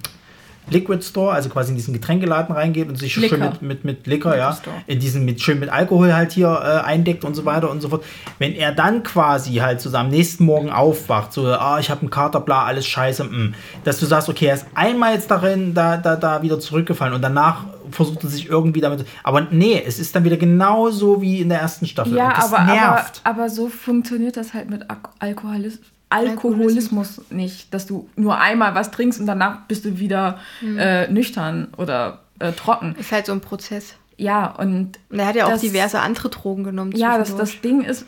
[0.69, 3.37] Liquid Store, also quasi in diesen Getränkeladen reingeht und sich schön Liquor.
[3.39, 4.75] mit, mit, mit Liquor, Liquor ja, Store.
[4.87, 7.89] in diesen mit schön mit Alkohol halt hier äh, eindeckt und so weiter und so
[7.89, 8.03] fort.
[8.39, 12.09] Wenn er dann quasi halt so am nächsten Morgen aufwacht, so, ah, ich habe einen
[12.09, 15.97] Kater, bla, alles scheiße, mm, dass du sagst, okay, er ist einmal jetzt darin, da,
[15.97, 19.05] da, da wieder zurückgefallen und danach versucht er sich irgendwie damit.
[19.23, 22.15] Aber nee, es ist dann wieder genauso wie in der ersten Staffel.
[22.15, 25.79] Ja, aber, aber, aber so funktioniert das halt mit Ak Alkoholis
[26.15, 31.67] Alkoholismus nicht, dass du nur einmal was trinkst und danach bist du wieder äh, nüchtern
[31.77, 32.95] oder äh, trocken.
[32.99, 33.95] Ist halt so ein Prozess.
[34.17, 36.91] Ja, und Und er hat ja auch Das- diverse andere Drogen genommen.
[36.93, 38.05] ja, das, das Ding ist,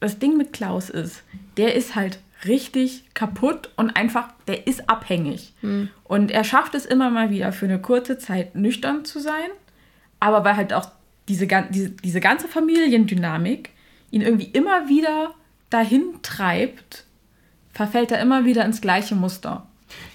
[0.00, 1.22] das Ding mit Klaus ist,
[1.56, 5.52] der ist halt richtig kaputt und einfach, der ist abhängig.
[6.04, 9.48] Und er schafft es immer mal wieder für eine kurze Zeit nüchtern zu sein,
[10.18, 10.88] aber weil halt auch
[11.28, 13.70] diese, diese, diese ganze Familiendynamik
[14.10, 15.34] ihn irgendwie immer wieder
[15.70, 17.01] dahin treibt,
[17.72, 19.66] verfällt er immer wieder ins gleiche Muster.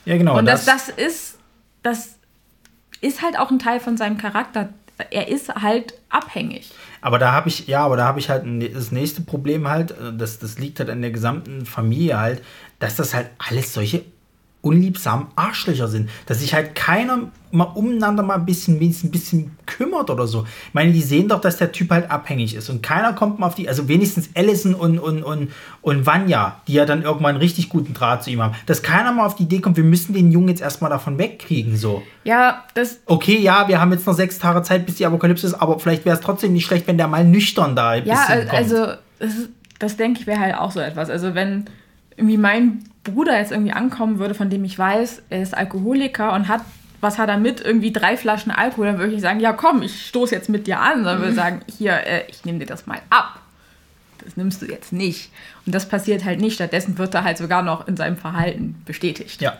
[0.05, 0.37] Ja, genau.
[0.37, 1.37] Und das, das ist,
[1.83, 2.15] das
[3.01, 4.69] ist halt auch ein Teil von seinem Charakter.
[5.11, 6.71] Er ist halt abhängig.
[7.01, 10.15] Aber da habe ich, ja, aber da habe ich halt das nächste Problem halt, äh,
[10.17, 12.43] das, das liegt halt an der gesamten Familie halt,
[12.79, 14.03] dass das halt alles solche
[14.61, 16.09] unliebsamen Arschlöcher sind.
[16.25, 20.45] Dass sich halt keiner mal umeinander mal ein bisschen, wenigstens ein bisschen kümmert oder so.
[20.67, 23.47] Ich meine, die sehen doch, dass der Typ halt abhängig ist und keiner kommt mal
[23.47, 25.51] auf die, also wenigstens Allison und, und, und,
[25.81, 29.13] und Vanya, die ja dann irgendwann einen richtig guten Draht zu ihm haben, dass keiner
[29.13, 32.65] mal auf die Idee kommt, wir müssen den Jungen jetzt erstmal davon wegkriegen, so Ja,
[32.73, 35.79] das, okay, ja, wir haben jetzt noch sechs Tage Zeit, bis die Apokalypse ist, aber
[35.79, 38.53] vielleicht wäre es trotzdem nicht schlecht, wenn der mal nüchtern da ein ja, bisschen kommt.
[38.53, 38.87] also
[39.19, 39.31] das,
[39.79, 41.09] das denke ich wäre halt auch so etwas.
[41.09, 41.65] Also wenn
[42.17, 46.47] irgendwie mein Bruder jetzt irgendwie ankommen würde, von dem ich weiß, er ist Alkoholiker und
[46.47, 46.61] hat,
[47.01, 50.07] was hat er mit, irgendwie drei Flaschen Alkohol, dann würde ich sagen, ja komm, ich
[50.07, 51.03] stoße jetzt mit dir an.
[51.03, 53.39] Dann würde ich sagen, hier, äh, ich nehme dir das mal ab.
[54.23, 55.31] Das nimmst du jetzt nicht.
[55.65, 56.55] Und das passiert halt nicht.
[56.55, 59.41] Stattdessen wird er halt sogar noch in seinem Verhalten bestätigt.
[59.41, 59.53] ja.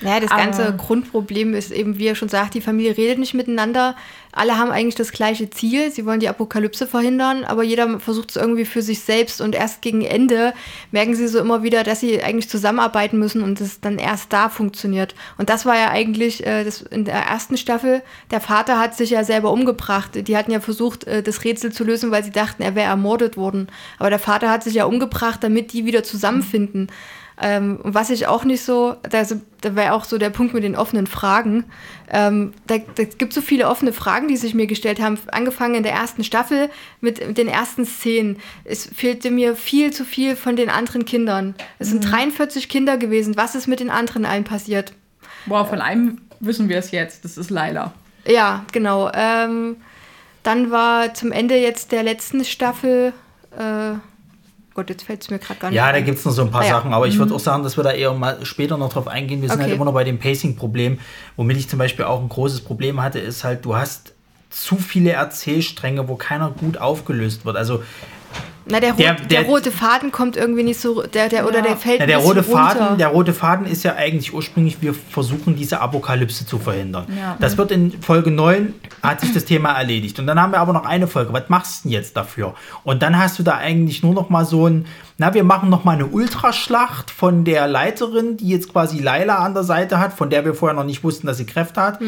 [0.00, 3.34] Naja, das Aber- ganze Grundproblem ist eben, wie er schon sagt, die Familie redet nicht
[3.34, 3.96] miteinander.
[4.38, 5.90] Alle haben eigentlich das gleiche Ziel.
[5.90, 9.40] Sie wollen die Apokalypse verhindern, aber jeder versucht es irgendwie für sich selbst.
[9.40, 10.54] Und erst gegen Ende
[10.92, 14.48] merken sie so immer wieder, dass sie eigentlich zusammenarbeiten müssen und es dann erst da
[14.48, 15.16] funktioniert.
[15.38, 18.02] Und das war ja eigentlich äh, das in der ersten Staffel.
[18.30, 20.10] Der Vater hat sich ja selber umgebracht.
[20.14, 23.36] Die hatten ja versucht, äh, das Rätsel zu lösen, weil sie dachten, er wäre ermordet
[23.36, 23.68] worden.
[23.98, 26.92] Aber der Vater hat sich ja umgebracht, damit die wieder zusammenfinden.
[27.40, 29.22] Ähm, was ich auch nicht so, da,
[29.60, 31.64] da wäre auch so der Punkt mit den offenen Fragen.
[32.10, 35.82] Ähm, da, da gibt so viele offene Fragen, die sich mir gestellt haben, angefangen in
[35.84, 36.68] der ersten Staffel
[37.00, 38.38] mit, mit den ersten Szenen.
[38.64, 41.54] Es fehlte mir viel zu viel von den anderen Kindern.
[41.78, 43.36] Es sind 43 Kinder gewesen.
[43.36, 44.92] Was ist mit den anderen allen passiert?
[45.46, 47.24] Boah, von einem wissen wir es jetzt.
[47.24, 47.92] Das ist Laila.
[48.26, 49.10] Ja, genau.
[49.14, 49.76] Ähm,
[50.42, 53.12] dann war zum Ende jetzt der letzten Staffel.
[53.56, 53.94] Äh,
[54.78, 56.52] Gott, jetzt fällt es mir gerade gar nicht Ja, da gibt es noch so ein
[56.52, 56.70] paar Ah, ja.
[56.70, 59.42] Sachen, aber ich würde auch sagen, dass wir da eher mal später noch drauf eingehen.
[59.42, 59.64] Wir sind Okay.
[59.64, 61.00] halt immer noch bei dem Pacing-Problem.
[61.36, 64.12] Womit ich zum Beispiel auch ein großes Problem hatte, ist halt, du hast
[64.50, 67.56] zu viele Erzählstränge, wo keiner gut aufgelöst wird.
[67.56, 67.82] Also
[68.70, 71.56] Na, der, rot, Der- der, der- rote Faden kommt irgendwie nicht so, der, der, oder
[71.58, 71.62] Ja.
[71.62, 72.96] der fällt ein der bisschen rote, Faden, runter.
[72.96, 77.06] der rote Faden ist ja eigentlich ursprünglich, wir versuchen diese Apokalypse zu verhindern.
[77.18, 77.36] Ja.
[77.40, 80.18] Das wird in Folge 9, hat sich das Thema erledigt.
[80.18, 81.32] Und dann haben wir aber noch eine Folge.
[81.32, 82.54] Was machst du denn jetzt dafür?
[82.84, 84.84] Und dann hast du da eigentlich nur noch mal so ein,
[85.16, 89.54] na, wir machen noch mal eine Ultraschlacht von der Leiterin, die jetzt quasi Laila an
[89.54, 92.00] der Seite hat, von der wir vorher noch nicht wussten, dass sie Kräfte hat.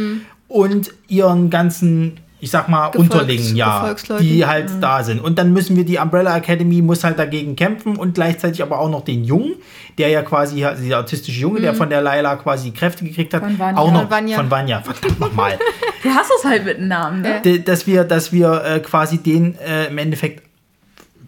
[0.48, 5.20] Und ihren ganzen ich sag mal, Gefolgs- Unterlingen, ja, die halt da sind.
[5.20, 8.88] Und dann müssen wir die Umbrella Academy muss halt dagegen kämpfen und gleichzeitig aber auch
[8.90, 9.54] noch den Jungen,
[9.98, 13.34] der ja quasi, also der autistische Junge, der von der Laila quasi die Kräfte gekriegt
[13.34, 13.42] hat,
[13.76, 14.36] auch noch Von Vanya.
[14.36, 15.58] von Vanya, verdammt nochmal.
[16.02, 17.42] Du hast es halt mit einem Namen, ne?
[17.44, 20.42] D- dass wir, dass wir äh, quasi den äh, im Endeffekt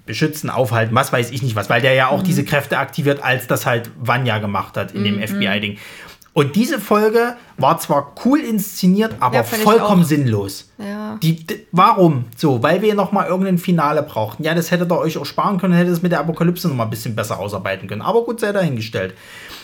[0.07, 3.47] beschützen, aufhalten, was weiß ich nicht was, weil der ja auch diese Kräfte aktiviert, als
[3.47, 5.77] das halt Vanya gemacht hat in dem FBI-Ding.
[6.33, 10.69] Und diese Folge war zwar cool inszeniert, aber Ja, vollkommen sinnlos.
[10.79, 11.17] Ja.
[11.23, 12.25] Die, d- warum?
[12.37, 14.43] So, weil wir noch mal irgendein Finale brauchten.
[14.43, 16.85] Ja, das hättet ihr euch auch sparen können, hättet es mit der Apokalypse noch mal
[16.85, 18.03] ein bisschen besser ausarbeiten können.
[18.03, 19.15] Aber gut, sei dahingestellt.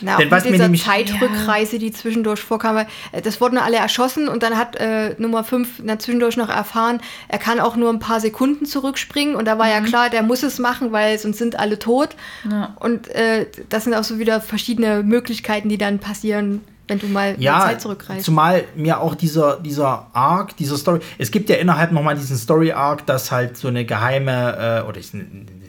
[0.00, 3.58] Na, Denn was mit mir dieser nämlich- Zeitrückreise, die zwischendurch vorkam, weil, äh, das wurden
[3.58, 7.90] alle erschossen und dann hat äh, Nummer 5 zwischendurch noch erfahren, er kann auch nur
[7.90, 9.72] ein paar Sekunden zurückspringen und da war Mhm.
[9.72, 12.10] ja klar, der muss es machen, weil sonst sind alle tot.
[12.48, 12.76] Ja.
[12.78, 17.36] Und äh, das sind auch so wieder verschiedene Möglichkeiten, die dann passieren, wenn du mal
[17.38, 18.24] Ja, Zeit zurückreist.
[18.24, 22.36] zumal mir auch dieser, dieser Arc, dieser Story, es gibt ja innerhalb noch mal diesen
[22.36, 25.12] Story-Arc, dass halt so eine geheime, äh, oder ich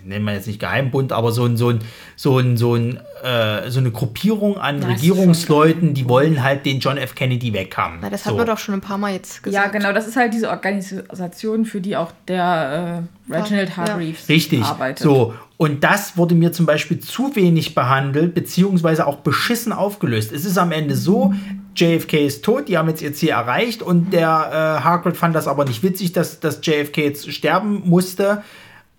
[0.09, 1.79] n- nenne mal jetzt nicht Geheimbund, aber so ein, so ein,
[2.15, 6.65] so ein, so ein, äh, so eine Gruppierung an Ja, ist Regierungsleuten, die wollen halt
[6.65, 7.15] den John F.
[7.15, 7.99] Kennedy weghaben.
[8.01, 8.31] Na, das so.
[8.31, 9.73] hat man doch schon ein paar Mal jetzt Ja, gesagt.
[9.73, 13.77] genau, das ist halt diese Organisation, für die auch der äh, Reginald Ja.
[13.77, 14.63] Hargreaves Richtig.
[14.63, 14.99] arbeitet.
[15.03, 15.33] So.
[15.57, 20.31] Und das wurde mir zum Beispiel zu wenig behandelt, beziehungsweise auch beschissen aufgelöst.
[20.31, 21.33] Es ist am Ende so,
[21.75, 25.47] JFK ist tot, die haben jetzt ihr Ziel erreicht und der äh, Harcourt fand das
[25.47, 28.41] aber nicht witzig, dass, dass JFK jetzt sterben musste.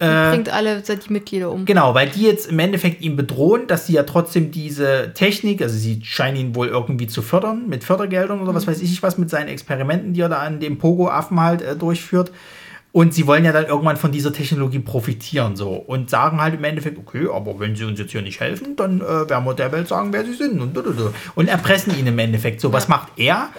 [0.06, 1.66] Bringt alle die Mitglieder um.
[1.66, 5.76] Genau, weil die jetzt im Endeffekt ihn bedrohen, dass sie ja trotzdem diese Technik, also
[5.76, 9.28] sie scheinen ihn wohl irgendwie zu fördern mit Fördergeldern oder was weiß ich was mit
[9.28, 12.32] seinen Experimenten, die er da an dem Pogo-Affen halt äh, durchführt.
[12.92, 16.64] Und sie wollen ja dann irgendwann von dieser Technologie profitieren so und sagen halt im
[16.64, 19.70] Endeffekt, okay, aber wenn sie uns jetzt hier nicht helfen, dann äh, werden wir der
[19.70, 20.76] Welt sagen, wer sie sind und,
[21.34, 22.60] und erpressen ihn im Endeffekt.
[22.60, 23.50] So, was macht er?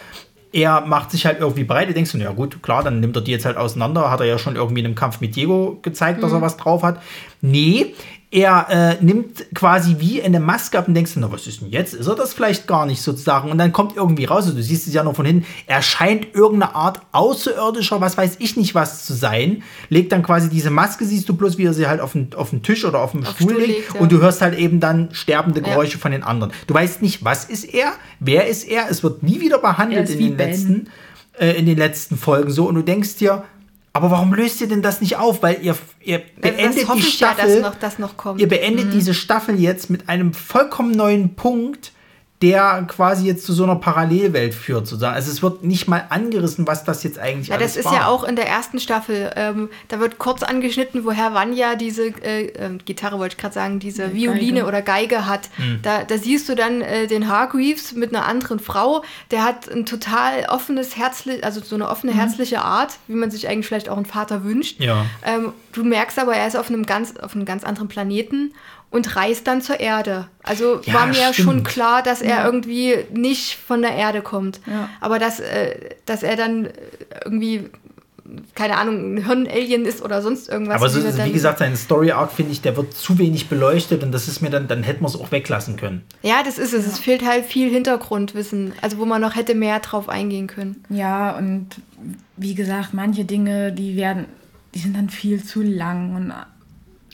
[0.53, 1.89] Er macht sich halt irgendwie bereit.
[1.89, 4.11] Du denkst, ja gut, klar, dann nimmt er die jetzt halt auseinander.
[4.11, 6.83] Hat er ja schon irgendwie in einem Kampf mit Diego gezeigt, dass er was drauf
[6.83, 7.01] hat.
[7.41, 7.93] Nee,
[8.31, 11.93] er äh, nimmt quasi wie eine Maske ab und denkst, na, was ist denn jetzt?
[11.93, 13.51] Ist er das vielleicht gar nicht sozusagen?
[13.51, 16.33] Und dann kommt irgendwie raus, also du siehst es ja noch von hinten, er scheint
[16.33, 21.03] irgendeine Art außerirdischer, was weiß ich nicht was zu sein, legt dann quasi diese Maske,
[21.05, 23.35] siehst du bloß, wie er sie halt auf den, auf den Tisch oder auf Auf
[23.35, 23.99] Stuhl, Stuhl legt ja.
[23.99, 25.67] und du hörst halt eben dann sterbende Ja.
[25.67, 26.53] Geräusche von den anderen.
[26.67, 27.91] Du weißt nicht, was ist er,
[28.21, 30.49] wer ist er, es wird nie wieder Er behandelt in wie den Ben.
[30.49, 30.87] letzten
[31.37, 33.43] äh, in den letzten Folgen so und du denkst dir,
[33.93, 35.43] aber warum löst ihr denn das nicht auf?
[35.43, 38.37] Weil ihr, ihr beendet das hoffe die ich ja, Staffel dass noch, das noch.
[38.37, 41.91] Ihr beendet diese Staffel jetzt mit einem vollkommen neuen Punkt,
[42.41, 45.13] der quasi jetzt zu so einer Parallelwelt führt, sozusagen.
[45.15, 47.93] Also es wird nicht mal angerissen, was das jetzt eigentlich Ja, alles das ist war.
[47.93, 49.31] ja auch in der ersten Staffel.
[49.35, 53.79] Ähm, da wird kurz angeschnitten, woher Vanya diese äh, ähm, Gitarre, wollte ich gerade sagen,
[53.79, 54.67] diese Violine Geige.
[54.67, 55.49] oder Geige hat.
[55.83, 59.03] Da, da siehst du dann äh, den Hargreaves mit einer anderen Frau.
[59.29, 63.47] Der hat ein total offenes, herzlich, also so eine offene, herzliche Art, wie man sich
[63.47, 64.79] eigentlich vielleicht auch einen Vater wünscht.
[64.79, 65.05] Ja.
[65.23, 68.53] Ähm, du merkst aber, er ist auf einem ganz, auf einem ganz anderen Planeten
[68.91, 70.27] und reist dann zur Erde.
[70.43, 71.35] Also Ja, war mir stimmt.
[71.35, 74.59] schon klar, dass er irgendwie nicht von der Erde kommt.
[74.67, 74.89] Ja.
[74.99, 76.67] Aber dass, äh, dass er dann
[77.23, 77.69] irgendwie,
[78.53, 80.75] keine Ahnung, ein Hirn-Alien ist oder sonst irgendwas.
[80.75, 84.03] Aber so, wie wir wie gesagt, sein Story-Arc, finde ich, der wird zu wenig beleuchtet
[84.03, 86.03] und das ist mir dann, dann hätten wir es auch weglassen können.
[86.21, 86.85] Ja, das ist es.
[86.85, 90.83] Es fehlt halt viel Hintergrundwissen, also wo man noch hätte mehr drauf eingehen können.
[90.89, 91.67] Ja, und
[92.35, 94.25] wie gesagt, manche Dinge, die werden,
[94.75, 96.33] die sind dann viel zu lang und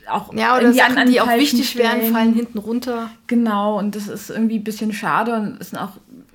[0.09, 3.09] auch Ja, oder irgendwie an- Sachen, an die auch wichtig wären, fallen hinten runter.
[3.27, 5.91] Genau, und das ist irgendwie ein bisschen schade und ist auch,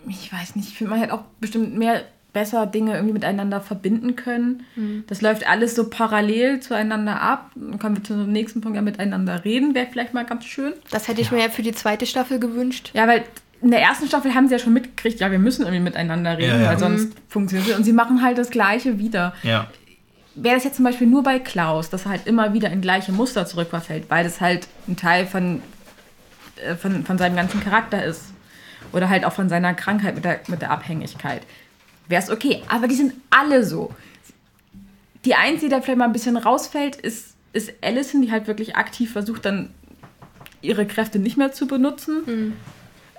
[0.08, 4.16] ich weiß nicht, ich finde, man hätte auch bestimmt mehr besser Dinge irgendwie miteinander verbinden
[4.16, 4.62] können.
[4.74, 5.04] Mhm.
[5.06, 7.50] Das läuft alles so parallel zueinander ab.
[7.54, 10.72] Dann können wir zum nächsten Punkt ja miteinander reden, wäre vielleicht mal ganz schön.
[10.90, 12.90] Das hätte ich mir ja für die zweite Staffel gewünscht.
[12.94, 13.24] Ja, weil
[13.60, 16.56] in der ersten Staffel haben sie ja schon mitgekriegt, ja, wir müssen irgendwie miteinander reden,
[16.58, 16.68] Ja, ja.
[16.70, 17.76] weil sonst funktioniert es.
[17.76, 19.34] Und sie machen halt das Gleiche wieder.
[19.42, 19.66] Ja.
[20.34, 23.12] Wäre das jetzt zum Beispiel nur bei Klaus, dass er halt immer wieder in gleiche
[23.12, 25.62] Muster zurückverfällt, weil das halt ein Teil von,
[26.56, 28.32] äh, von, von seinem ganzen Charakter ist.
[28.92, 31.42] Oder halt auch von seiner Krankheit mit der, mit der Abhängigkeit.
[32.08, 32.62] Wäre es okay.
[32.68, 33.94] Aber die sind alle so.
[35.24, 38.76] Die einzige, die da vielleicht mal ein bisschen rausfällt, ist, ist Allison, die halt wirklich
[38.76, 39.70] aktiv versucht, dann
[40.62, 42.22] ihre Kräfte nicht mehr zu benutzen.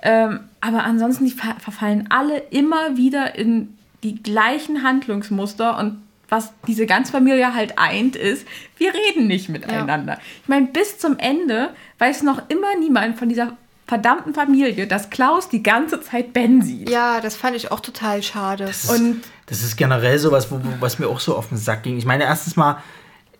[0.02, 6.03] Ähm, aber ansonsten, die ver verfallen alle immer wieder in die gleichen Handlungsmuster und
[6.34, 8.46] was diese ganze Familie halt eint, ist,
[8.78, 10.18] wir reden nicht miteinander.
[10.42, 13.56] Ich meine, bis zum Ende weiß noch immer niemand von dieser
[13.86, 16.88] verdammten Familie, dass Klaus die ganze Zeit Ben sieht.
[16.90, 18.64] Ja, das fand ich auch total schade.
[18.64, 21.82] Das ist, Und- das ist generell sowas, wo, was mir auch so auf den Sack
[21.82, 21.98] ging.
[21.98, 22.78] Ich meine, erstens mal,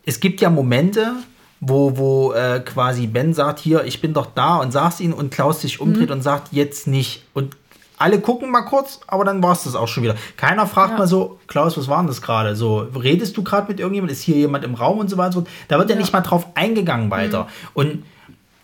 [0.05, 1.15] es gibt ja Momente,
[1.61, 5.31] wo, wo äh, quasi Ben sagt, hier, ich bin doch da und sag's ihn und
[5.33, 7.25] Klaus sich umdreht und sagt, jetzt nicht.
[7.33, 7.57] Und
[8.05, 10.15] alle gucken mal kurz, aber dann war es das auch schon wieder.
[10.37, 10.99] Keiner fragt Ja.
[10.99, 12.55] mal so, Klaus, was war denn das gerade?
[12.55, 14.13] So, redest du gerade mit irgendjemand?
[14.13, 15.33] Ist hier jemand im Raum und so weiter?
[15.33, 15.45] so?
[15.69, 17.49] Da wird ja, nicht mal drauf eingegangen weiter.
[17.73, 18.05] Und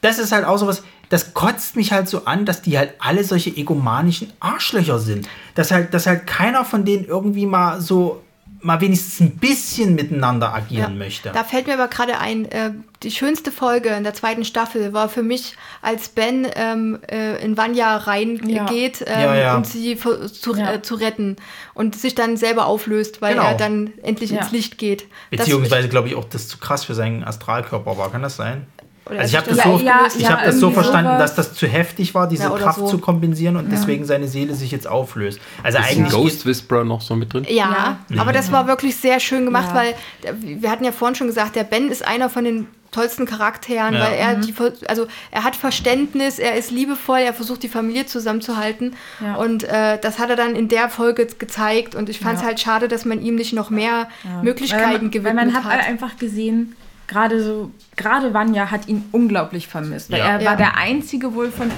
[0.02, 3.24] das ist halt auch sowas, das kotzt mich halt so an, dass die halt alle
[3.24, 5.26] solche egomanischen Arschlöcher sind.
[5.54, 8.22] Dass halt, dass halt keiner von denen irgendwie mal so,
[8.62, 11.30] mal wenigstens ein bisschen miteinander agieren möchte.
[11.32, 12.70] Da fällt mir aber gerade ein, äh,
[13.02, 17.56] die schönste Folge in der zweiten Staffel war für mich, als Ben ähm, äh, in
[17.56, 19.56] Vanya reingeht ähm, Ja, ja.
[19.56, 20.74] und sie zu, Ja.
[20.74, 21.36] äh, zu retten
[21.74, 23.46] und sich dann selber auflöst, weil Genau.
[23.48, 24.40] er dann endlich Ja.
[24.40, 25.02] ins Licht geht.
[25.30, 28.10] Das- Beziehungsweise glaube ich auch, dass zu krass für seinen Astralkörper war.
[28.12, 28.66] Kann das sein?
[29.10, 31.34] Oder Also ich habe das, so, Ja, ich ja, hab das so verstanden, sowas.
[31.34, 32.86] dass das zu heftig war, diese Ja, Kraft so.
[32.86, 35.40] zu kompensieren und deswegen seine Seele sich jetzt auflöst.
[35.62, 37.44] Also Ist ein eigentlich Ghost Whisperer noch so mit drin?
[37.48, 39.74] Ja, aber das war wirklich sehr schön gemacht, Ja.
[39.74, 39.88] weil
[40.22, 40.32] äh,
[40.62, 44.00] wir hatten ja vorhin schon gesagt, der Ben ist einer von den tollsten Charakteren, Ja.
[44.00, 48.06] weil er die Ver- also er hat Verständnis, er ist liebevoll, er versucht die Familie
[48.06, 49.36] zusammenzuhalten Ja.
[49.36, 52.48] und äh, das hat er dann in der Folge gezeigt und ich fand es Ja.
[52.48, 54.08] halt schade, dass man ihm nicht noch mehr
[54.42, 55.86] Möglichkeiten weil man, gewidmet weil man hat, hat.
[55.86, 56.74] einfach gesehen,
[57.10, 60.10] gerade so, gerade Vanya hat ihn unglaublich vermisst.
[60.10, 60.36] Weil Ja.
[60.36, 60.50] er Ja.
[60.50, 61.70] war der einzige wohl von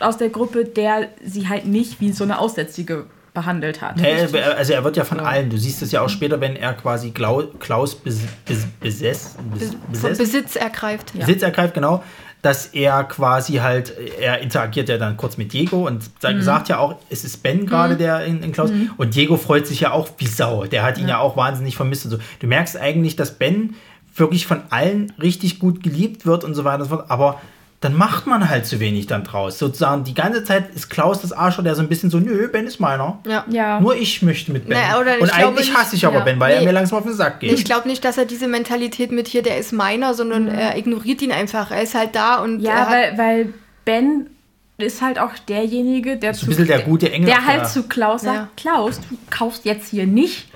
[0.00, 3.96] aus der Gruppe, der sie halt nicht wie so eine Aussätzige behandelt hat.
[3.96, 4.12] Nee,
[4.56, 7.10] also er wird ja von allen, du siehst es ja auch später, wenn er quasi
[7.10, 9.36] Klaus bes bes besess,
[9.90, 11.12] bes Besitz ergreift.
[11.18, 12.02] Besitz ergreift, genau,
[12.42, 16.78] dass er quasi halt, er interagiert ja dann kurz mit Diego und sagt, sagt ja
[16.78, 20.08] auch, es ist Ben gerade, der in, in Klaus, und Diego freut sich ja auch
[20.18, 22.18] wie Sau, der hat ihn ja, auch wahnsinnig vermisst und so.
[22.40, 23.74] Du merkst eigentlich, dass Ben
[24.16, 27.40] wirklich von allen richtig gut geliebt wird und so weiter und so fort, aber
[27.80, 29.58] dann macht man halt zu wenig dann draus.
[29.58, 32.66] Sozusagen die ganze Zeit ist Klaus das Arschloch, der so ein bisschen so, nö, Ben
[32.66, 33.18] ist meiner.
[33.26, 33.44] Ja.
[33.50, 33.78] Ja.
[33.78, 34.78] Nur ich möchte mit Ben.
[34.78, 36.24] Naja, Und glaube eigentlich nicht- hasse ich aber ja.
[36.24, 36.66] Ben, weil er Nee.
[36.66, 37.52] mir langsam auf den Sack geht.
[37.52, 41.20] Ich glaube nicht, dass er diese Mentalität mit hier, der ist meiner, sondern er ignoriert
[41.20, 41.70] ihn einfach.
[41.72, 43.54] Er ist halt da und Ja, er weil, weil
[43.84, 44.30] Ben
[44.78, 47.26] ist halt auch derjenige, der so ein bisschen der gute Engel.
[47.26, 48.48] der halt der- zu Klaus sagt, Ja.
[48.56, 50.48] Klaus, du kaufst jetzt hier nicht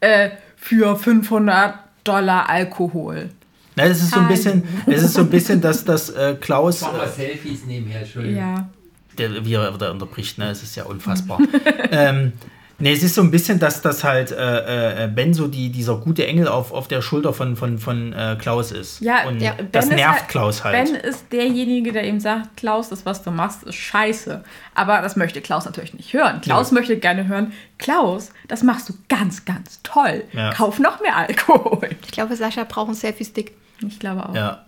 [0.00, 1.74] äh, für 500
[2.04, 3.30] Dollar Alkohol.
[3.76, 6.80] Na, das ist so ein bisschen, es ist so ein bisschen, dass das äh, Klaus,
[6.82, 8.38] Mach mal äh, Selfies nebenher, Entschuldigung.
[8.38, 8.68] Ja.
[9.16, 11.38] der, wie er wieder unterbricht, ne, es ist ja unfassbar.
[11.90, 12.32] ähm,
[12.80, 15.96] ne, es ist so ein bisschen, dass das halt äh, äh, Ben so die, dieser
[15.96, 19.00] gute Engel auf, auf der Schulter von, von, von äh, Klaus ist.
[19.00, 20.74] Ja, Und ja, das nervt halt- Klaus halt.
[20.74, 24.42] Ben ist derjenige, der ihm sagt, Klaus, das, was du machst, ist scheiße.
[24.74, 26.40] Aber das möchte Klaus natürlich nicht hören.
[26.40, 30.24] Klaus möchte gerne hören, Klaus, das machst du ganz, ganz toll.
[30.32, 30.52] Ja.
[30.52, 31.90] Kauf noch mehr Alkohol.
[32.02, 33.52] ich glaube, Sascha braucht einen Selfie-Stick.
[33.86, 34.34] Ich glaube auch.
[34.34, 34.64] Ja.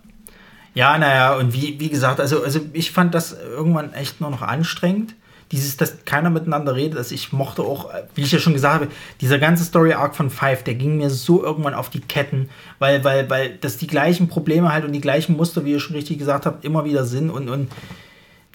[0.75, 4.41] Ja, naja, und wie, wie gesagt, also, also ich fand das irgendwann echt nur noch
[4.41, 5.13] anstrengend.
[5.51, 8.75] Dieses, dass keiner miteinander redet, dass ich mochte auch, äh, wie ich ja schon gesagt
[8.81, 8.87] habe,
[9.21, 12.49] dieser ganze Story-Arc von Five, der ging mir so irgendwann auf die Ketten,
[12.79, 15.95] weil, weil, weil das die gleichen Probleme halt und die gleichen Muster, wie ihr schon
[15.95, 17.69] richtig gesagt habt, immer wieder sind und, und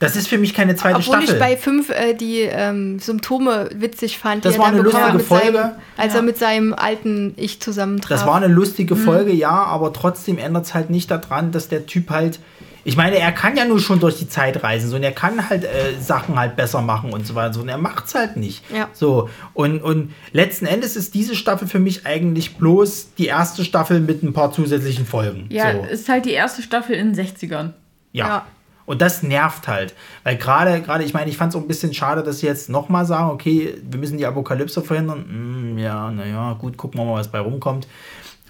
[0.00, 1.34] das ist für mich keine zweite Obwohl Staffel.
[1.34, 4.84] ich bei 5 äh, die ähm, Symptome witzig fand, Das die war er dann eine
[4.84, 5.72] lustige mit seinem, Folge.
[5.96, 8.20] als er mit seinem alten Ich zusammentraf.
[8.20, 11.86] Das war eine lustige Folge, ja, aber trotzdem ändert es halt nicht daran, dass der
[11.86, 12.38] Typ halt.
[12.88, 15.50] Ich meine, er kann ja nur schon durch die Zeit reisen so, und er kann
[15.50, 17.52] halt äh, Sachen halt besser machen und so weiter.
[17.52, 18.64] So, und er macht es halt nicht.
[18.74, 18.88] Ja.
[18.94, 24.00] So, und, und letzten Endes ist diese Staffel für mich eigentlich bloß die erste Staffel
[24.00, 25.48] mit ein paar zusätzlichen Folgen.
[25.50, 25.82] Ja, so.
[25.84, 27.72] ist halt die erste Staffel in den 60ern.
[28.12, 28.26] Ja.
[28.26, 28.46] Ja.
[28.86, 29.92] Und das nervt halt.
[30.24, 32.70] Weil gerade, gerade, ich meine, ich fand es auch ein bisschen schade, dass sie jetzt
[32.70, 35.26] nochmal sagen, okay, wir müssen die Apokalypse verhindern.
[35.28, 37.86] Hm, ja, naja, gut, gucken wir mal, was bei rumkommt.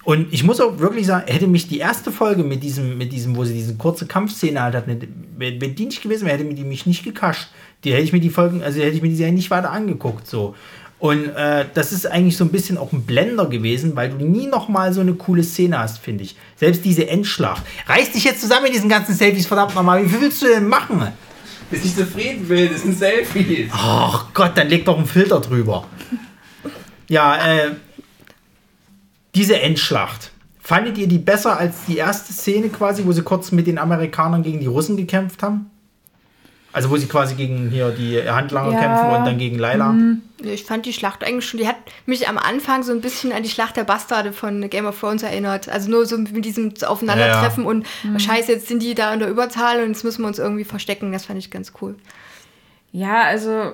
[0.03, 3.35] Und ich muss auch wirklich sagen, hätte mich die erste Folge mit diesem, mit diesem,
[3.35, 5.01] wo sie diese kurze Kampfszene halt hat, wenn,
[5.37, 7.49] wenn die nicht gewesen wäre, hätte mir die mich nicht gekascht.
[7.83, 10.27] Die hätte ich mir die Folgen, also hätte ich mir die Serie nicht weiter angeguckt,
[10.27, 10.55] so.
[10.99, 14.47] Und äh, das ist eigentlich so ein bisschen auch ein Blender gewesen, weil du nie
[14.47, 16.35] noch mal so eine coole Szene hast, finde ich.
[16.57, 17.63] Selbst diese Endschlacht.
[17.87, 20.03] Reiß dich jetzt zusammen mit diesen ganzen Selfies, verdammt nochmal.
[20.03, 21.07] Wie viel willst du denn machen?
[21.71, 23.69] Bis ich zufrieden bin, das sind Selfies.
[23.71, 25.85] Ach Gott, dann leg doch einen Filter drüber.
[27.07, 27.71] Ja, äh,
[29.35, 30.31] diese Endschlacht.
[30.61, 34.43] Fandet ihr die besser als die erste Szene quasi, wo sie kurz mit den Amerikanern
[34.43, 35.71] gegen die Russen gekämpft haben?
[36.71, 38.79] Also wo sie quasi gegen hier die Handlanger Ja.
[38.79, 39.95] kämpfen und dann gegen Laila.
[40.43, 43.41] Ich fand die Schlacht eigentlich schon, die hat mich am Anfang so ein bisschen an
[43.41, 45.67] die Schlacht der Bastarde von Game of Thrones erinnert.
[45.67, 47.87] Also nur so mit diesem Aufeinandertreffen und
[48.17, 51.11] scheiße, jetzt sind die da in der Überzahl und jetzt müssen wir uns irgendwie verstecken.
[51.11, 51.95] Das fand ich ganz cool.
[52.91, 53.71] Ja, also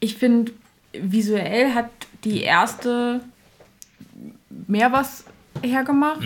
[0.00, 0.52] ich finde,
[0.92, 1.88] visuell hat
[2.24, 3.22] die erste
[4.66, 5.24] mehr was
[5.62, 6.20] hergemacht.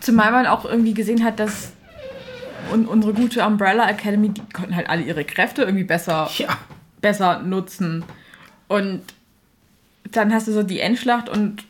[0.00, 1.72] Zumal man auch irgendwie gesehen hat, dass
[2.72, 6.56] un unsere gute Umbrella Academy, die konnten halt alle ihre Kräfte irgendwie besser, Ja.
[7.00, 8.04] besser nutzen.
[8.68, 9.02] Und
[10.10, 11.64] dann hast du so die Endschlacht und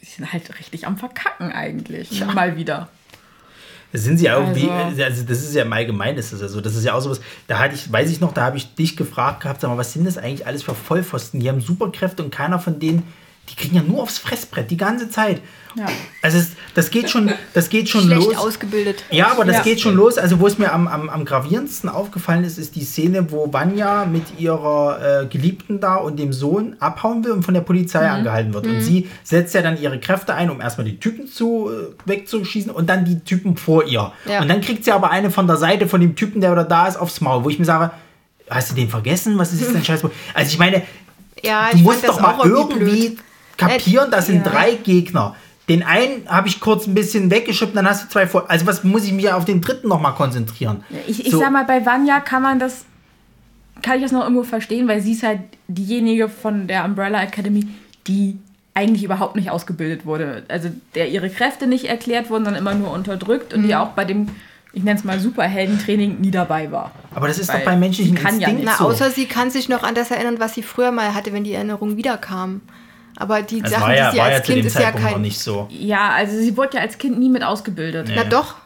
[0.00, 2.24] die sind halt richtig am Verkacken eigentlich.
[2.34, 2.88] Mal wieder.
[3.92, 6.48] Das sind sie auch wie, Also- also das ist ja im Allgemeinen, ist das ja
[6.48, 6.60] so.
[6.60, 8.96] Das ist ja auch sowas, da hatte ich, weiß ich noch, da habe ich dich
[8.96, 11.40] gefragt gehabt, sag mal, was sind das eigentlich alles für Vollpfosten?
[11.40, 13.04] Die haben Superkräfte und keiner von denen,
[13.48, 15.40] die kriegen ja nur aufs Fressbrett die ganze Zeit.
[15.76, 15.84] Ja.
[16.22, 18.36] Also es, das geht schon, das geht schon Schlecht los.
[18.36, 19.04] ausgebildet.
[19.10, 19.62] Ja, aber das Ja.
[19.62, 20.16] geht schon los.
[20.16, 24.06] Also, wo es mir am, am, am gravierendsten aufgefallen ist, ist die Szene, wo Vanya
[24.06, 28.14] mit ihrer äh, Geliebten da und dem Sohn abhauen will und von der Polizei Mhm.
[28.14, 28.66] angehalten wird.
[28.66, 32.70] Und sie setzt ja dann ihre Kräfte ein, um erstmal die Typen zu, äh, wegzuschießen
[32.70, 34.12] und dann die Typen vor ihr.
[34.26, 34.40] Ja.
[34.40, 36.88] Und dann kriegt sie aber eine von der Seite von dem Typen, der da da
[36.88, 37.90] ist, aufs Maul, wo ich mir sage,
[38.48, 39.36] hast du den vergessen?
[39.38, 40.00] Was ist das denn Scheiß?
[40.32, 40.82] Also, ich meine,
[41.42, 43.18] Ja, du ich musst doch mal irgendwie blöd.
[43.56, 44.52] Kapieren, das sind Ja.
[44.52, 45.34] drei Gegner.
[45.68, 48.48] Den einen habe ich kurz ein bisschen weggeschubbt, dann hast du zwei vor.
[48.48, 50.84] Also was muss ich mich auf den dritten noch mal konzentrieren?
[51.08, 51.38] Ich, ich So.
[51.40, 52.84] sag mal, bei Vanya kann man das,
[53.82, 57.66] kann ich das noch irgendwo verstehen, weil sie ist halt diejenige von der Umbrella Academy,
[58.06, 58.38] die
[58.74, 60.44] eigentlich überhaupt nicht ausgebildet wurde.
[60.48, 64.04] Also der ihre Kräfte nicht erklärt wurden, sondern immer nur unterdrückt und die auch bei
[64.04, 64.28] dem,
[64.72, 66.92] ich nenne es mal Superheldentraining nie dabei war.
[67.14, 68.66] Aber das ist Weil doch bei menschlichen kann ja Instinkt nicht.
[68.78, 68.84] Na, so.
[68.90, 71.54] außer sie kann sich noch an das erinnern, was sie früher mal hatte, wenn die
[71.54, 72.60] Erinnerung wiederkam.
[73.18, 75.04] Aber die das Sachen, war ja, die sie ja als zu Kind ist ja Zeitpunkt
[75.06, 75.22] noch kein.
[75.22, 75.66] nicht so.
[75.70, 78.10] Ja, also sie wurde ja als Kind nie mit ausgebildet.
[78.14, 78.56] Na doch.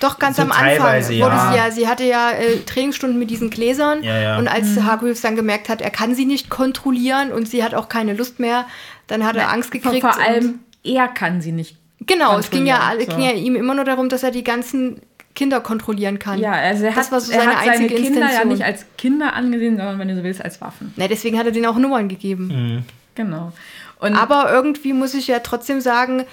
[0.00, 1.02] Doch, ganz So am Anfang wurde ja.
[1.02, 4.38] sie ja, sie hatte ja äh, Trainingsstunden mit diesen Gläsern Ja, ja.
[4.38, 7.88] und als Hargreaves dann gemerkt hat, er kann sie nicht kontrollieren und sie hat auch
[7.90, 8.64] keine Lust mehr,
[9.08, 10.00] dann hat er Angst Vor, gekriegt.
[10.02, 11.76] vor und- allem, er kann sie nicht.
[12.06, 13.06] genau, es ging ja, so.
[13.06, 15.02] ging ja ihm immer nur darum, dass er die ganzen
[15.34, 16.38] Kinder kontrollieren kann.
[16.38, 18.48] Ja, also er Das hat, war so er seine hat seine einzige Kinder ja Intention.
[18.48, 20.94] nicht als Kinder angesehen, sondern wenn du so willst, als Waffen.
[20.96, 22.84] Na, deswegen hat er denen auch Nummern gegeben.
[23.24, 23.52] Genau.
[23.98, 26.24] Und Aber irgendwie muss ich ja trotzdem sagen,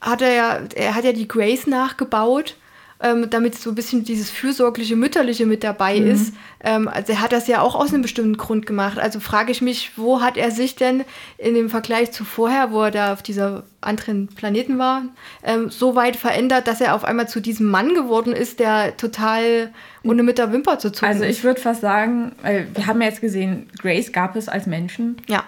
[0.00, 2.56] hat er ja, er hat ja die Grace nachgebaut.
[3.04, 6.32] ähm, damit so ein bisschen dieses fürsorgliche, mütterliche mit dabei ist.
[6.62, 8.96] Ähm, also er hat das ja auch aus einem bestimmten Grund gemacht.
[8.98, 11.04] Also frage ich mich, wo hat er sich denn
[11.36, 15.02] in dem Vergleich zu vorher, wo er da auf dieser anderen Planeten war,
[15.42, 19.72] ähm, so weit verändert, dass er auf einmal zu diesem Mann geworden ist, der total
[20.04, 22.30] ohne mit der Wimper zu zucken Also ich würde fast sagen,
[22.74, 25.42] wir haben ja jetzt gesehen, Grace gab es als Menschen Ja.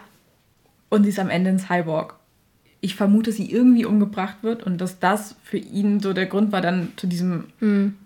[0.94, 2.14] Und sie ist am Ende ein Cyborg.
[2.80, 6.60] Ich vermute, sie irgendwie umgebracht wird und dass das für ihn so der Grund war,
[6.60, 7.44] dann zu diesem.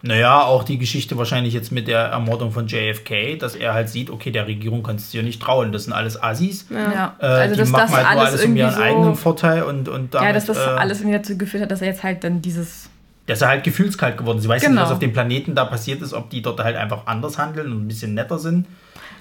[0.03, 4.09] Naja, auch die Geschichte wahrscheinlich jetzt mit der Ermordung von JFK, dass er halt sieht,
[4.09, 5.73] okay, der Regierung kannst du ja nicht trauen.
[5.73, 6.67] Das sind alles Assis.
[6.71, 8.81] Ja, Äh, also die dass machen das halt nur alles alles um ihren so.
[8.81, 11.81] eigenen Vorteil und, und damit, ja, dass das äh, alles irgendwie dazu geführt hat, dass
[11.83, 12.89] er jetzt halt dann dieses.
[13.27, 14.39] Der ist halt gefühlskalt geworden.
[14.41, 14.75] Sie weiß Genau.
[14.75, 17.73] nicht, was auf dem Planeten da passiert ist, ob die dort halt einfach anders handeln
[17.73, 18.67] und ein bisschen netter sind.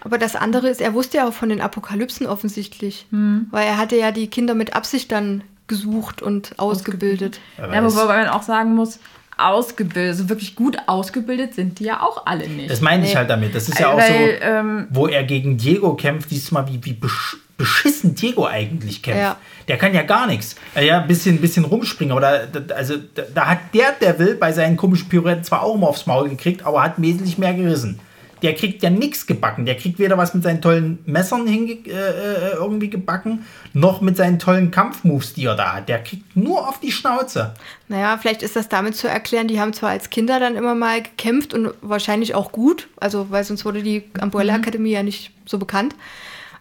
[0.07, 3.05] Aber das andere ist, er wusste ja auch von den Apokalypsen offensichtlich.
[3.11, 3.47] Hm.
[3.51, 7.41] Weil er hatte ja die Kinder mit Absicht dann gesucht und ausgebildet.
[7.57, 8.99] Aber Ja, wobei man auch sagen muss,
[9.38, 12.69] ausgebildet, also wirklich gut ausgebildet sind die ja auch alle nicht.
[12.71, 13.17] das meine ich Nee.
[13.17, 13.53] halt damit.
[13.53, 16.93] Das ist ja auch Weil, so, ähm, wo er gegen Diego kämpft, diesmal wie, wie
[16.93, 19.19] besch beschissen Diego eigentlich kämpft.
[19.21, 19.35] Ja.
[19.67, 20.55] Der kann ja gar nichts.
[20.79, 24.51] Ja, ein bisschen, bisschen rumspringen, aber da, da, also, da, da hat der Devil bei
[24.53, 27.99] seinen komischen Pirouetten zwar auch immer aufs Maul gekriegt, aber hat wesentlich mehr gerissen.
[28.41, 29.65] Der kriegt ja nichts gebacken.
[29.65, 34.18] Der kriegt weder was mit seinen tollen Messern hinge äh, äh, irgendwie gebacken, noch mit
[34.18, 35.89] seinen tollen Kampfmoves, die er da hat.
[35.89, 37.53] Der kriegt nur auf die Schnauze.
[37.88, 41.01] Naja, vielleicht ist das damit zu erklären, die haben zwar als Kinder dann immer mal
[41.01, 45.57] gekämpft und wahrscheinlich auch gut, also weil sonst wurde die Umbrella Akademie ja nicht so
[45.57, 45.95] bekannt.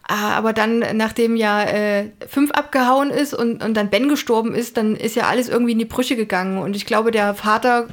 [0.08, 4.76] Ah, Aber dann, nachdem ja äh, fünf abgehauen ist und, und dann Ben gestorben ist,
[4.76, 6.58] dann ist ja alles irgendwie in die Brüche gegangen.
[6.58, 7.88] Und ich glaube, der Vater,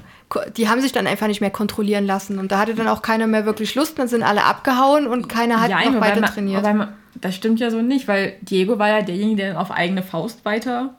[0.57, 2.39] die haben sich dann einfach nicht mehr kontrollieren lassen.
[2.39, 3.97] Und da hatte dann auch keiner mehr wirklich Lust.
[3.99, 6.63] Dann sind alle abgehauen und keiner hat ja, noch weiter man- trainiert.
[6.63, 10.01] man- das stimmt ja so nicht, weil Diego war ja derjenige, der dann auf eigene
[10.03, 10.95] Faust weiter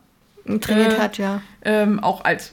[0.46, 1.40] Und trainiert äh, hat, ja.
[1.64, 2.52] ähm, auch als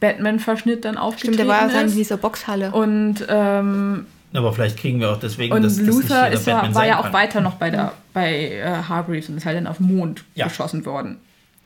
[0.00, 2.70] Batman-Verschnitt dann aufgetreten Stimmt, der war ja dann in dieser Boxhalle.
[2.72, 6.74] Und, ähm, Aber vielleicht kriegen wir auch deswegen, und dass das nicht Luther ist ja,
[6.74, 7.12] war ja auch kann.
[7.14, 10.46] weiter noch bei, der, bei äh, Hargreaves und ist halt dann auf den Mond Ja.
[10.48, 11.18] geschossen worden.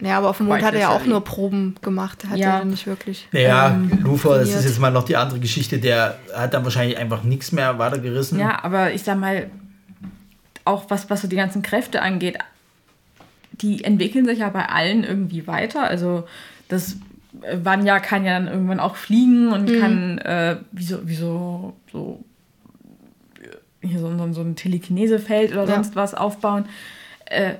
[0.03, 2.25] Ja, aber auf dem Mond hat er ja auch nur Proben gemacht.
[2.29, 2.59] Hat Ja.
[2.59, 3.29] er nicht wirklich.
[3.33, 6.99] Naja, ähm, Lufer, das ist jetzt mal noch die andere Geschichte, der hat dann wahrscheinlich
[6.99, 8.39] einfach nichts mehr weitergerissen.
[8.39, 9.49] Ja, aber ich sag mal,
[10.65, 12.39] auch was, was so die ganzen Kräfte angeht,
[13.53, 15.85] die entwickeln sich ja bei allen irgendwie weiter.
[15.85, 16.27] Also
[16.69, 16.97] das
[17.43, 21.75] äh, Vanya kann ja dann irgendwann auch fliegen und kann äh, wie so, wie so,
[21.93, 22.25] so
[23.81, 25.75] hier so, so, so ein Telekinesefeld oder Ja.
[25.75, 26.65] sonst was aufbauen.
[27.27, 27.55] Äh,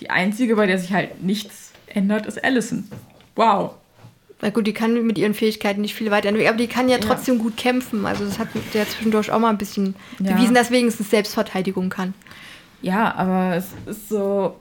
[0.00, 1.63] die einzige, bei der sich halt nichts
[1.94, 2.88] ändert, ist Allison.
[3.36, 3.72] Wow.
[4.40, 7.38] Na gut, die kann mit ihren Fähigkeiten nicht viel weiterentwickeln, aber die kann ja trotzdem
[7.38, 8.04] gut kämpfen.
[8.04, 10.32] Also das hat der zwischendurch auch mal ein bisschen Ja.
[10.34, 12.12] bewiesen, dass wenigstens Selbstverteidigung kann.
[12.82, 14.56] Ja, aber es ist so.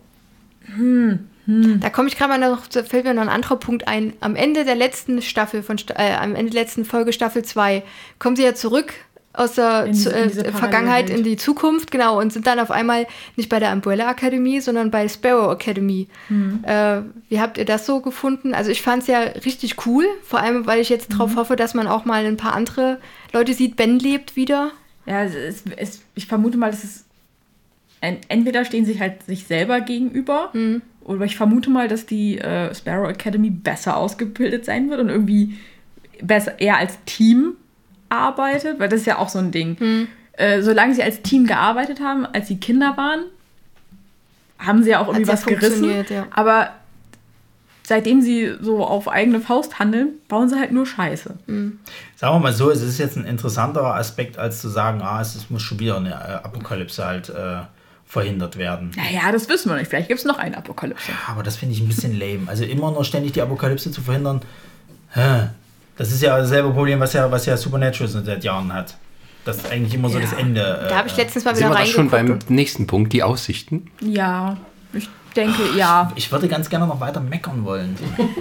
[1.46, 4.14] Da komme ich gerade mal noch, da fällt mir noch ein anderer Punkt ein.
[4.22, 7.84] Am Ende der letzten Staffel von äh, am Ende der letzten Folge Staffel 2
[8.20, 8.94] kommen sie ja zurück
[9.34, 12.60] aus der In zu, in äh, diese Vergangenheit in die Zukunft, genau, und sind dann
[12.60, 16.08] auf einmal nicht bei der Umbrella Akademie, sondern bei Sparrow Academy.
[16.30, 16.64] Mhm.
[16.64, 18.54] Äh, wie habt ihr das so gefunden?
[18.54, 21.18] Also ich fand es ja richtig cool, vor allem, weil ich jetzt Mhm.
[21.18, 23.00] darauf hoffe, dass man auch mal ein paar andere
[23.32, 23.76] Leute sieht.
[23.76, 24.72] Ben lebt wieder.
[25.06, 27.06] Ja, es, es, es, ich vermute mal, dass es
[28.02, 30.52] en, entweder stehen sich halt sich selber gegenüber,
[31.04, 35.58] oder ich vermute mal, dass die äh, Sparrow Academy besser ausgebildet sein wird und irgendwie
[36.22, 37.54] besser eher als Team
[38.14, 40.07] arbeitet, weil das ist ja auch so ein Ding.
[40.34, 43.22] Äh, solange sie als Team gearbeitet haben, als sie Kinder waren,
[44.60, 46.06] haben sie ja auch irgendwie Hat's was ja gerissen.
[46.10, 46.26] ja.
[46.31, 46.69] Aber
[47.84, 51.35] seitdem sie so auf eigene Faust handeln, bauen sie halt nur Scheiße.
[51.48, 51.77] Sagen
[52.35, 55.52] wir mal so, es ist jetzt ein interessanterer Aspekt, als zu sagen, ah, es ist-
[55.52, 57.57] muss schon wieder eine äh, Apokalypse halt äh,
[58.06, 58.91] verhindert werden.
[58.95, 59.90] Naja, das wissen wir nicht.
[59.90, 61.11] Vielleicht gibt es noch eine Apokalypse.
[61.27, 62.48] Aber das finde ich ein bisschen lame.
[62.48, 64.41] Also immer nur ständig die Apokalypse zu verhindern,
[65.14, 65.49] hä?
[65.98, 68.95] Das ist ja dasselbe Problem, was ja, was ja Supernatural seit Jahren hat.
[69.45, 70.26] Das ist eigentlich immer so Ja.
[70.26, 70.61] das Ende.
[70.86, 73.24] äh, Da habe ich letztens mal Sind wieder wir da schon beim nächsten Punkt, die
[73.24, 73.88] Aussichten?
[74.02, 74.57] Ja,
[74.94, 76.11] ich denke, ja.
[76.15, 77.95] Ich würde ganz gerne noch weiter meckern wollen.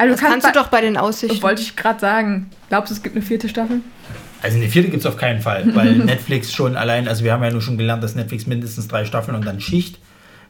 [0.00, 1.42] Also Das kannst du doch bei den Aussichten.
[1.42, 2.50] Wollte ich gerade sagen.
[2.68, 3.80] Glaubst du, es gibt eine vierte Staffel?
[4.42, 7.42] Also eine vierte gibt es auf keinen Fall, weil Netflix schon allein, also wir haben
[7.42, 9.98] ja nur schon gelernt, dass Netflix mindestens drei Staffeln und dann Schicht.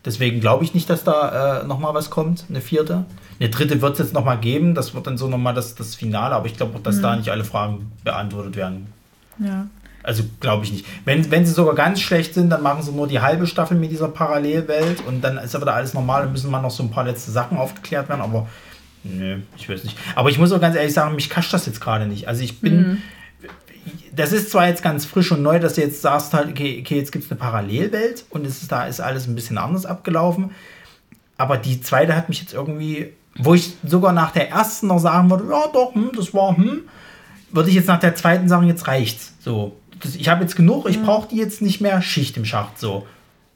[0.05, 3.07] Deswegen glaube ich nicht, dass da äh, nochmal was kommt, eine vierte.
[3.41, 6.35] Eine dritte wird es jetzt nochmal geben, das wird dann so nochmal das, das Finale,
[6.35, 8.89] aber ich glaube auch, dass da nicht alle Fragen beantwortet werden.
[9.39, 9.69] Ja.
[10.03, 10.87] Also glaube ich nicht.
[11.05, 13.91] Wenn, wenn sie sogar ganz schlecht sind, dann machen sie nur die halbe Staffel mit
[13.91, 16.91] dieser Parallelwelt und dann ist aber da alles normal und müssen mal noch so ein
[16.91, 18.49] paar letzte Sachen aufgeklärt werden, aber
[19.05, 19.97] nö, ich weiß nicht.
[20.15, 22.27] Aber ich muss auch ganz ehrlich sagen, mich kascht das jetzt gerade nicht.
[22.27, 23.03] Also ich bin,
[24.15, 26.97] das ist zwar jetzt ganz frisch und neu, dass du jetzt sagst halt, okay, okay
[26.97, 30.53] jetzt gibt es eine Parallelwelt und es ist, da ist alles ein bisschen anders abgelaufen,
[31.37, 35.31] aber die zweite hat mich jetzt irgendwie, wo ich sogar nach der ersten noch sagen
[35.31, 36.81] würde, ja doch, hm, das war, hm,
[37.51, 39.35] würde ich jetzt nach der zweiten sagen, jetzt reicht's.
[39.41, 42.79] So, das, ich habe jetzt genug, ich brauche die jetzt nicht mehr Schicht im Schacht.
[42.79, 43.07] So.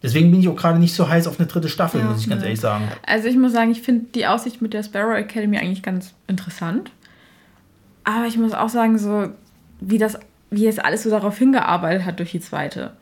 [0.03, 2.29] Deswegen bin ich auch gerade nicht so heiß auf eine dritte Staffel, Ja, muss ich
[2.29, 2.89] ganz ehrlich sagen.
[3.07, 6.91] Also ich muss sagen, ich finde die Aussicht mit der Sparrow Academy eigentlich ganz interessant.
[8.05, 9.29] Aber ich muss auch sagen, so
[9.81, 10.19] wie das,
[10.51, 12.93] wie es alles so darauf hingearbeitet hat durch die zweite.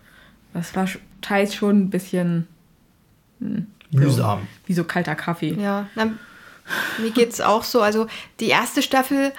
[0.52, 0.86] Das war
[1.22, 2.46] teils schon ein bisschen
[3.90, 4.40] Mühsam.
[4.66, 5.54] wie so kalter Kaffee.
[5.54, 6.10] Ja, na,
[6.98, 7.80] mir geht's auch so.
[7.80, 8.06] Also
[8.40, 9.32] die erste Staffel,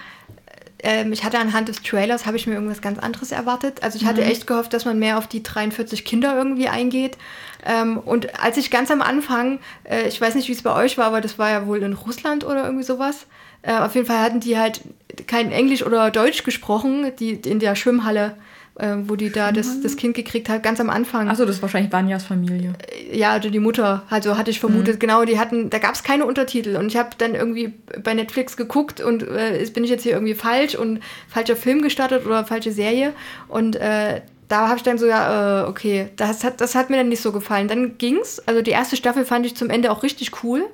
[0.83, 3.83] ähm, ich hatte anhand des Trailers, habe ich mir irgendwas ganz anderes erwartet.
[3.83, 7.17] Also ich hatte echt gehofft, dass man mehr auf die 43 Kinder irgendwie eingeht.
[7.65, 10.97] Ähm, und als ich ganz am Anfang, äh, ich weiß nicht, wie es bei euch
[10.97, 13.27] war, aber das war ja wohl in Russland oder irgendwie sowas.
[13.61, 14.81] Äh, auf jeden Fall hatten die halt
[15.27, 18.35] kein Englisch oder Deutsch gesprochen, die in der Schwimmhalle,
[18.76, 21.30] äh, wo die da das, das Kind gekriegt hat, ganz am Anfang.
[21.30, 22.73] Achso, das ist wahrscheinlich Vanjas Familie.
[23.11, 24.99] Ja, also die Mutter, also hatte ich vermutet, Mhm.
[24.99, 27.73] genau, die hatten, da gab es keine Untertitel und ich habe dann irgendwie
[28.03, 32.26] bei Netflix geguckt und äh, bin ich jetzt hier irgendwie falsch und falscher Film gestartet
[32.26, 33.14] oder falsche Serie
[33.48, 36.97] und äh, da habe ich dann so, ja, äh, okay, das hat, das hat mir
[36.97, 37.67] dann nicht so gefallen.
[37.67, 40.65] Dann ging's, also die erste Staffel fand ich zum Ende auch richtig cool,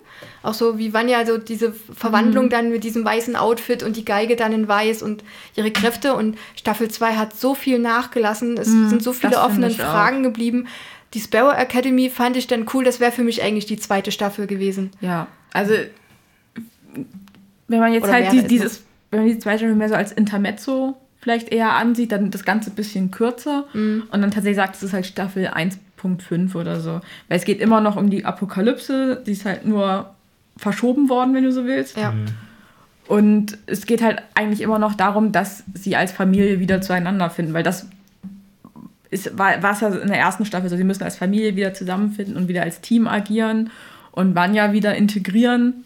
[0.44, 2.50] auch so wie Vanya, so diese Verwandlung Mhm.
[2.50, 5.24] dann mit diesem weißen Outfit und die Geige dann in weiß und
[5.56, 9.68] ihre Kräfte und Staffel 2 hat so viel nachgelassen, es sind so viele Mhm, offene
[9.68, 9.92] ich auch.
[9.92, 10.68] Fragen geblieben.
[11.14, 12.84] Die Sparrow Academy fand ich dann cool.
[12.84, 14.92] Das wäre für mich eigentlich die zweite Staffel gewesen.
[15.00, 15.74] Ja, also
[17.68, 19.96] wenn man jetzt Oder halt die, es dieses, wenn man die zweite Staffel mehr so
[19.96, 24.04] als Intermezzo vielleicht eher ansieht, dann das Ganze ein bisschen kürzer Mhm.
[24.12, 27.02] und dann tatsächlich sagt, es ist halt Staffel 1.5 oder so.
[27.28, 30.12] Weil es geht immer noch um die Apokalypse, die ist halt nur
[30.58, 31.98] verschoben worden, wenn du so willst.
[31.98, 32.14] Ja.
[33.08, 37.54] Und es geht halt eigentlich immer noch darum, dass sie als Familie wieder zueinander finden,
[37.54, 37.88] weil das
[39.10, 41.74] ist, war, war es ja in der ersten Staffel so, sie müssen als Familie wieder
[41.74, 43.70] zusammenfinden und wieder als Team agieren
[44.12, 45.86] und Vanya wieder integrieren.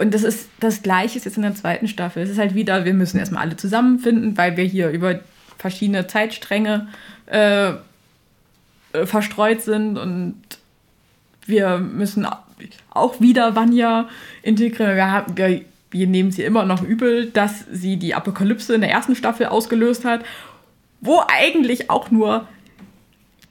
[0.00, 2.22] Und das ist das Gleiche ist jetzt in der zweiten Staffel.
[2.22, 5.20] Es ist halt wieder, wir müssen erstmal alle zusammenfinden, weil wir hier über
[5.58, 6.88] verschiedene Zeitstränge
[7.26, 7.72] äh,
[8.92, 10.40] äh, verstreut sind und
[11.44, 12.26] wir müssen
[12.88, 14.08] auch wieder Vanya
[14.42, 14.96] integrieren.
[14.96, 15.60] Wir, wir,
[15.90, 20.06] wir nehmen sie immer noch übel, dass sie die Apokalypse in der ersten Staffel ausgelöst
[20.06, 20.24] hat,
[21.02, 22.48] wo eigentlich auch nur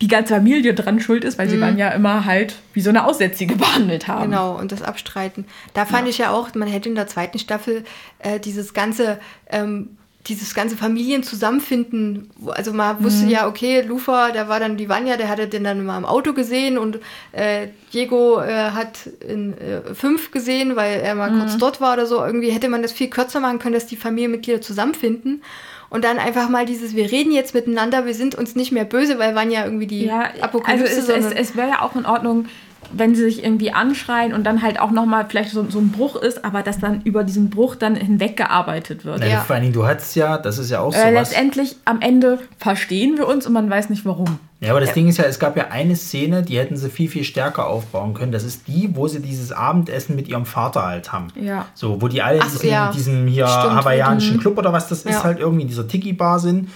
[0.02, 3.56] die ganze Familie dran schuld ist, weil sie Vanya immer halt wie so eine Aussätzige
[3.58, 4.32] behandelt haben.
[4.32, 5.46] Genau, und das Abstreiten.
[5.74, 7.84] Da fand ich ja auch, man hätte in der zweiten Staffel
[8.20, 9.20] äh, dieses ganze,
[9.50, 9.98] ähm,
[10.28, 15.28] dieses ganze Familienzusammenfinden, also man wusste ja, okay, Lufa, da war dann die Vanya, der
[15.28, 17.00] hatte den dann mal im Auto gesehen und
[17.32, 22.06] äh, Diego äh, hat in äh, fünf gesehen, weil er mal kurz dort war oder
[22.06, 22.24] so.
[22.24, 25.42] Irgendwie hätte man das viel kürzer machen können, dass die Familienmitglieder zusammenfinden.
[25.90, 29.18] Und dann einfach mal dieses, wir reden jetzt miteinander, wir sind uns nicht mehr böse,
[29.18, 32.46] weil Vanya irgendwie die Ja, Apokalypse, also es, es, es wäre ja auch in Ordnung,
[32.92, 36.16] wenn sie sich irgendwie anschreien und dann halt auch nochmal vielleicht so, so ein Bruch
[36.16, 39.20] ist, aber dass dann über diesen Bruch dann hinweggearbeitet wird.
[39.20, 39.40] Na, Ja.
[39.42, 41.30] Vor allen Dingen, du hattest ja, das ist ja auch so Äh, was.
[41.32, 44.40] letztendlich am Ende verstehen wir uns und man weiß nicht warum.
[44.62, 47.08] Ja, aber das Ding ist ja, es gab ja eine Szene, die hätten sie viel,
[47.10, 48.34] viel stärker aufbauen können.
[48.34, 51.28] Das ist die, wo sie dieses Abendessen mit ihrem Vater halt haben.
[51.40, 51.68] Ja.
[51.74, 52.92] So, wo die alle in Ach diesem, ja.
[52.92, 53.76] diesem hier Stimmt.
[53.76, 55.24] hawaiianischen Club oder was das ist, Ja.
[55.24, 56.70] halt irgendwie in dieser Tiki-Bar sind.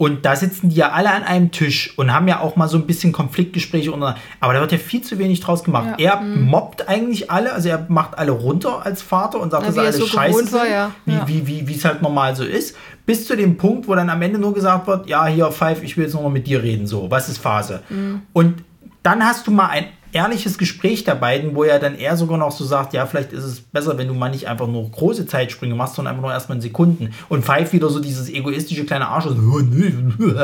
[0.00, 2.78] Und da sitzen die ja alle an einem Tisch und haben ja auch mal so
[2.78, 4.18] ein bisschen Konfliktgespräche untereinander.
[4.40, 6.00] Aber da wird ja viel zu wenig draus gemacht.
[6.00, 6.14] Ja.
[6.14, 9.76] Er mobbt eigentlich alle, also er macht alle runter als Vater und sagt, Na, dass
[9.76, 10.90] er alles so scheiße war, sind, ja.
[11.04, 11.28] wie Ja.
[11.28, 12.78] wie wie wie es halt normal so ist.
[13.04, 15.98] Bis zu dem Punkt, wo dann am Ende nur gesagt wird, ja, hier, Five, ich
[15.98, 17.82] will jetzt noch mal mit dir reden, so, was ist Phase?
[17.90, 18.22] Mhm.
[18.32, 18.64] Und
[19.02, 22.50] dann hast du mal ein ehrliches Gespräch der beiden, wo er dann eher sogar noch
[22.50, 25.74] so sagt, ja, vielleicht ist es besser, wenn du mal nicht einfach nur große Zeitsprünge
[25.74, 27.10] machst, sondern einfach nur erstmal in Sekunden.
[27.28, 29.24] Und Five wieder so dieses egoistische kleine Arsch.
[29.24, 29.92] So, "Oh, nee.
[30.18, 30.34] Du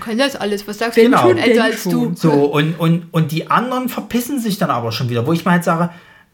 [0.00, 0.66] kannst das alles.
[0.66, 1.22] Was sagst Genau.
[1.22, 1.28] du?
[1.30, 2.12] Ich bin älter als du.
[2.14, 5.52] So, und, und, und die anderen verpissen sich dann aber schon wieder, wo ich mal
[5.52, 5.90] halt sage,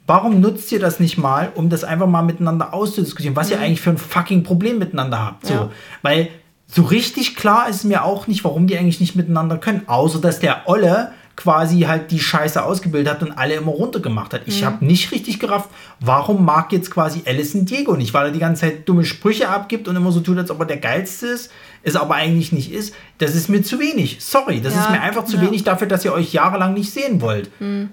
[0.06, 3.80] warum nutzt ihr das nicht mal, um das einfach mal miteinander auszudiskutieren, was ihr eigentlich
[3.80, 5.46] für ein fucking Problem miteinander habt.
[5.46, 5.54] So.
[5.54, 5.70] Ja.
[6.02, 6.28] Weil
[6.68, 10.40] so richtig klar ist mir auch nicht, warum die eigentlich nicht miteinander können, außer dass
[10.40, 14.40] der Olle quasi halt die Scheiße ausgebildet hat und alle immer runtergemacht hat.
[14.46, 15.68] Ich habe nicht richtig gerafft,
[16.00, 19.86] warum mag jetzt quasi Alison Diego nicht, weil er die ganze Zeit dumme Sprüche abgibt
[19.86, 21.50] und immer so tut, als ob er der Geilste ist,
[21.82, 22.94] es aber eigentlich nicht ist.
[23.18, 24.16] Das ist mir zu wenig.
[24.20, 25.42] Sorry, das Ja, ist mir einfach zu ja.
[25.42, 27.50] wenig dafür, dass ihr euch jahrelang nicht sehen wollt.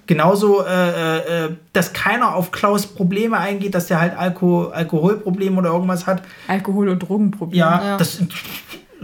[0.08, 5.72] Genauso, äh, äh, dass keiner auf Klaus Probleme eingeht, dass der halt Alko Alkoholprobleme oder
[5.72, 6.24] irgendwas hat.
[6.48, 7.60] Alkohol- und Drogenprobleme.
[7.60, 7.98] Ja, Ja.
[7.98, 8.20] das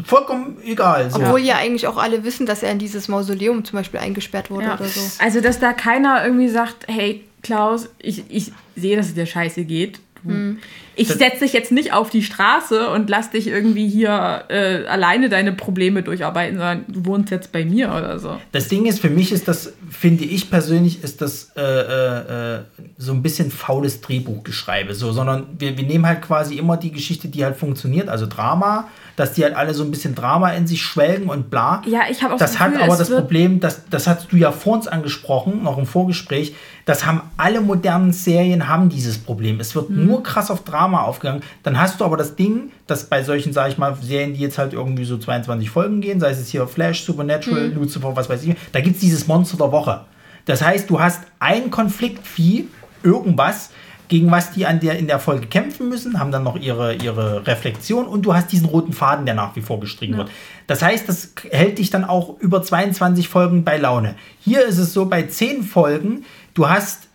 [0.06, 1.10] vollkommen egal.
[1.12, 1.20] So.
[1.20, 4.66] Obwohl ja eigentlich auch alle wissen, dass er in dieses Mausoleum zum Beispiel eingesperrt wurde
[4.68, 4.76] Ja.
[4.76, 5.02] oder so.
[5.24, 9.64] Also, dass da keiner irgendwie sagt, hey Klaus, ich, ich sehe, dass es dir scheiße
[9.64, 10.00] geht.
[10.24, 10.58] Du.
[11.00, 15.30] Ich setze dich jetzt nicht auf die Straße und lass dich irgendwie hier äh, alleine
[15.30, 18.38] deine Probleme durcharbeiten, sondern du wohnst jetzt bei mir oder so.
[18.52, 22.60] Das Ding ist, für mich ist das, finde ich persönlich, ist das äh, äh, äh,
[22.98, 24.94] so ein bisschen faules Drehbuchgeschreibe.
[24.94, 28.88] So, sondern wir, wir nehmen halt quasi immer die Geschichte, die halt funktioniert, also Drama,
[29.16, 31.82] dass die halt alle so ein bisschen Drama in sich schwelgen und bla.
[31.86, 34.52] Ja, ich habe auch Das das hat aber das Problem, das, das hast du ja
[34.52, 36.56] vor uns angesprochen, noch im Vorgespräch,
[36.86, 39.60] das haben alle modernen Serien haben dieses Problem.
[39.60, 41.41] Es wird nur krass auf Drama aufgegangen.
[41.64, 44.57] Dann hast du aber das Ding, dass bei solchen, sage ich mal, Serien, die jetzt
[44.57, 47.76] halt irgendwie so 22 Folgen gehen, sei es hier Flash, Supernatural, Mhm.
[47.76, 50.02] Lucifer, was weiß ich, da gibt es dieses Monster der Woche.
[50.45, 52.68] Das heißt, du hast ein Konfliktvieh,
[53.03, 53.70] irgendwas,
[54.07, 57.45] gegen was die an der, in der Folge kämpfen müssen, haben dann noch ihre, ihre
[57.45, 60.32] Reflexion und du hast diesen roten Faden, der nach wie vor gestrichen wird.
[60.66, 64.16] Das heißt, das hält dich dann auch über 22 Folgen bei Laune.
[64.40, 66.26] Hier ist es so, bei 10 Folgen,
[66.56, 67.09] du hast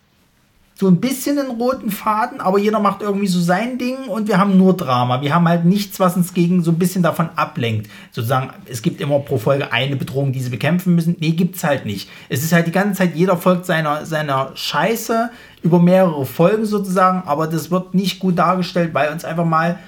[0.77, 4.39] so ein bisschen einen roten Faden, aber jeder macht irgendwie so sein Ding und wir
[4.39, 5.23] haben nur Drama.
[5.23, 7.89] Wir haben halt nichts, was uns gegen so ein bisschen davon ablenkt.
[8.11, 11.17] Sozusagen, es gibt immer pro Folge eine Bedrohung, die sie bekämpfen müssen.
[11.21, 12.11] Nee, gibt's halt nicht.
[12.29, 15.31] Es ist halt die ganze Zeit, jeder folgt seiner, seiner Scheiße
[15.63, 19.79] über mehrere Folgen sozusagen, aber das wird nicht gut dargestellt, weil uns einfach mal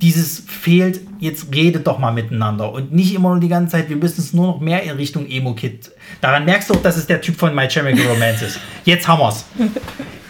[0.00, 3.96] dieses fehlt, jetzt redet doch mal miteinander und nicht immer nur die ganze Zeit, wir
[3.96, 5.90] müssen es nur noch mehr in Richtung Emo-Kid.
[6.20, 8.60] Daran merkst du auch, dass es der Typ von My Chemical Romance ist.
[8.84, 9.44] Jetzt haben wir's.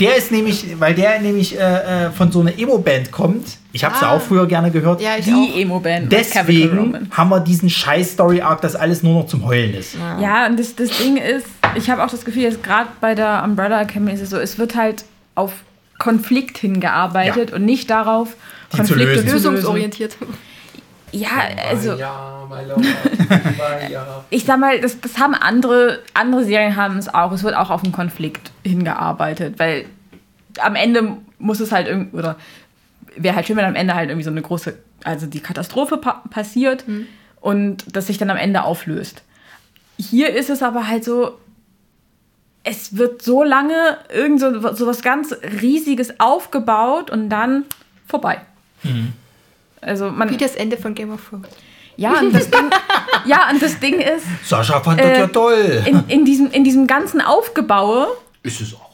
[0.01, 3.95] Der ist nämlich, weil der nämlich äh, äh, von so einer Emo-Band kommt, ich habe
[3.95, 4.13] es Ah.
[4.13, 5.61] auch früher gerne gehört, Ja, ich Die.
[5.63, 6.11] Emo-Band.
[6.11, 9.95] Deswegen haben wir diesen scheiß Story-Arc, dass alles nur noch zum Heulen ist.
[10.21, 11.47] Ja, und das, das Ding ist,
[11.77, 14.59] ich habe auch das Gefühl, jetzt gerade bei der Umbrella Academy ist es so, es
[14.59, 15.05] wird halt
[15.35, 15.53] auf
[15.99, 17.57] Konflikt hingearbeitet Ja.
[17.57, 18.35] und nicht darauf,
[18.75, 19.29] Konflikte lösen.
[19.29, 19.51] zu lösen.
[19.55, 20.17] Lösungsorientiert.
[21.13, 21.31] Ja,
[21.69, 21.93] also
[24.31, 27.33] ich sag mal, das, das haben andere, andere Serien haben es auch.
[27.33, 29.87] Es wird auch auf einen Konflikt hingearbeitet, weil
[30.61, 32.37] am Ende muss es halt irgendwie, oder
[33.17, 36.23] wäre halt schön, wenn am Ende halt irgendwie so eine große, also die Katastrophe pa
[36.31, 36.85] passiert
[37.41, 39.23] und das sich dann am Ende auflöst.
[39.99, 41.39] Hier ist es aber halt so,
[42.63, 47.65] es wird so lange irgend so, so was ganz Riesiges aufgebaut und dann
[48.07, 48.43] vorbei.
[49.81, 51.49] Also man, Wie das Ende von Game of Thrones.
[51.97, 52.71] ja, und das Ding,
[53.25, 55.83] ja, und das Ding ist, Sascha fand das Äh, ja toll.
[55.87, 58.09] in, in, diesem, in diesem ganzen Aufgebaue,
[58.43, 58.91] Ist es auch.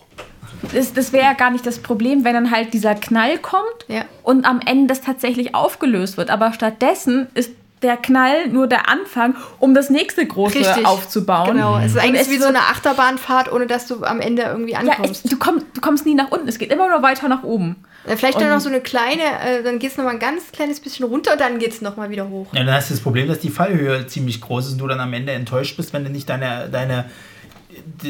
[0.72, 4.04] das, das wäre ja gar nicht das Problem, wenn dann halt dieser Knall kommt Ja.
[4.22, 6.30] und am Ende das tatsächlich aufgelöst wird.
[6.30, 7.50] Aber stattdessen ist
[7.82, 10.86] der Knall nur der Anfang, um das nächste große Richtig.
[10.86, 11.52] aufzubauen.
[11.52, 11.78] Genau.
[11.78, 14.78] Es ist eigentlich es wie so eine Achterbahnfahrt, ohne dass du am Ende irgendwie ja,
[14.78, 15.24] ankommst.
[15.26, 17.76] es, du, kommst, du kommst nie nach unten, es geht immer nur weiter nach oben.
[18.06, 21.04] Vielleicht dann noch so eine kleine, äh, dann geht es nochmal ein ganz kleines bisschen
[21.06, 22.46] runter und dann geht es nochmal wieder hoch.
[22.52, 25.00] Ja, dann hast du das Problem, dass die Fallhöhe ziemlich groß ist und du dann
[25.00, 27.06] am Ende enttäuscht bist, wenn du nicht deine, deine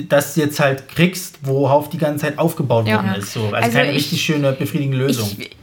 [0.08, 2.96] das jetzt halt kriegst, worauf die ganze Zeit aufgebaut Ja.
[2.96, 3.32] worden ist.
[3.32, 3.44] So.
[3.44, 5.28] Also, Also keine ich- richtig schöne, befriedigende Lösung.
[5.38, 5.56] Ich,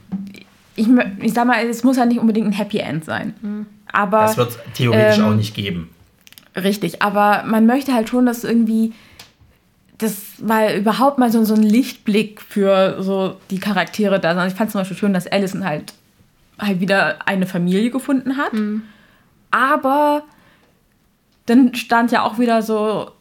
[0.75, 0.87] ich,
[1.19, 3.67] ich sag mal, es muss ja nicht unbedingt ein Happy End sein.
[3.91, 5.89] Aber das wird theoretisch ähm, auch nicht geben.
[6.55, 8.93] Richtig, aber man möchte halt schon, dass irgendwie
[9.97, 14.47] das mal überhaupt mal so, so ein Lichtblick für so die Charaktere da sind.
[14.47, 15.93] Ich fand zum Beispiel schön, dass Allison halt
[16.59, 18.51] halt wieder eine Familie gefunden hat.
[19.51, 20.23] Aber
[21.45, 23.11] dann stand ja auch wieder so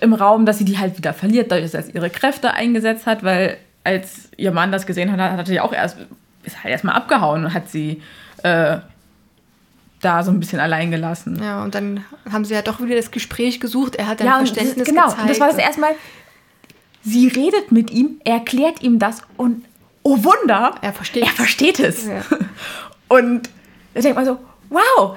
[0.00, 3.22] im Raum, dass sie die halt wieder verliert, dadurch, dass sie ihre Kräfte eingesetzt hat,
[3.24, 5.98] weil als ihr Mann das gesehen hat, hat er ja auch erst,
[6.46, 8.02] ist halt erstmal abgehauen und hat sie
[8.42, 8.78] äh,
[10.00, 11.40] da so ein bisschen allein gelassen.
[11.42, 13.96] Ja, und dann haben sie ja doch wieder das Gespräch gesucht.
[13.96, 15.04] Er hat dann Ja, Verständnis das, genau.
[15.04, 15.22] gezeigt.
[15.22, 15.94] Und das war das erste Mal.
[17.02, 19.64] Sie redet mit ihm, erklärt ihm das und
[20.02, 22.06] oh Wunder, Er versteht er versteht es.
[22.06, 22.22] Ja.
[23.08, 23.48] Und
[23.94, 25.16] da denkt man so, wow,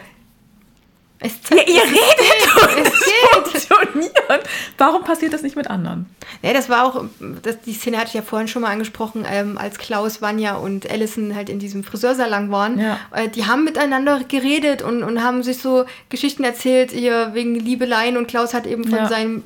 [1.21, 3.63] Es ihr, zeigt, ihr redet es es geht.
[3.67, 4.43] funktioniert.
[4.77, 6.05] Warum passiert das nicht mit anderen?
[6.41, 7.03] Ja, das war auch,
[7.41, 10.89] das, die Szene hatte ich ja vorhin schon mal angesprochen, ähm, als Klaus, Vanya und
[10.89, 12.79] Allison halt in diesem Friseursalon waren.
[12.79, 12.99] Ja.
[13.13, 18.15] Äh, die haben miteinander geredet und, und haben sich so Geschichten erzählt, ihr wegen Liebeleien
[18.15, 19.09] und Klaus hat eben von Ja.
[19.09, 19.43] seinem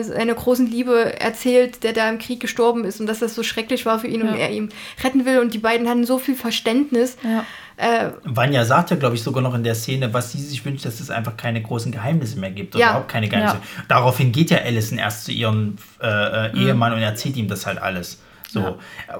[0.00, 3.84] seiner großen Liebe erzählt, der da im Krieg gestorben ist und dass das so schrecklich
[3.84, 4.28] war für ihn Ja.
[4.32, 4.70] und er ihn
[5.04, 7.18] retten will und die beiden hatten so viel Verständnis.
[7.22, 7.44] Ja.
[7.78, 10.84] Äh, Vanya sagt ja, glaube ich, sogar noch in der Szene, was sie sich wünscht,
[10.84, 12.74] dass es einfach keine großen Geheimnisse mehr gibt.
[12.74, 12.90] Oder Ja.
[12.90, 13.58] überhaupt keine Geheimnisse.
[13.86, 16.06] Daraufhin geht ja Allison erst zu ihrem äh,
[16.48, 16.60] äh, Mhm.
[16.66, 18.20] Ehemann und erzählt ihm das halt alles.
[18.50, 18.78] So.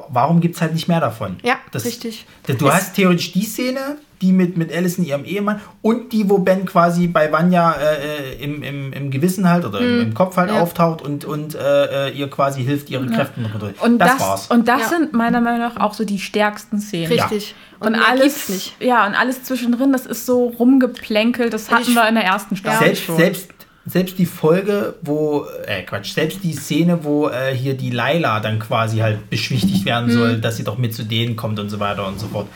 [0.08, 1.36] Warum gibt es halt nicht mehr davon?
[1.44, 2.24] Ja, das, richtig.
[2.46, 6.38] Du Es- hast theoretisch die Szene, die mit, mit Allison, ihrem Ehemann, und die, wo
[6.38, 10.36] Ben quasi bei Vanya äh, äh, im, im, im Gewissen halt oder im, im Kopf
[10.36, 10.56] halt Mhm.
[10.56, 10.62] Ja.
[10.62, 13.78] auftaucht und, und äh, äh, ihr quasi hilft, ihre Kräfte zu kontrollieren.
[13.80, 14.46] Und das, war's.
[14.48, 14.88] Und das Ja.
[14.88, 17.12] sind meiner Meinung nach auch so die stärksten Szenen.
[17.12, 17.54] richtig.
[17.80, 18.74] Und, mehr alles nicht.
[18.80, 22.56] Ja, und alles zwischendrin, das ist so rumgeplänkelt, das hatten ich- wir in der ersten
[22.56, 23.16] Staffel selbst, schon.
[23.16, 23.48] selbst
[23.90, 28.58] selbst die Folge, wo, äh, Quatsch, selbst die Szene, wo äh, hier die Laila dann
[28.58, 32.06] quasi halt beschwichtigt werden soll, dass sie doch mit zu denen kommt und so weiter
[32.06, 32.48] und so fort.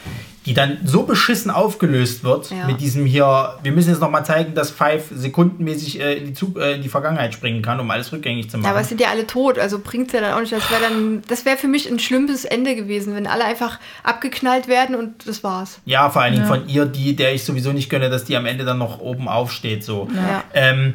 [0.45, 2.67] Die dann so beschissen aufgelöst wird Ja.
[2.67, 6.59] mit diesem hier, wir müssen jetzt nochmal zeigen, dass Five sekundenmäßig äh, in, die Zug,
[6.59, 8.71] äh, in die Vergangenheit springen kann, um alles rückgängig zu Ja, machen.
[8.73, 10.53] aber es sind ja alle tot, also bringt's ja dann auch nicht.
[10.53, 14.67] Das wäre dann, das wäre für mich ein schlimmes Ende gewesen, wenn alle einfach abgeknallt
[14.67, 15.79] werden und das war's.
[15.85, 18.47] Ja, vor allen Dingen von ihr, die, der ich sowieso nicht gönne, dass die am
[18.47, 19.85] Ende dann noch oben aufsteht.
[19.85, 20.09] So.
[20.15, 20.43] Ja.
[20.55, 20.95] Ähm,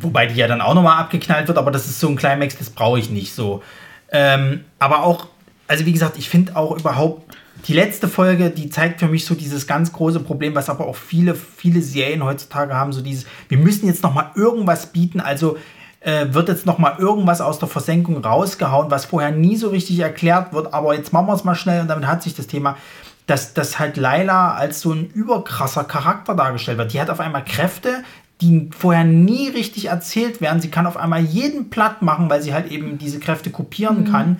[0.00, 2.70] wobei die ja dann auch nochmal abgeknallt wird, aber das ist so ein Climax, das
[2.70, 3.62] brauche ich nicht so.
[4.10, 5.26] Ähm, aber auch,
[5.66, 7.36] also wie gesagt, ich finde auch überhaupt,
[7.66, 10.96] die letzte Folge, die zeigt für mich so dieses ganz große Problem, was aber auch
[10.96, 15.56] viele, viele Serien heutzutage haben, so dieses, wir müssen jetzt nochmal irgendwas bieten, also
[16.00, 20.52] äh, wird jetzt nochmal irgendwas aus der Versenkung rausgehauen, was vorher nie so richtig erklärt
[20.52, 22.76] wird, aber jetzt machen wir es mal schnell und damit hat sich das Thema,
[23.26, 26.92] dass, dass halt Laila als so ein überkrasser Charakter dargestellt wird.
[26.94, 28.04] Die hat auf einmal Kräfte,
[28.40, 30.62] die vorher nie richtig erzählt werden.
[30.62, 34.36] Sie kann auf einmal jeden platt machen, weil sie halt eben diese Kräfte kopieren kann.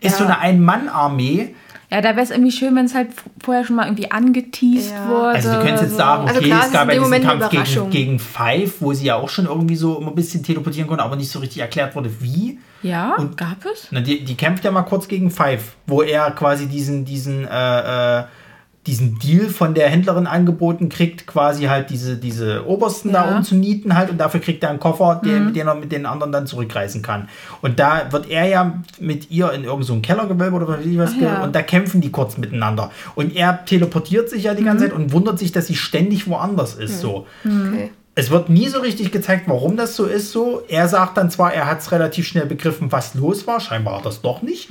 [0.00, 0.30] Ist so Ja.
[0.30, 1.54] eine Ein-Mann-Armee.
[1.90, 3.08] Ja, da wäre es irgendwie schön, wenn es halt
[3.42, 5.08] vorher schon mal irgendwie angeteased Ja.
[5.08, 5.28] wurde.
[5.28, 7.50] Also du könntest jetzt sagen, okay, Also klar, es gab ja diesen Moment eine Kampf
[7.50, 7.90] gegen, Überraschung.
[7.90, 11.16] gegen Five, wo sie ja auch schon irgendwie so immer ein bisschen teleportieren konnte, aber
[11.16, 12.58] nicht so richtig erklärt wurde, wie.
[12.82, 13.88] Ja, Und- gab es?
[13.90, 18.18] Na, die, die kämpft ja mal kurz gegen Five, wo er quasi diesen, diesen, äh,
[18.20, 18.24] äh,
[18.88, 23.36] diesen Deal von der Händlerin angeboten kriegt, quasi halt diese, diese Obersten da Ja.
[23.36, 26.32] umzunieten halt und dafür kriegt er einen Koffer, der, mit dem er mit den anderen
[26.32, 27.28] dann zurückreisen kann.
[27.62, 30.98] Und da wird er ja mit ihr in irgendein so Kellergewölbe oder was weiß ich
[30.98, 31.44] was Ach ja.
[31.44, 32.90] und da kämpfen die kurz miteinander.
[33.14, 36.74] Und er teleportiert sich ja die ganze Zeit und wundert sich, dass sie ständig woanders
[36.74, 37.00] ist.
[37.00, 37.26] So.
[37.44, 37.90] Okay.
[38.14, 40.32] Es wird nie so richtig gezeigt, warum das so ist.
[40.32, 43.60] So, er sagt dann zwar, er hat es relativ schnell begriffen, was los war.
[43.60, 44.68] Scheinbar hat es doch nicht.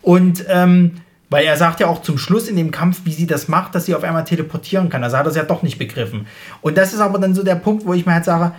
[0.00, 0.92] Und ähm,
[1.32, 3.86] weil er sagt ja auch zum Schluss in dem Kampf, wie sie das macht, dass
[3.86, 5.02] sie auf einmal teleportieren kann.
[5.02, 6.26] Also hat er es ja doch nicht begriffen.
[6.60, 8.52] Und das ist aber dann so der Punkt, wo ich mir halt sage,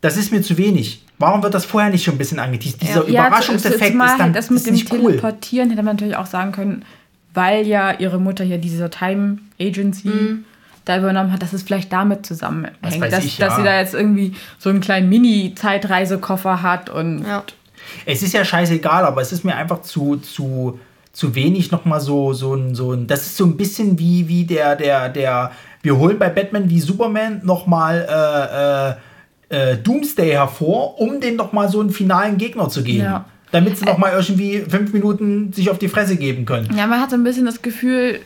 [0.00, 1.02] das ist mir zu wenig.
[1.18, 2.82] Warum wird das vorher nicht schon ein bisschen angeteased?
[2.82, 5.12] Dieser Ja, Überraschungseffekt zumal ist dann das mit ist dem nicht cool.
[5.12, 6.84] Teleportieren hätte man natürlich auch sagen können,
[7.32, 10.44] weil ja ihre Mutter hier diese Time Agency Mhm.
[10.84, 12.76] da übernommen hat, dass es vielleicht damit zusammenhängt.
[12.82, 13.56] Dass, ich, dass ja.
[13.56, 17.42] sie da jetzt irgendwie so einen kleinen Mini-Zeitreisekoffer hat und Ja.
[18.04, 20.80] Es ist ja scheißegal, aber es ist mir einfach zu, zu,
[21.16, 23.06] zu wenig nochmal so, so ein, so ein.
[23.06, 25.50] Das ist so ein bisschen wie, wie der, der, der.
[25.82, 28.96] Wir holen bei Batman wie Superman nochmal
[29.50, 33.04] äh, äh, äh, Doomsday hervor, um den nochmal so einen finalen Gegner zu geben.
[33.04, 33.24] Ja.
[33.50, 36.68] Damit sie nochmal irgendwie fünf Minuten sich auf die Fresse geben können.
[36.76, 38.20] Ja, man hat so ein bisschen das Gefühl,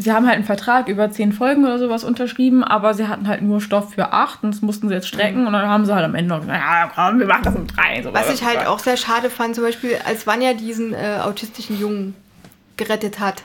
[0.00, 3.42] sie haben halt einen Vertrag über zehn Folgen oder sowas unterschrieben, aber sie hatten halt
[3.42, 6.04] nur Stoff für acht und das mussten sie jetzt strecken und dann haben sie halt
[6.04, 8.02] am Ende noch gesagt, ja komm, wir machen das um drei.
[8.02, 11.78] So, Was ich halt auch sehr schade fand, zum Beispiel, als Vanya diesen äh, autistischen
[11.78, 12.14] Jungen
[12.76, 13.42] gerettet hat.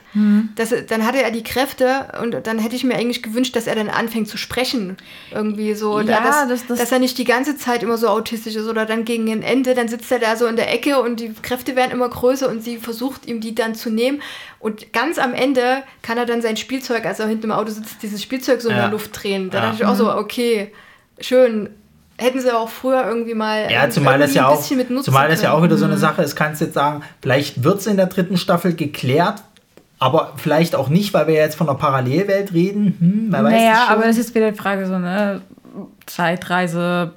[0.55, 3.75] Das, dann hatte er die Kräfte und dann hätte ich mir eigentlich gewünscht, dass er
[3.75, 4.95] dann anfängt zu sprechen.
[5.33, 5.99] Irgendwie so.
[5.99, 8.85] Ja, dass, das- das- dass er nicht die ganze Zeit immer so autistisch ist oder
[8.85, 11.75] dann gegen ein Ende, dann sitzt er da so in der Ecke und die Kräfte
[11.75, 14.21] werden immer größer und sie versucht ihm die dann zu nehmen.
[14.65, 18.01] Und ganz am Ende kann er dann sein Spielzeug, als er hinten im Auto sitzt,
[18.01, 18.81] dieses Spielzeug so in Ja.
[18.83, 19.51] der Luft drehen.
[19.51, 19.63] Da Ja.
[19.65, 20.71] dachte ich auch so, okay,
[21.19, 21.69] schön.
[22.17, 24.89] Hätten sie auch früher irgendwie mal Ja, zumal das irgendwie ja ein auch, bisschen mit
[24.89, 27.63] nutzen zumal das ja auch wieder so eine Sache ist, kannst du jetzt sagen, vielleicht
[27.63, 29.43] wird es in der dritten Staffel geklärt,
[29.99, 32.95] aber vielleicht auch nicht, weil wir jetzt von einer Parallelwelt reden.
[32.99, 33.93] Hm, wer weiß Naja, das schon.
[33.93, 35.41] aber das ist wieder die Frage, so, ne?
[36.05, 37.11] Zeitreise,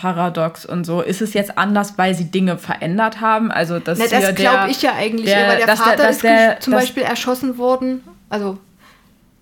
[0.00, 1.00] Paradox und so.
[1.00, 3.50] Ist es jetzt anders, weil sie Dinge verändert haben?
[3.50, 6.02] Also, dass Na, das der- glaube ich ja eigentlich, der- weil der dass der- Vater
[6.04, 8.02] dass ist der- zum dass- Beispiel erschossen worden.
[8.30, 8.58] Also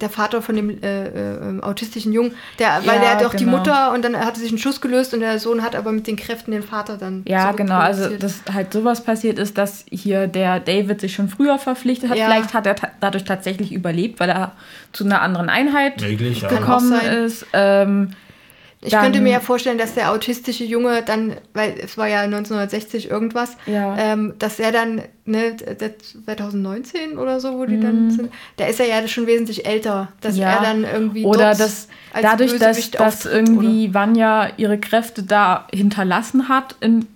[0.00, 3.44] der Vater von dem äh, äh, autistischen Jungen, der, weil Ja, der hat doch die
[3.46, 3.56] genau.
[3.58, 6.16] Mutter und dann hat sich ein Schuss gelöst und der Sohn hat aber mit den
[6.16, 7.22] Kräften den Vater dann.
[7.26, 7.78] Ja, genau.
[7.78, 12.18] Also, dass halt sowas passiert ist, dass hier der David sich schon früher verpflichtet hat.
[12.18, 12.26] Ja.
[12.26, 14.52] Vielleicht hat er ta dadurch tatsächlich überlebt, weil er
[14.92, 16.92] zu einer anderen Einheit Möglich, auch gekommen
[17.24, 17.46] ist.
[17.54, 18.10] Ähm,
[18.86, 22.22] Ich dann- könnte mir ja vorstellen, dass der autistische Junge dann, weil es war ja
[22.26, 23.96] 1960 irgendwas, Ja.
[23.98, 28.80] ähm, dass er dann, ne, der 2019 oder so, wo die dann sind, da ist
[28.80, 30.40] er ja schon wesentlich älter, dass Mhm.
[30.42, 30.50] Ja.
[30.56, 34.78] er dann irgendwie Oder dort dass als dadurch, dass, Bösewicht dass auftritt, irgendwie Vanya ihre
[34.78, 37.06] Kräfte da hinterlassen hat in,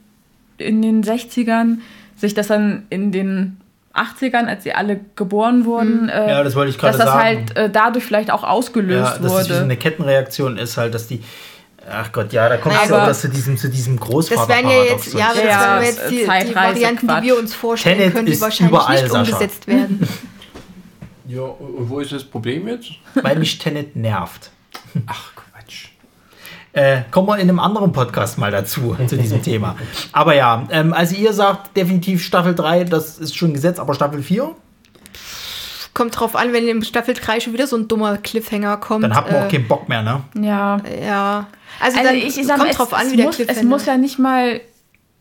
[0.59, 1.79] in den 60ern,
[2.17, 3.57] sich das dann in den
[3.95, 7.25] 80ern, als sie alle geboren wurden, äh, Ja, das wollte ich gerade dass das sagen.
[7.25, 9.65] halt äh, dadurch vielleicht auch ja, ausgelöst dass das wie so wurde.
[9.65, 11.23] eine Kettenreaktion ist, halt, dass die.
[11.89, 14.41] Ach Gott, ja, da kommt es Aber- ja auch das zu diesem, zu diesem Großvater.
[14.41, 17.23] Das wären ja jetzt, ja, das Ja, wären jetzt die, die Varianten, die Quatsch.
[17.25, 19.33] wir uns vorstellen Tenet können, die wahrscheinlich überall, nicht Sascha.
[19.35, 20.09] umgesetzt werden.
[21.29, 22.91] Ja, und wo ist das Problem jetzt?
[23.15, 24.51] weil mich Tenet nervt.
[25.07, 25.91] Ach, Quatsch.
[26.73, 29.77] Äh, kommen wir in einem anderen Podcast mal dazu, zu diesem Thema.
[30.11, 34.25] Aber ja, ähm, also ihr sagt definitiv Staffel 3, das ist schon gesetzt, aber Staffel
[34.25, 34.51] 4?
[36.01, 39.05] Kommt drauf an, wenn in Staffel 3 schon wieder so ein dummer Cliffhanger kommt.
[39.05, 40.23] Dann hat man äh, auch keinen Bock mehr, ne?
[40.35, 40.81] Ja.
[41.05, 41.47] Ja.
[41.79, 43.39] Also, Also dann ich, ich sag mal, kommt es, drauf an, es, wie der muss,
[43.39, 44.63] es Cliffhanger muss ja nicht mal,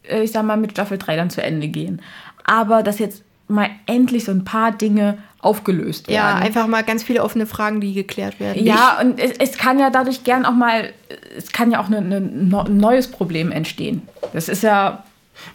[0.10, 2.02] äh, ich sag mal, mit Staffel 3 dann zu Ende gehen.
[2.46, 6.16] Aber dass jetzt mal endlich so ein paar Dinge aufgelöst werden.
[6.16, 8.64] Ja, einfach mal ganz viele offene Fragen, die geklärt werden.
[8.64, 10.94] Ja, und es, es kann ja dadurch gern auch mal,
[11.38, 14.04] es kann ja auch ein neues Problem entstehen.
[14.32, 15.04] Das ist ja,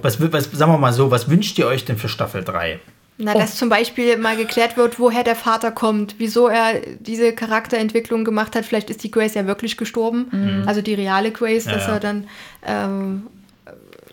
[0.03, 2.79] Was, was, sagen wir mal so, was wünscht ihr euch denn für Staffel 3?
[3.16, 8.24] Na, dass zum Beispiel mal geklärt wird, woher der Vater kommt, wieso er diese Charakterentwicklung
[8.24, 8.65] gemacht hat.
[8.65, 11.93] Vielleicht ist die Grace ja wirklich gestorben, also die reale Grace, Ja, dass ja.
[11.95, 12.27] er dann
[12.66, 13.27] ähm,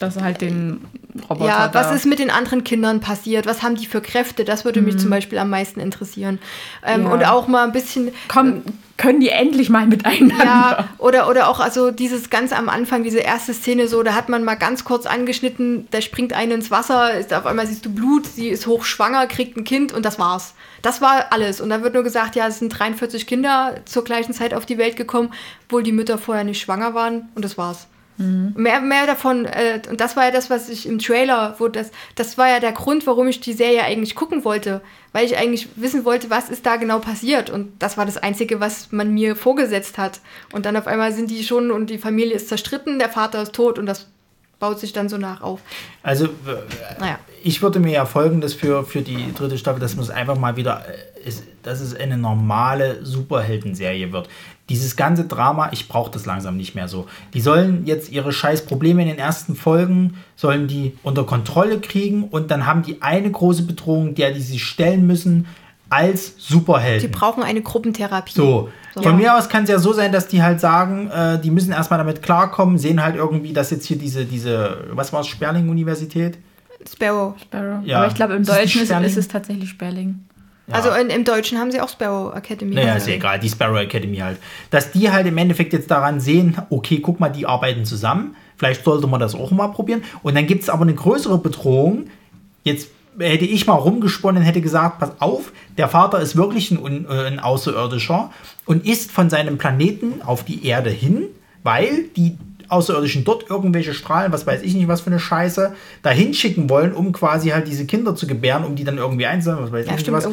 [0.02, 0.82] dass er halt den
[1.30, 3.46] Roboter ja, was da- ist mit den anderen Kindern passiert?
[3.46, 4.46] Was haben die für Kräfte?
[4.46, 6.40] Das würde mich zum Beispiel am meisten interessieren.
[6.86, 7.08] Ähm, Mhm.
[7.08, 7.14] Ja.
[7.14, 8.12] Und auch mal ein bisschen.
[8.28, 8.62] Komm,
[8.98, 10.36] können die endlich mal miteinander?
[10.44, 14.30] Ja, oder, oder auch also dieses ganz am Anfang, diese erste Szene so, da hat
[14.30, 17.92] man mal ganz kurz angeschnitten, da springt eine ins Wasser, ist, auf einmal siehst du
[17.94, 20.54] Blut, sie ist hochschwanger, kriegt ein Kind und das war's.
[20.84, 21.62] Das war alles.
[21.62, 24.78] Und dann wird nur gesagt, ja, es sind 43 Kinder zur gleichen Zeit auf die
[24.78, 25.32] Welt gekommen,
[25.66, 27.88] obwohl die Mütter vorher nicht schwanger waren und das war's.
[28.56, 31.92] Mehr, mehr davon, äh, und das war ja das, was ich im Trailer, wo das,
[32.16, 34.82] das war ja der Grund, warum ich die Serie eigentlich gucken wollte,
[35.12, 37.50] weil ich eigentlich wissen wollte, was ist da genau passiert.
[37.50, 40.22] Und das war das Einzige, was man mir vorgesetzt hat.
[40.54, 43.54] Und dann auf einmal sind die schon und die Familie ist zerstritten, der Vater ist
[43.54, 44.08] tot und das
[44.62, 45.60] baut sich dann so nach auf.
[46.04, 46.30] Also, äh,
[47.00, 47.20] Naja.
[47.44, 50.56] ich würde mir ja folgendes für, für die dritte Staffel, dass man es einfach mal
[50.56, 54.30] wieder, äh, ist, dass es eine normale Superheldenserie wird.
[54.72, 57.08] Dieses ganze Drama, ich brauche das langsam nicht mehr so.
[57.34, 62.24] Die sollen jetzt ihre scheiß Probleme in den ersten Folgen, sollen die unter Kontrolle kriegen
[62.24, 65.46] und dann haben die eine große Bedrohung, der die sich stellen müssen
[65.90, 67.12] als Sie Superhelden.
[67.12, 68.32] brauchen eine Gruppentherapie.
[68.34, 69.02] So, So.
[69.02, 71.74] von mir aus kann es ja so sein, dass die halt sagen, äh, die müssen
[71.74, 76.38] erstmal damit klarkommen, sehen halt irgendwie, dass jetzt hier diese, diese, was war es, Sperling-Universität?
[76.90, 77.36] Sparrow.
[77.42, 77.86] Sparrow.
[77.86, 77.98] Ja.
[77.98, 80.22] Aber ich glaube, im Ist das die Deutschen ist es tatsächlich Sperling.
[80.72, 80.78] Ja.
[80.78, 82.76] Also in, im Deutschen haben sie auch Sparrow Academy.
[82.76, 84.38] Naja, Also- ist ja egal, die Sparrow Academy halt.
[84.70, 88.36] Dass die halt im Endeffekt jetzt daran sehen, okay, guck mal, die arbeiten zusammen.
[88.58, 90.04] Vielleicht sollte man das auch mal probieren.
[90.24, 92.06] Und dann gibt es aber eine größere Bedrohung.
[92.64, 92.90] Jetzt
[93.20, 97.40] hätte ich mal rumgesponnen, hätte gesagt, pass auf, der Vater ist wirklich ein, äh, ein
[97.40, 98.32] Außerirdischer
[98.66, 101.26] und ist von seinem Planeten auf die Erde hin,
[101.64, 102.38] weil die
[102.72, 105.74] Außerirdischen dort irgendwelche Strahlen, was weiß ich nicht, was für eine Scheiße,
[106.04, 109.66] dahin schicken wollen, um quasi halt diese Kinder zu gebären, um die dann irgendwie einzusammeln,
[109.66, 110.28] was weiß Ja, ich stimmt, was.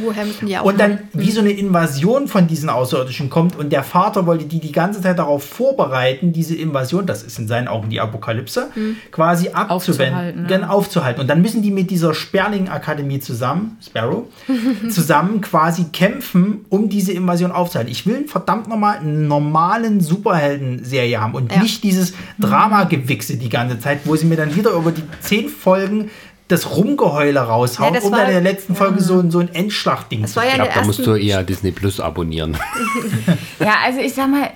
[0.47, 0.99] die auch Und dann hin.
[1.15, 5.01] wie so eine Invasion von diesen Außerirdischen kommt und der Vater wollte die die ganze
[5.01, 8.69] Zeit darauf vorbereiten, diese Invasion, das ist in seinen Augen die Apokalypse,
[9.11, 10.57] quasi abzuwenden, Aufzuhalten, ja.
[10.57, 11.21] genau, aufzuhalten.
[11.21, 14.25] Und dann müssen die mit dieser Sperling-Akademie zusammen, Sparrow,
[14.91, 17.91] zusammen quasi kämpfen, um diese Invasion aufzuhalten.
[17.91, 21.63] Ich will verdammt nochmal einen normalen Superhelden-Serie haben und Ja.
[21.63, 26.11] nicht dieses Drama-Gewichse die ganze Zeit, wo sie mir dann wieder über die zehn Folgen
[26.49, 29.39] das Rumgeheule raushauen, Ja, das um war- dann in der letzten Folge so, ein- so
[29.39, 32.57] ein Endschlachtding Das zu war ja glaube, da musst du eher Disney Plus abonnieren.
[33.61, 34.51] Ja, also ich sag mal,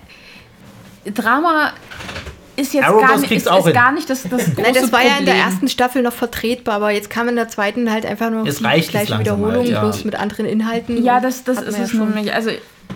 [1.04, 1.72] Drama
[2.56, 4.92] ist jetzt Arrowverse gar nicht, ist, auch ist gar nicht das, das große Nein, das
[4.92, 5.50] war ja in der Problem.
[5.50, 8.64] ersten Staffel noch vertretbar, aber jetzt kam in der zweiten halt einfach nur Es die
[8.64, 9.80] reicht gleiche Wiederholung, halt, ja.
[9.80, 11.02] bloß mit anderen Inhalten.
[11.02, 12.32] Ja, das, das ist es nämlich.
[12.32, 12.50] Also,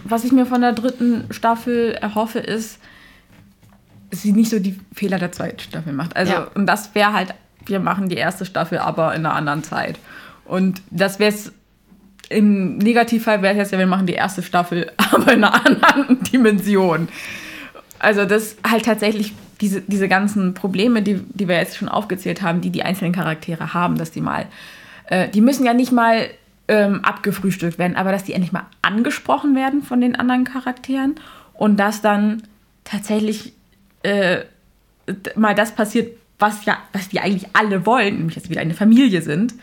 [0.05, 2.78] was ich mir von der dritten Staffel erhoffe, ist,
[4.11, 6.16] sie nicht so die Fehler der zweiten Staffel macht.
[6.16, 6.49] Also, Ja.
[6.55, 7.35] und das wäre halt,
[7.66, 9.99] wir machen die erste Staffel, aber in einer anderen Zeit.
[10.45, 11.53] Und das wäre es.
[12.28, 16.23] Im Negativfall wäre es jetzt ja, wir machen die erste Staffel, aber in einer anderen
[16.24, 17.09] Dimension.
[17.99, 22.61] Also, das halt tatsächlich diese, diese ganzen Probleme, die, die wir jetzt schon aufgezählt haben,
[22.61, 24.47] die die einzelnen Charaktere haben, dass die mal,
[25.07, 26.28] äh, die müssen ja nicht mal
[26.69, 31.15] ähm, abgefrühstückt werden, aber dass die endlich mal angesprochen werden von den anderen Charakteren
[31.55, 32.43] und dass dann
[32.85, 33.53] tatsächlich
[34.07, 34.45] äh,
[35.35, 39.23] mal das passiert, was ja, was die eigentlich alle wollen, nämlich dass wieder eine Familie
[39.23, 39.55] sind.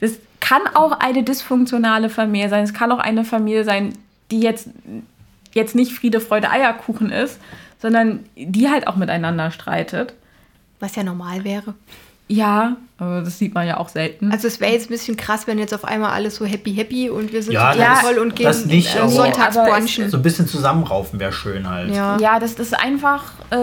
[0.00, 2.64] Das kann auch eine dysfunktionale Familie sein.
[2.64, 3.94] Es kann auch eine Familie sein,
[4.30, 4.68] die jetzt,
[5.52, 7.40] jetzt nicht Friede, Freude, Eierkuchen ist,
[7.80, 10.14] sondern die halt auch miteinander streitet.
[10.80, 11.74] Was ja normal wäre.
[12.26, 14.32] Ja, aber das sieht man ja auch selten.
[14.32, 17.10] Also es wäre jetzt ein bisschen krass, wenn jetzt auf einmal alles so happy happy
[17.10, 20.08] und wir sind Ja, total das- toll und gehen das nicht, äh, sonntags brunchen.
[20.10, 21.94] So ein bisschen zusammenraufen wäre schön halt.
[21.94, 22.16] Ja.
[22.18, 23.32] ja, das ist einfach.
[23.50, 23.56] Äh,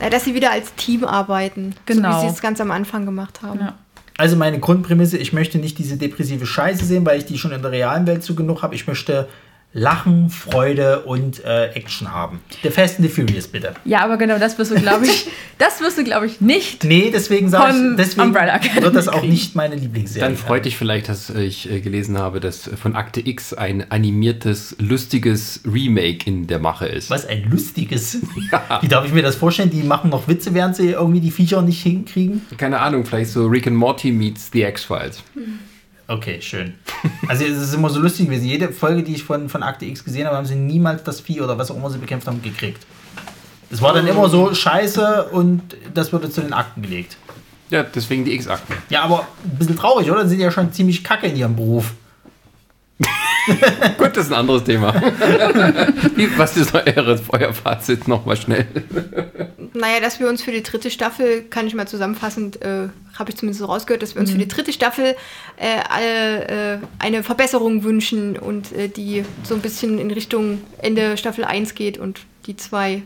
[0.00, 1.72] Ja, dass sie wieder als Team arbeiten.
[1.86, 2.16] So Genau.
[2.22, 3.60] wie sie es ganz am Anfang gemacht haben.
[3.60, 3.74] Ja.
[4.16, 7.60] Also meine Grundprämisse, ich möchte nicht diese depressive Scheiße sehen, weil ich die schon in
[7.62, 8.74] der realen Welt zu genug habe.
[8.74, 9.28] Ich möchte
[9.74, 12.40] Lachen, Freude und äh, Action haben.
[12.62, 13.74] The Fast and the Furious, bitte.
[13.84, 15.26] ja, aber genau das wirst du, glaube ich,
[15.58, 16.84] das wirst du, glaube ich, nicht.
[16.84, 20.26] Nee, deswegen sage ich, deswegen wird das auch nicht meine Lieblingsserie.
[20.26, 24.74] Dann freut dich vielleicht, dass ich äh, gelesen habe, dass von Akte X ein animiertes,
[24.78, 27.10] lustiges Remake in der Mache ist.
[27.10, 28.18] Was ein lustiges.
[28.80, 29.68] Wie darf ich mir das vorstellen?
[29.68, 32.40] Die machen noch Witze, während sie irgendwie die Viecher nicht hinkriegen.
[32.56, 35.22] Keine Ahnung, vielleicht so Rick and Morty meets The X-Files.
[36.08, 36.74] Okay, schön.
[37.28, 38.46] Also es ist immer so lustig gewesen.
[38.46, 41.42] Jede Folge, die ich von, von Akte X gesehen habe, haben sie niemals das Vieh
[41.42, 42.86] oder was auch immer sie bekämpft haben, gekriegt.
[43.70, 45.62] Es war dann immer so scheiße und
[45.92, 47.18] das wurde zu den Akten gelegt.
[47.68, 48.74] Ja, deswegen die X-Akten.
[48.88, 50.22] Ja, aber ein bisschen traurig, oder?
[50.22, 51.92] Sie sind ja schon ziemlich kacke in ihrem Beruf.
[53.98, 54.94] Gut, das ist ein anderes Thema.
[56.14, 58.66] Wie, was ist euer, euer Fazit nochmal schnell?
[59.74, 62.88] Naja, dass wir uns für die dritte Staffel, kann ich mal zusammenfassend, äh,
[63.18, 65.16] habe ich zumindest so rausgehört, dass wir uns für die dritte Staffel
[65.56, 71.16] äh, alle, äh, eine Verbesserung wünschen und äh, die so ein bisschen in Richtung Ende
[71.16, 73.02] Staffel 1 geht und die zwei.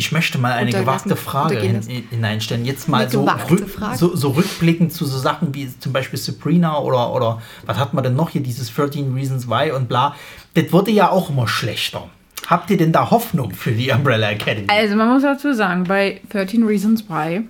[0.00, 2.64] Ich möchte mal eine gewagte Frage hin, hineinstellen.
[2.64, 3.66] Jetzt mal so, rück,
[3.96, 8.02] so, so rückblickend zu so Sachen wie zum Beispiel Sabrina oder, oder was hat man
[8.02, 10.16] denn noch hier, dieses 13 Reasons Why und bla.
[10.54, 12.08] Das wurde ja auch immer schlechter.
[12.46, 14.68] Habt ihr denn da Hoffnung für die Umbrella Academy?
[14.70, 17.42] Also man muss dazu sagen, bei 13 Reasons Why,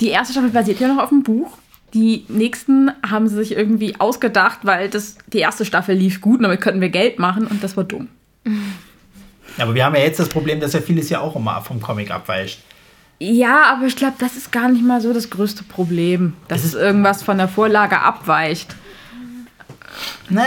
[0.00, 1.58] die erste Staffel basiert ja noch auf dem Buch.
[1.92, 6.44] Die nächsten haben sie sich irgendwie ausgedacht, weil das, die erste Staffel lief gut und
[6.44, 8.08] damit könnten wir Geld machen und das war dumm.
[9.58, 12.10] Aber wir haben ja jetzt das Problem, dass ja vieles ja auch immer vom Comic
[12.10, 12.60] abweicht.
[13.20, 16.74] Ja, aber ich glaube, das ist gar nicht mal so das größte Problem, dass Es
[16.74, 18.74] es irgendwas von der Vorlage abweicht.
[20.28, 20.42] Na,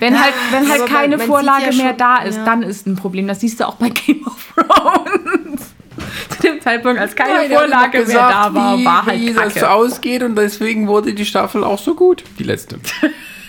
[0.00, 2.44] Wenn halt, wenn halt man- keine man Vorlage ja mehr schon- da ist, ja.
[2.44, 3.28] dann ist ein Problem.
[3.28, 5.60] Das siehst du auch bei Game of Thrones.
[6.30, 9.70] Zu dem Zeitpunkt, als keine Vorlage mehr da war, wie, war wie halt das Kacke.
[9.70, 12.78] ausgeht und deswegen wurde die Staffel auch so gut, die letzte.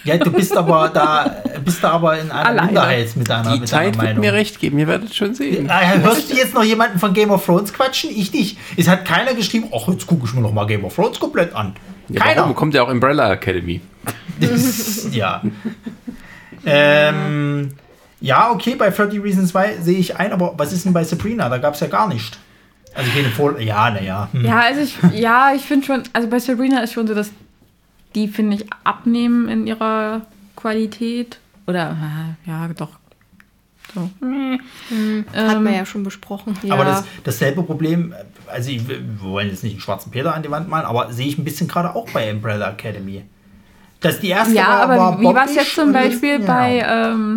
[0.06, 2.68] ja, du bist aber da, bist da aber in einer Alleine.
[2.68, 4.22] Minderheit mit deiner, Die mit Zeit deiner wird Meinung.
[4.22, 5.70] mir recht geben, ihr werdet schon sehen.
[5.70, 8.10] Ah, Hörst du jetzt noch jemanden von Game of Thrones quatschen?
[8.12, 8.58] Ich nicht.
[8.78, 11.54] Es hat keiner geschrieben, ach, jetzt gucke ich mir noch mal Game of Thrones komplett
[11.54, 11.76] an.
[12.08, 12.42] Ja, Keiner.
[12.42, 13.82] warum kommt ja auch Umbrella Academy?
[14.40, 15.42] Das- ja.
[16.66, 17.72] ähm,
[18.22, 21.50] ja, okay, bei 30 Reasons Why sehe ich ein, aber was ist denn bei Sabrina?
[21.50, 22.38] Da gab es ja gar nicht.
[22.94, 23.60] Also keine Vor...
[23.60, 24.30] Ja, naja.
[24.32, 24.46] Hm.
[24.46, 27.30] Ja, also ich, ja, ich finde schon, also bei Sabrina ist schon so, dass
[28.16, 30.22] die, finde ich, abnehmen in ihrer
[30.56, 31.40] Qualität.
[31.68, 31.92] Oder,
[32.46, 32.92] äh, ja, doch.
[33.94, 34.02] So.
[34.02, 34.12] Hat
[34.90, 36.58] Ähm, man ja schon besprochen.
[36.64, 36.74] Ja.
[36.74, 38.14] Aber das, dasselbe Problem,
[38.48, 41.28] also ich, wir wollen jetzt nicht einen schwarzen Peter an die Wand malen, aber sehe
[41.28, 43.24] ich ein bisschen gerade auch bei Umbrella Academy.
[44.02, 46.46] Dass die erste Ja, war, aber war wie war es jetzt zum Beispiel ja.
[46.46, 47.36] bei, ähm,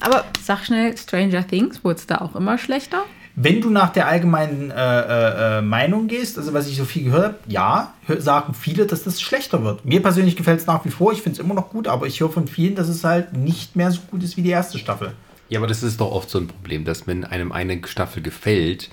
[0.00, 3.04] Aber sag schnell, Stranger Things, wurde es da auch immer schlechter?
[3.36, 7.04] Wenn du nach der allgemeinen äh, äh, äh, Meinung gehst, also was ich so viel
[7.04, 9.84] gehört habe, ja, sagen viele, dass das schlechter wird.
[9.84, 12.20] Mir persönlich gefällt es nach wie vor, ich finde es immer noch gut, aber ich
[12.20, 15.12] höre von vielen, dass es halt nicht mehr so gut ist wie die erste Staffel.
[15.48, 18.90] Ja, aber das ist doch oft so ein Problem, dass wenn einem eine Staffel gefällt,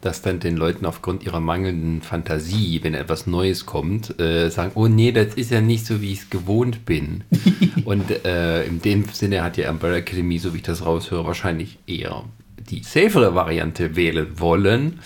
[0.00, 4.86] dass dann den Leuten aufgrund ihrer mangelnden Fantasie, wenn etwas Neues kommt, äh, sagen, oh
[4.86, 7.24] nee, das ist ja nicht so, wie ich es gewohnt bin.
[7.84, 11.78] Und äh, in dem Sinne hat ja Umbrella Academy, so wie ich das raushöre, wahrscheinlich
[11.86, 12.24] eher
[12.70, 15.00] die safere Variante wählen wollen.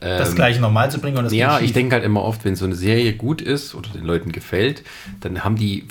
[0.00, 2.56] Das Ähm, gleiche normal zu bringen und das ja, ich denke halt immer oft, wenn
[2.56, 4.82] so eine Serie gut ist oder den Leuten gefällt,
[5.20, 5.86] dann haben die,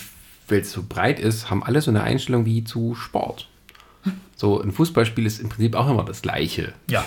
[0.48, 3.48] weil es so breit ist, haben alle so eine Einstellung wie zu Sport.
[4.36, 6.74] So, ein Fußballspiel ist im Prinzip auch immer das Gleiche.
[6.90, 7.06] Ja.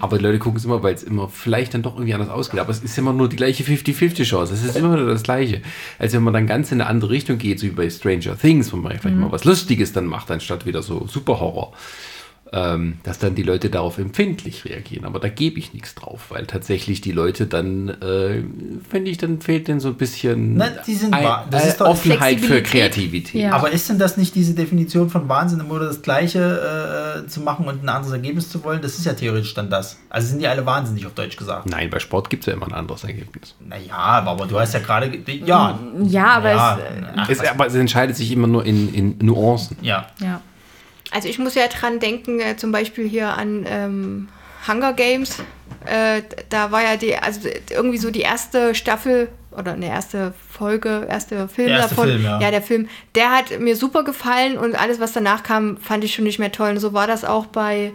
[0.00, 2.60] Aber die Leute gucken es immer, weil es immer vielleicht dann doch irgendwie anders ausgeht.
[2.60, 4.54] Aber es ist immer nur die gleiche 50-50-Chance.
[4.54, 5.60] Es ist immer nur das Gleiche.
[5.98, 8.72] Als wenn man dann ganz in eine andere Richtung geht, so wie bei Stranger Things,
[8.72, 11.74] wo man vielleicht mal was Lustiges dann macht, anstatt wieder so Superhorror.
[12.50, 15.04] Ähm, dass dann die Leute darauf empfindlich reagieren.
[15.04, 18.42] Aber da gebe ich nichts drauf, weil tatsächlich die Leute dann, äh,
[18.88, 21.88] finde ich, dann fehlt denen so ein bisschen Na, die sind ein, äh, ist doch-
[21.88, 22.62] Offenheit für.
[22.62, 23.42] Kreativität.
[23.42, 23.52] Ja.
[23.52, 27.66] Aber ist denn das nicht diese Definition von Wahnsinn, immer das Gleiche äh, zu machen
[27.66, 28.80] und ein anderes Ergebnis zu wollen?
[28.80, 29.98] Das ist ja theoretisch dann das.
[30.08, 31.66] Also sind die alle wahnsinnig auf Deutsch gesagt.
[31.68, 33.56] Nein, bei Sport gibt es ja immer ein anderes Ergebnis.
[33.60, 35.10] Naja, aber du hast ja gerade.
[35.10, 35.78] ge- Ja.
[36.04, 38.94] Ja, aber ja, es, äh, ach, Es, was- aber es entscheidet sich immer nur in,
[38.94, 39.76] in Nuancen.
[39.82, 40.06] ja.
[40.22, 40.40] ja.
[41.10, 44.28] Also ich muss ja dran denken, äh, zum Beispiel hier an ähm,
[44.66, 45.38] Hunger Games.
[45.86, 51.06] Äh, da war ja die, also irgendwie so die erste Staffel oder eine erste Folge,
[51.08, 52.08] erste Film Der erste davon.
[52.08, 52.50] Film, ja.
[52.50, 56.24] der Film, der hat mir super gefallen und alles, was danach kam, fand ich schon
[56.24, 56.70] nicht mehr toll.
[56.70, 57.92] Und so war das auch bei,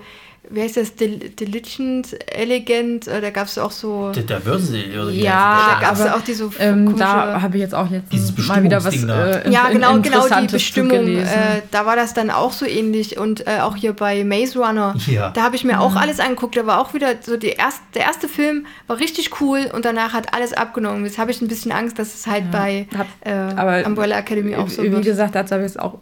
[0.49, 4.11] wie heißt das, Del Diligent, Elegant, äh, da gab es auch so.
[4.13, 4.81] Würden sie.
[4.81, 8.29] irgendwie- Ja, da gab es aber, auch diese Ähm, da habe ich jetzt auch Dieses
[8.29, 11.07] letztens mal wieder was äh, Ja, in- genau, genau die Bestimmung.
[11.17, 13.17] Äh, da war das dann auch so ähnlich.
[13.17, 15.29] Und äh, auch hier bei Maze Runner, Ja.
[15.31, 16.57] da habe ich mir auch alles angeguckt.
[16.57, 20.13] Da war auch wieder so die erst, der erste Film war richtig cool und danach
[20.13, 21.05] hat alles abgenommen.
[21.05, 24.55] Jetzt habe ich ein bisschen Angst, dass es halt bei Hab- äh, aber Umbrella Academy
[24.55, 25.03] auch so Wie wird.
[25.05, 25.99] gesagt, dazu habe ich jetzt auch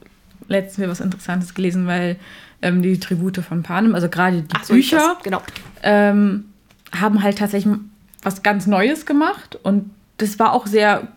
[0.48, 2.18] letztens wieder was Interessantes gelesen, weil
[2.62, 5.42] ähm, die Tribute von Panem, also gerade die so, Bücher, das- genau.
[5.84, 6.46] ähm,
[6.92, 7.74] haben halt tatsächlich
[8.24, 11.08] was ganz Neues gemacht und das war auch sehr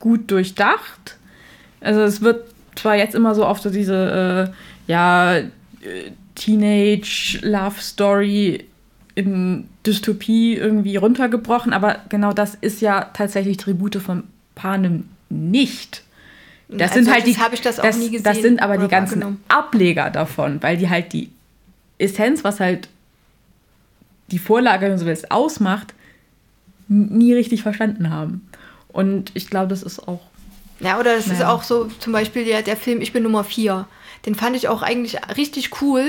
[0.00, 1.16] gut durchdacht.
[1.80, 5.44] Also es wird zwar jetzt immer so oft so diese, äh, ja, äh,
[6.34, 8.64] Teenage-Love-Story
[9.14, 14.24] in Dystopie irgendwie runtergebrochen, aber genau das ist ja tatsächlich Tribute von
[14.54, 16.02] Panem nicht.
[16.68, 17.36] Das Als sind halt die.
[17.38, 19.40] habe ich das auch das, nie gesehen Das sind aber die ganzen.
[19.48, 21.30] Ableger davon, weil die halt die
[21.98, 22.88] Essenz, was halt
[24.30, 25.94] die Vorlage, wenn du so willst, ausmacht,
[26.88, 28.48] nie richtig verstanden haben.
[28.88, 30.20] Und ich glaube, das ist auch.
[30.80, 31.50] Ja, oder das ist Ja.
[31.52, 33.86] auch so, zum Beispiel der, der Film Ich bin Nummer 4.
[34.26, 36.04] Den fand ich auch eigentlich richtig cool.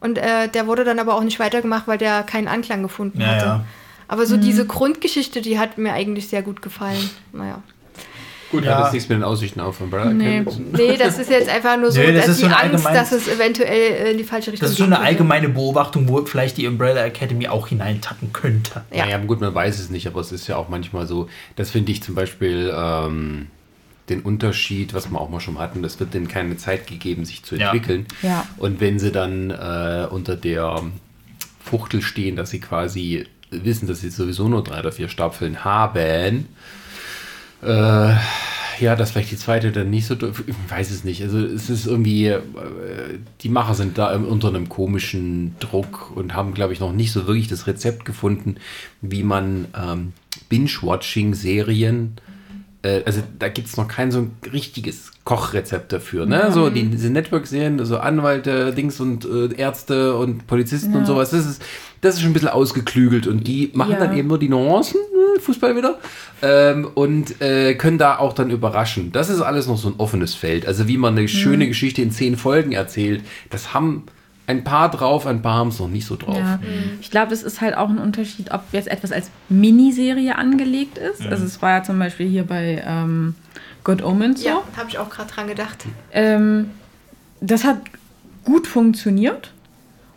[0.00, 3.26] Und äh, der wurde dann aber auch nicht weitergemacht, weil der keinen Anklang gefunden Ja,
[3.28, 3.44] hatte.
[3.46, 3.64] ja.
[4.08, 7.10] Aber so diese Grundgeschichte, die hat mir eigentlich sehr gut gefallen.
[7.32, 7.62] Naja.
[8.50, 8.76] Gut, Ja.
[8.78, 10.38] hat das nichts mit den Aussichten auf Umbrella Nee.
[10.40, 10.72] Academy zu tun?
[10.72, 12.86] Nee, das ist jetzt einfach nur so, Nee, das dass ist so die ein Angst,
[12.86, 16.24] allgemein- dass es eventuell in die falsche Richtung Das ist so eine allgemeine Beobachtung, wo
[16.24, 18.82] vielleicht die Umbrella Academy auch hineintappen könnte.
[18.92, 19.04] Ja.
[19.04, 21.92] Naja, gut, man weiß es nicht, aber es ist ja auch manchmal so, das finde
[21.92, 23.46] ich zum Beispiel ähm,
[24.08, 27.44] den Unterschied, was wir auch mal schon hatten, es wird denen keine Zeit gegeben, sich
[27.44, 27.66] zu Ja.
[27.66, 28.06] entwickeln.
[28.22, 28.44] Ja.
[28.56, 30.82] Und wenn sie dann äh, unter der
[31.64, 36.48] Fuchtel stehen, dass sie quasi wissen, dass sie sowieso nur drei oder vier Stapfeln haben,
[37.62, 38.14] äh,
[38.80, 41.22] ja, dass vielleicht die zweite dann nicht so, ich weiß es nicht.
[41.22, 42.40] Also es ist irgendwie, äh,
[43.42, 47.26] die Macher sind da unter einem komischen Druck und haben, glaube ich, noch nicht so
[47.26, 48.56] wirklich das Rezept gefunden,
[49.02, 50.12] wie man ähm,
[50.48, 52.16] Binge-Watching-Serien,
[52.82, 56.26] äh, also da gibt es noch kein so ein richtiges Kochrezept dafür.
[56.26, 56.50] Ne?
[56.52, 61.46] So die, diese Network-Serien, so Anwälte, Dings und äh, Ärzte und Polizisten und sowas, das
[61.46, 61.62] ist,
[62.00, 63.98] das ist schon ein bisschen ausgeklügelt und die machen Ja.
[63.98, 65.00] dann eben nur die Nuancen,
[65.38, 65.98] Fußball wieder,
[66.42, 69.12] ähm, und äh, können da auch dann überraschen.
[69.12, 70.66] Das ist alles noch so ein offenes Feld.
[70.66, 74.04] Also wie man eine schöne Geschichte in zehn Folgen erzählt, das haben
[74.46, 76.36] ein paar drauf, ein paar haben es noch nicht so drauf.
[76.36, 76.58] Ja.
[77.00, 81.24] Ich glaube, das ist halt auch ein Unterschied, ob jetzt etwas als Miniserie angelegt ist.
[81.26, 83.36] Also es war ja zum Beispiel hier bei ähm,
[83.84, 84.48] Good Omens so.
[84.48, 85.84] Ja, habe ich auch gerade dran gedacht.
[86.12, 86.70] Ähm,
[87.40, 87.78] das hat
[88.44, 89.52] gut funktioniert.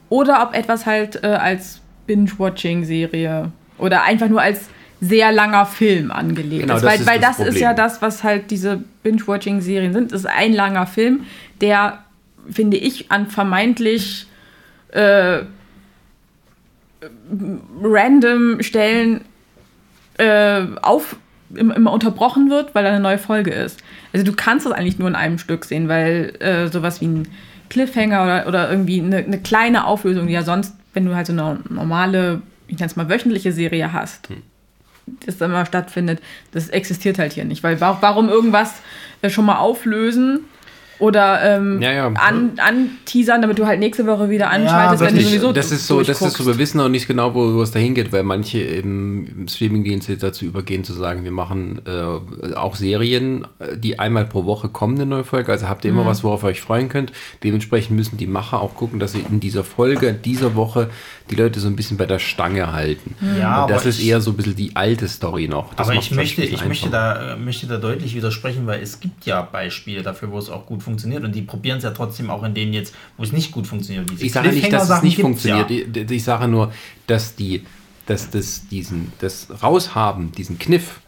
[0.09, 4.61] Oder ob etwas halt äh, als Binge-Watching-Serie oder einfach nur als
[5.03, 6.83] sehr langer Film angelegt Genau, ist.
[6.83, 10.11] das Weil, ist weil das das, ist ja das, was halt diese Binge-Watching-Serien sind.
[10.11, 11.25] Das ist ein langer Film,
[11.61, 11.99] der,
[12.49, 14.27] finde ich, an vermeintlich
[14.91, 15.39] äh,
[17.81, 19.21] random Stellen
[20.17, 21.15] äh, auf,
[21.55, 23.81] immer, unterbrochen wird, weil da eine neue Folge ist.
[24.13, 27.27] Also du kannst das eigentlich nur in einem Stück sehen, weil äh, sowas wie ein
[27.69, 31.33] Cliffhanger oder, oder irgendwie eine, eine kleine Auflösung, die ja sonst, wenn du halt so
[31.33, 34.29] eine normale, ich nenne es mal wöchentliche Serie hast,
[35.25, 36.19] das dann immer stattfindet,
[36.51, 37.63] das existiert halt hier nicht.
[37.63, 38.73] Weil wa- warum irgendwas
[39.21, 40.41] äh, schon mal auflösen
[40.99, 42.07] oder ähm, Ja, ja.
[42.07, 46.01] An, anteasern, damit du halt nächste Woche wieder anschaltest, wenn du sowieso das ist so,
[46.01, 48.59] das ist so, wir wissen noch nicht genau, wo, wo es dahin geht, weil manche
[48.61, 53.99] im, im Streamingdienst jetzt dazu übergehen zu sagen, wir machen äh, auch Serien, äh, die
[53.99, 55.51] einmal pro Woche kommen, eine neue Folge.
[55.51, 57.11] Also habt ihr immer was, worauf ihr euch freuen könnt.
[57.43, 60.89] Dementsprechend müssen die Macher auch gucken, dass sie in dieser Folge, dieser Woche
[61.29, 63.15] die Leute so ein bisschen bei der Stange halten.
[63.39, 65.73] Ja, Und das ist ich- eher so ein bisschen die alte Story noch.
[65.73, 69.25] Das Aber ich möchte, ich möchte, da, äh, möchte da deutlich widersprechen, weil es gibt
[69.25, 72.43] ja Beispiele dafür, wo es auch gut funktioniert und die probieren es ja trotzdem auch
[72.43, 74.09] in denen jetzt, wo es nicht gut funktioniert.
[74.11, 75.69] Diese Ich sage nicht, dass es nicht funktioniert.
[75.71, 76.01] Ja.
[76.03, 76.71] Ich, ich sage nur,
[77.07, 77.63] dass die,
[78.05, 80.99] dass das diesen, das Raushaben, diesen Kniff,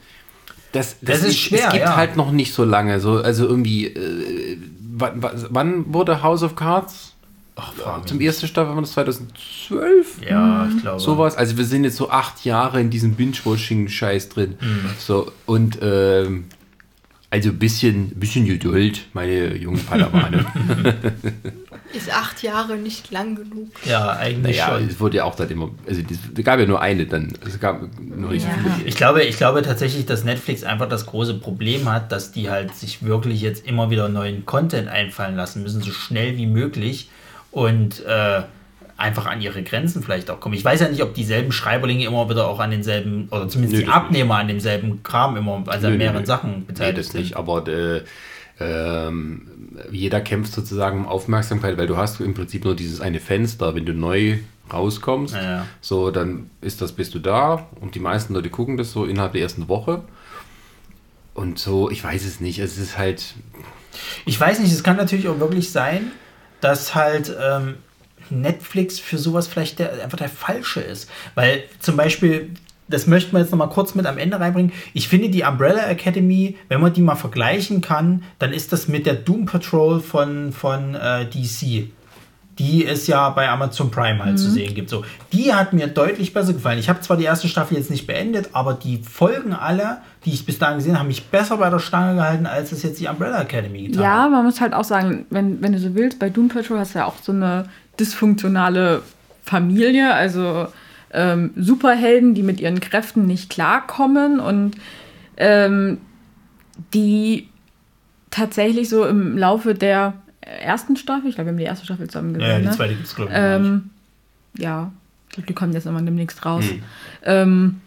[0.71, 1.95] das, Das ist schwer, Es gibt ja.
[1.95, 2.99] halt noch nicht so lange.
[2.99, 4.57] So, also irgendwie, äh,
[4.93, 7.14] wann, wann wurde House of Cards?
[7.57, 10.21] Ach, Zum ersten Staffel war das 2012?
[10.29, 10.99] Ja, ich glaube.
[10.99, 11.37] Sowas.
[11.37, 14.55] Also wir sind jetzt so acht Jahre in diesem Binge-Watching-Scheiß drin.
[14.59, 14.89] Mhm.
[14.99, 16.45] So, und ähm,
[17.29, 20.45] also ein bisschen, bisschen Geduld, meine jungen Padawane.
[21.93, 23.69] Ist acht Jahre nicht lang genug.
[23.85, 24.87] Ja, eigentlich naja, schon.
[24.89, 27.87] es wurde ja auch dann immer, also es gab ja nur eine dann, es gab
[28.01, 28.55] nur nicht so Ja.
[28.75, 28.87] viele.
[28.89, 32.75] Ich glaube, ich glaube tatsächlich, dass Netflix einfach das große Problem hat, dass die halt
[32.75, 37.09] sich wirklich jetzt immer wieder neuen Content einfallen lassen müssen, so schnell wie möglich
[37.55, 38.41] und äh,
[38.97, 40.55] einfach an ihre Grenzen vielleicht auch kommen.
[40.55, 43.85] Ich weiß ja nicht, ob dieselben Schreiberlinge immer wieder auch an denselben, oder zumindest Nö,
[43.85, 46.25] die Abnehmer an demselben Kram immer, also an Nö, nö, mehreren nö.
[46.25, 47.21] Sachen beteiligt das sind.
[47.21, 48.01] nicht, aber äh,
[48.59, 49.47] ähm,
[49.89, 53.85] jeder kämpft sozusagen um Aufmerksamkeit, weil du hast im Prinzip nur dieses eine Fenster, wenn
[53.85, 54.39] du neu
[54.73, 55.65] rauskommst, Ja, ja.
[55.79, 59.31] so dann ist das, bist du da und die meisten Leute gucken das so innerhalb
[59.31, 60.01] der ersten Woche
[61.33, 63.33] und so, ich weiß es nicht, es ist halt,
[64.25, 66.11] Ich weiß nicht, es kann natürlich auch wirklich sein,
[66.65, 67.75] dass halt ähm,
[68.31, 71.07] Netflix für sowas vielleicht der, einfach der falsche ist.
[71.35, 72.49] Weil zum Beispiel,
[72.87, 74.71] das möchten wir jetzt noch mal kurz mit am Ende reinbringen.
[74.95, 79.05] Ich finde die Umbrella Academy, wenn man die mal vergleichen kann, dann ist das mit
[79.05, 81.89] der Doom Patrol von, von äh, DC.
[82.57, 84.89] Die es ja bei Amazon Prime halt zu sehen gibt.
[84.89, 85.03] So,
[85.33, 86.79] die hat mir deutlich besser gefallen.
[86.79, 90.45] Ich habe zwar die erste Staffel jetzt nicht beendet, aber die Folgen alle, die ich
[90.45, 93.07] bis dahin gesehen habe, haben mich besser bei der Stange gehalten, als es jetzt die
[93.07, 94.03] Umbrella Academy getan hat.
[94.03, 96.95] Ja, man muss halt auch sagen, wenn, wenn du so willst, bei Doom Patrol hast
[96.95, 97.65] du ja auch so eine
[97.99, 99.01] dysfunktionale
[99.43, 100.67] Familie, also
[101.11, 104.75] ähm, Superhelden, die mit ihren Kräften nicht klarkommen und
[105.37, 105.99] ähm,
[106.93, 107.49] die
[108.31, 110.13] tatsächlich so im Laufe der
[110.45, 112.71] ersten Staffel, ich glaube, wir haben die erste Staffel zusammen gesehen, Ja, die ne?
[112.71, 113.37] zweite gibt es, glaube ich.
[113.39, 113.89] Ähm,
[114.57, 114.91] ja,
[115.29, 116.63] ich glaube, die kommen jetzt immer demnächst raus.
[117.23, 117.81] Ähm,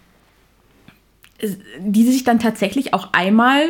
[1.39, 3.63] es- die sich dann tatsächlich auch einmal,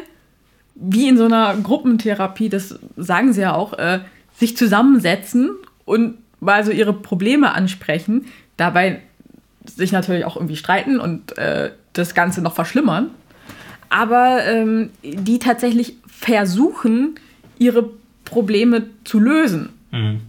[0.75, 4.01] wie in so einer Gruppentherapie, das sagen sie ja auch, äh,
[4.37, 5.51] sich zusammensetzen
[5.85, 9.03] und mal so ihre Probleme ansprechen, dabei
[9.67, 13.11] sich natürlich auch irgendwie streiten und äh, das Ganze noch verschlimmern.
[13.91, 17.17] Aber ähm, die tatsächlich versuchen,
[17.59, 17.91] ihre
[18.29, 19.71] Probleme zu lösen.
[19.91, 20.21] Mhm.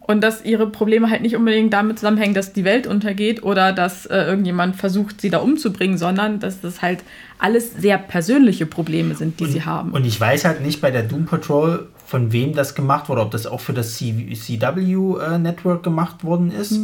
[0.00, 4.04] Und dass ihre Probleme halt nicht unbedingt damit zusammenhängen, dass die Welt untergeht oder dass
[4.06, 7.04] äh, irgendjemand versucht, sie da umzubringen, sondern dass das halt
[7.38, 9.92] alles sehr persönliche Probleme sind, die sie haben.
[9.92, 13.30] Und ich weiß halt nicht bei der Doom Patrol, von wem das gemacht wurde, ob
[13.30, 14.80] das auch für das C CW
[15.18, 16.78] äh, Network gemacht worden ist.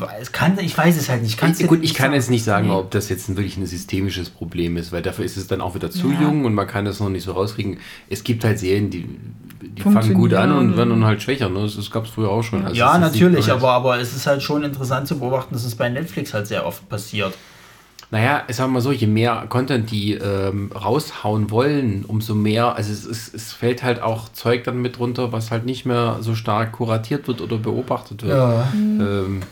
[0.00, 1.36] Weiß, kann, ich weiß es halt nicht.
[1.38, 2.74] Kann's dir Gut, ich kann jetzt nicht sagen, Nee.
[2.74, 5.90] ob das jetzt wirklich ein systemisches Problem ist, weil dafür ist es dann auch wieder
[5.90, 6.22] zu Ja.
[6.22, 7.78] jung und man kann das noch nicht so rauskriegen.
[8.08, 9.08] Es gibt halt Serien, die,
[9.62, 11.48] die fangen gut an und werden dann halt schwächer.
[11.48, 11.62] Ne?
[11.62, 12.64] Das, das gab es früher auch schon.
[12.64, 15.88] Also Ja, natürlich, aber, aber es ist halt schon interessant zu beobachten, dass es bei
[15.88, 17.34] Netflix halt sehr oft passiert.
[18.10, 22.90] Naja, ich sag mal so, je mehr Content die ähm, raushauen wollen, umso mehr, also
[22.90, 26.34] es, es, es fällt halt auch Zeug dann mit runter, was halt nicht mehr so
[26.34, 28.64] stark kuratiert wird oder beobachtet wird.
[28.74, 29.42] Ähm,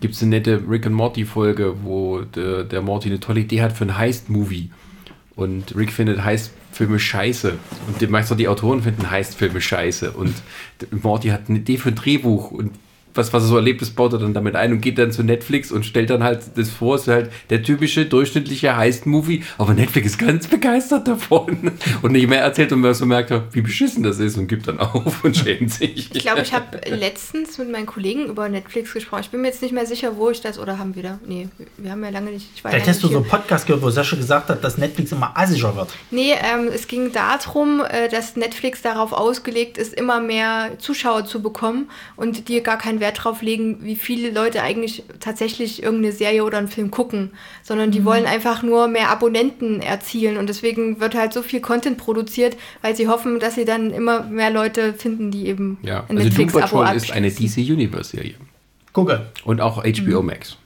[0.00, 3.62] Gibt es eine nette Rick and Morty Folge, wo der, der Morty eine tolle Idee
[3.62, 4.70] hat für einen Heist-Movie.
[5.36, 7.56] Und Rick findet Heist-Filme scheiße.
[7.86, 10.12] Und die meisten die Autoren finden Heist-Filme scheiße.
[10.12, 10.34] Und
[10.90, 12.50] Morty hat eine Idee für ein Drehbuch.
[12.50, 12.72] Und
[13.14, 15.22] was, was er so erlebt ist, baut er dann damit ein und geht dann zu
[15.22, 19.74] Netflix und stellt dann halt das vor, es ist halt der typische durchschnittliche Heist-Movie, aber
[19.74, 21.72] Netflix ist ganz begeistert davon.
[22.02, 24.78] Und nicht mehr erzählt und man so merkt, wie beschissen das ist und gibt dann
[24.78, 26.10] auf und schämt sich.
[26.12, 29.22] Ich glaube, ich habe letztens mit meinen Kollegen über Netflix gesprochen.
[29.22, 31.18] Ich bin mir jetzt nicht mehr sicher, wo ich das oder haben wir da.
[31.26, 32.48] Nee, wir haben ja lange nicht.
[32.54, 35.12] Ich Vielleicht lange hast du so einen Podcast gehört, wo Sascha gesagt hat, dass Netflix
[35.12, 35.90] immer assischer wird.
[36.10, 41.42] Nee, ähm, es ging darum, äh, dass Netflix darauf ausgelegt ist, immer mehr Zuschauer zu
[41.42, 46.42] bekommen und die gar keinen Wert drauf legen, wie viele Leute eigentlich tatsächlich irgendeine Serie
[46.44, 51.14] oder einen Film gucken, sondern die wollen einfach nur mehr Abonnenten erzielen und deswegen wird
[51.14, 55.30] halt so viel Content produziert, weil sie hoffen, dass sie dann immer mehr Leute finden,
[55.30, 57.30] die eben Ja, ein also Doom Netflix-Abo Patrol ist eine.
[57.30, 58.36] DC Universe Serie.
[58.94, 59.26] Gucke.
[59.44, 60.26] Und auch HBO Hm.
[60.26, 60.56] Max.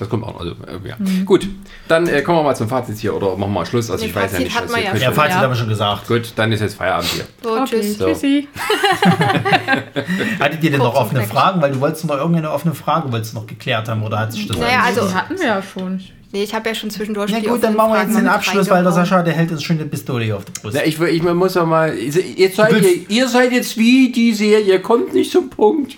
[0.00, 0.40] Das kommt auch noch.
[0.40, 0.96] Also, äh, ja.
[1.26, 1.46] Gut,
[1.86, 3.90] dann äh, kommen wir mal zum Fazit hier oder machen wir mal Schluss.
[3.90, 5.40] Also Nee, ich weiß ja Fazit nicht, hat was man ihr ja Ja, Fazit Ja.
[5.42, 6.08] haben wir schon gesagt.
[6.08, 7.24] Gut, dann ist jetzt Feierabend hier.
[7.42, 7.98] So, Okay, tschüss.
[7.98, 8.06] So.
[8.06, 8.48] tschüssi.
[10.40, 11.22] Hattet ihr denn noch Kurz offene.
[11.24, 11.60] Fragen?
[11.62, 14.46] Weil du wolltest noch irgendeine offene Frage wolltest du noch geklärt haben oder hat sich
[14.46, 16.00] das Naja, also- Die hatten wir ja schon.
[16.32, 18.70] Nee, ich habe ja schon zwischendurch Na die gut, dann machen wir jetzt den Abschluss,
[18.70, 18.92] weil der.
[18.92, 20.76] Sascha, der hält uns schon eine Pistole hier auf der Brust.
[20.76, 21.92] Ja, ich, will- ich muss ja mal.
[21.96, 25.96] Jetzt seid ihr, ihr seid jetzt wie die Serie, kommt nicht zum Punkt.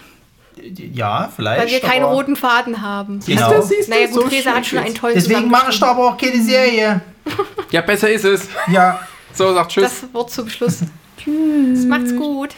[0.93, 1.63] Ja, vielleicht.
[1.63, 3.21] Weil wir keinen roten Faden haben.
[3.21, 3.51] Genau.
[3.51, 5.91] Das siehst du, Naja, so gut, Theresa hat schon einen tollen Deswegen mache ich da
[5.91, 7.01] aber auch keine Serie.
[7.71, 8.49] Ja, besser ist es.
[8.69, 9.01] Ja.
[9.33, 9.85] So, sagt Tschüss.
[9.85, 10.81] Das Wort zum Schluss.
[11.19, 11.85] Tschüss.
[11.87, 12.55] Macht's gut.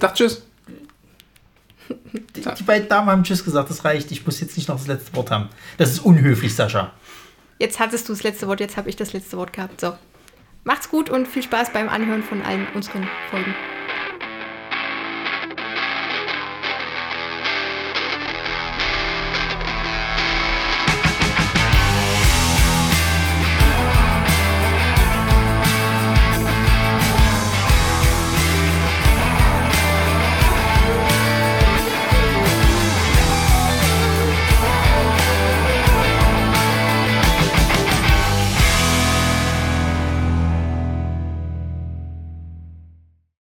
[0.00, 0.42] sagt Tschüss.
[2.36, 4.10] Die, die beiden Damen haben Tschüss gesagt, das reicht.
[4.10, 5.48] Ich muss jetzt nicht noch das letzte Wort haben.
[5.78, 6.92] Das ist unhöflich, Sascha.
[7.58, 9.80] Jetzt hattest du das letzte Wort, jetzt habe ich das letzte Wort gehabt.
[9.80, 9.94] So.
[10.64, 13.54] Macht's gut und viel Spaß beim Anhören von allen unseren Folgen.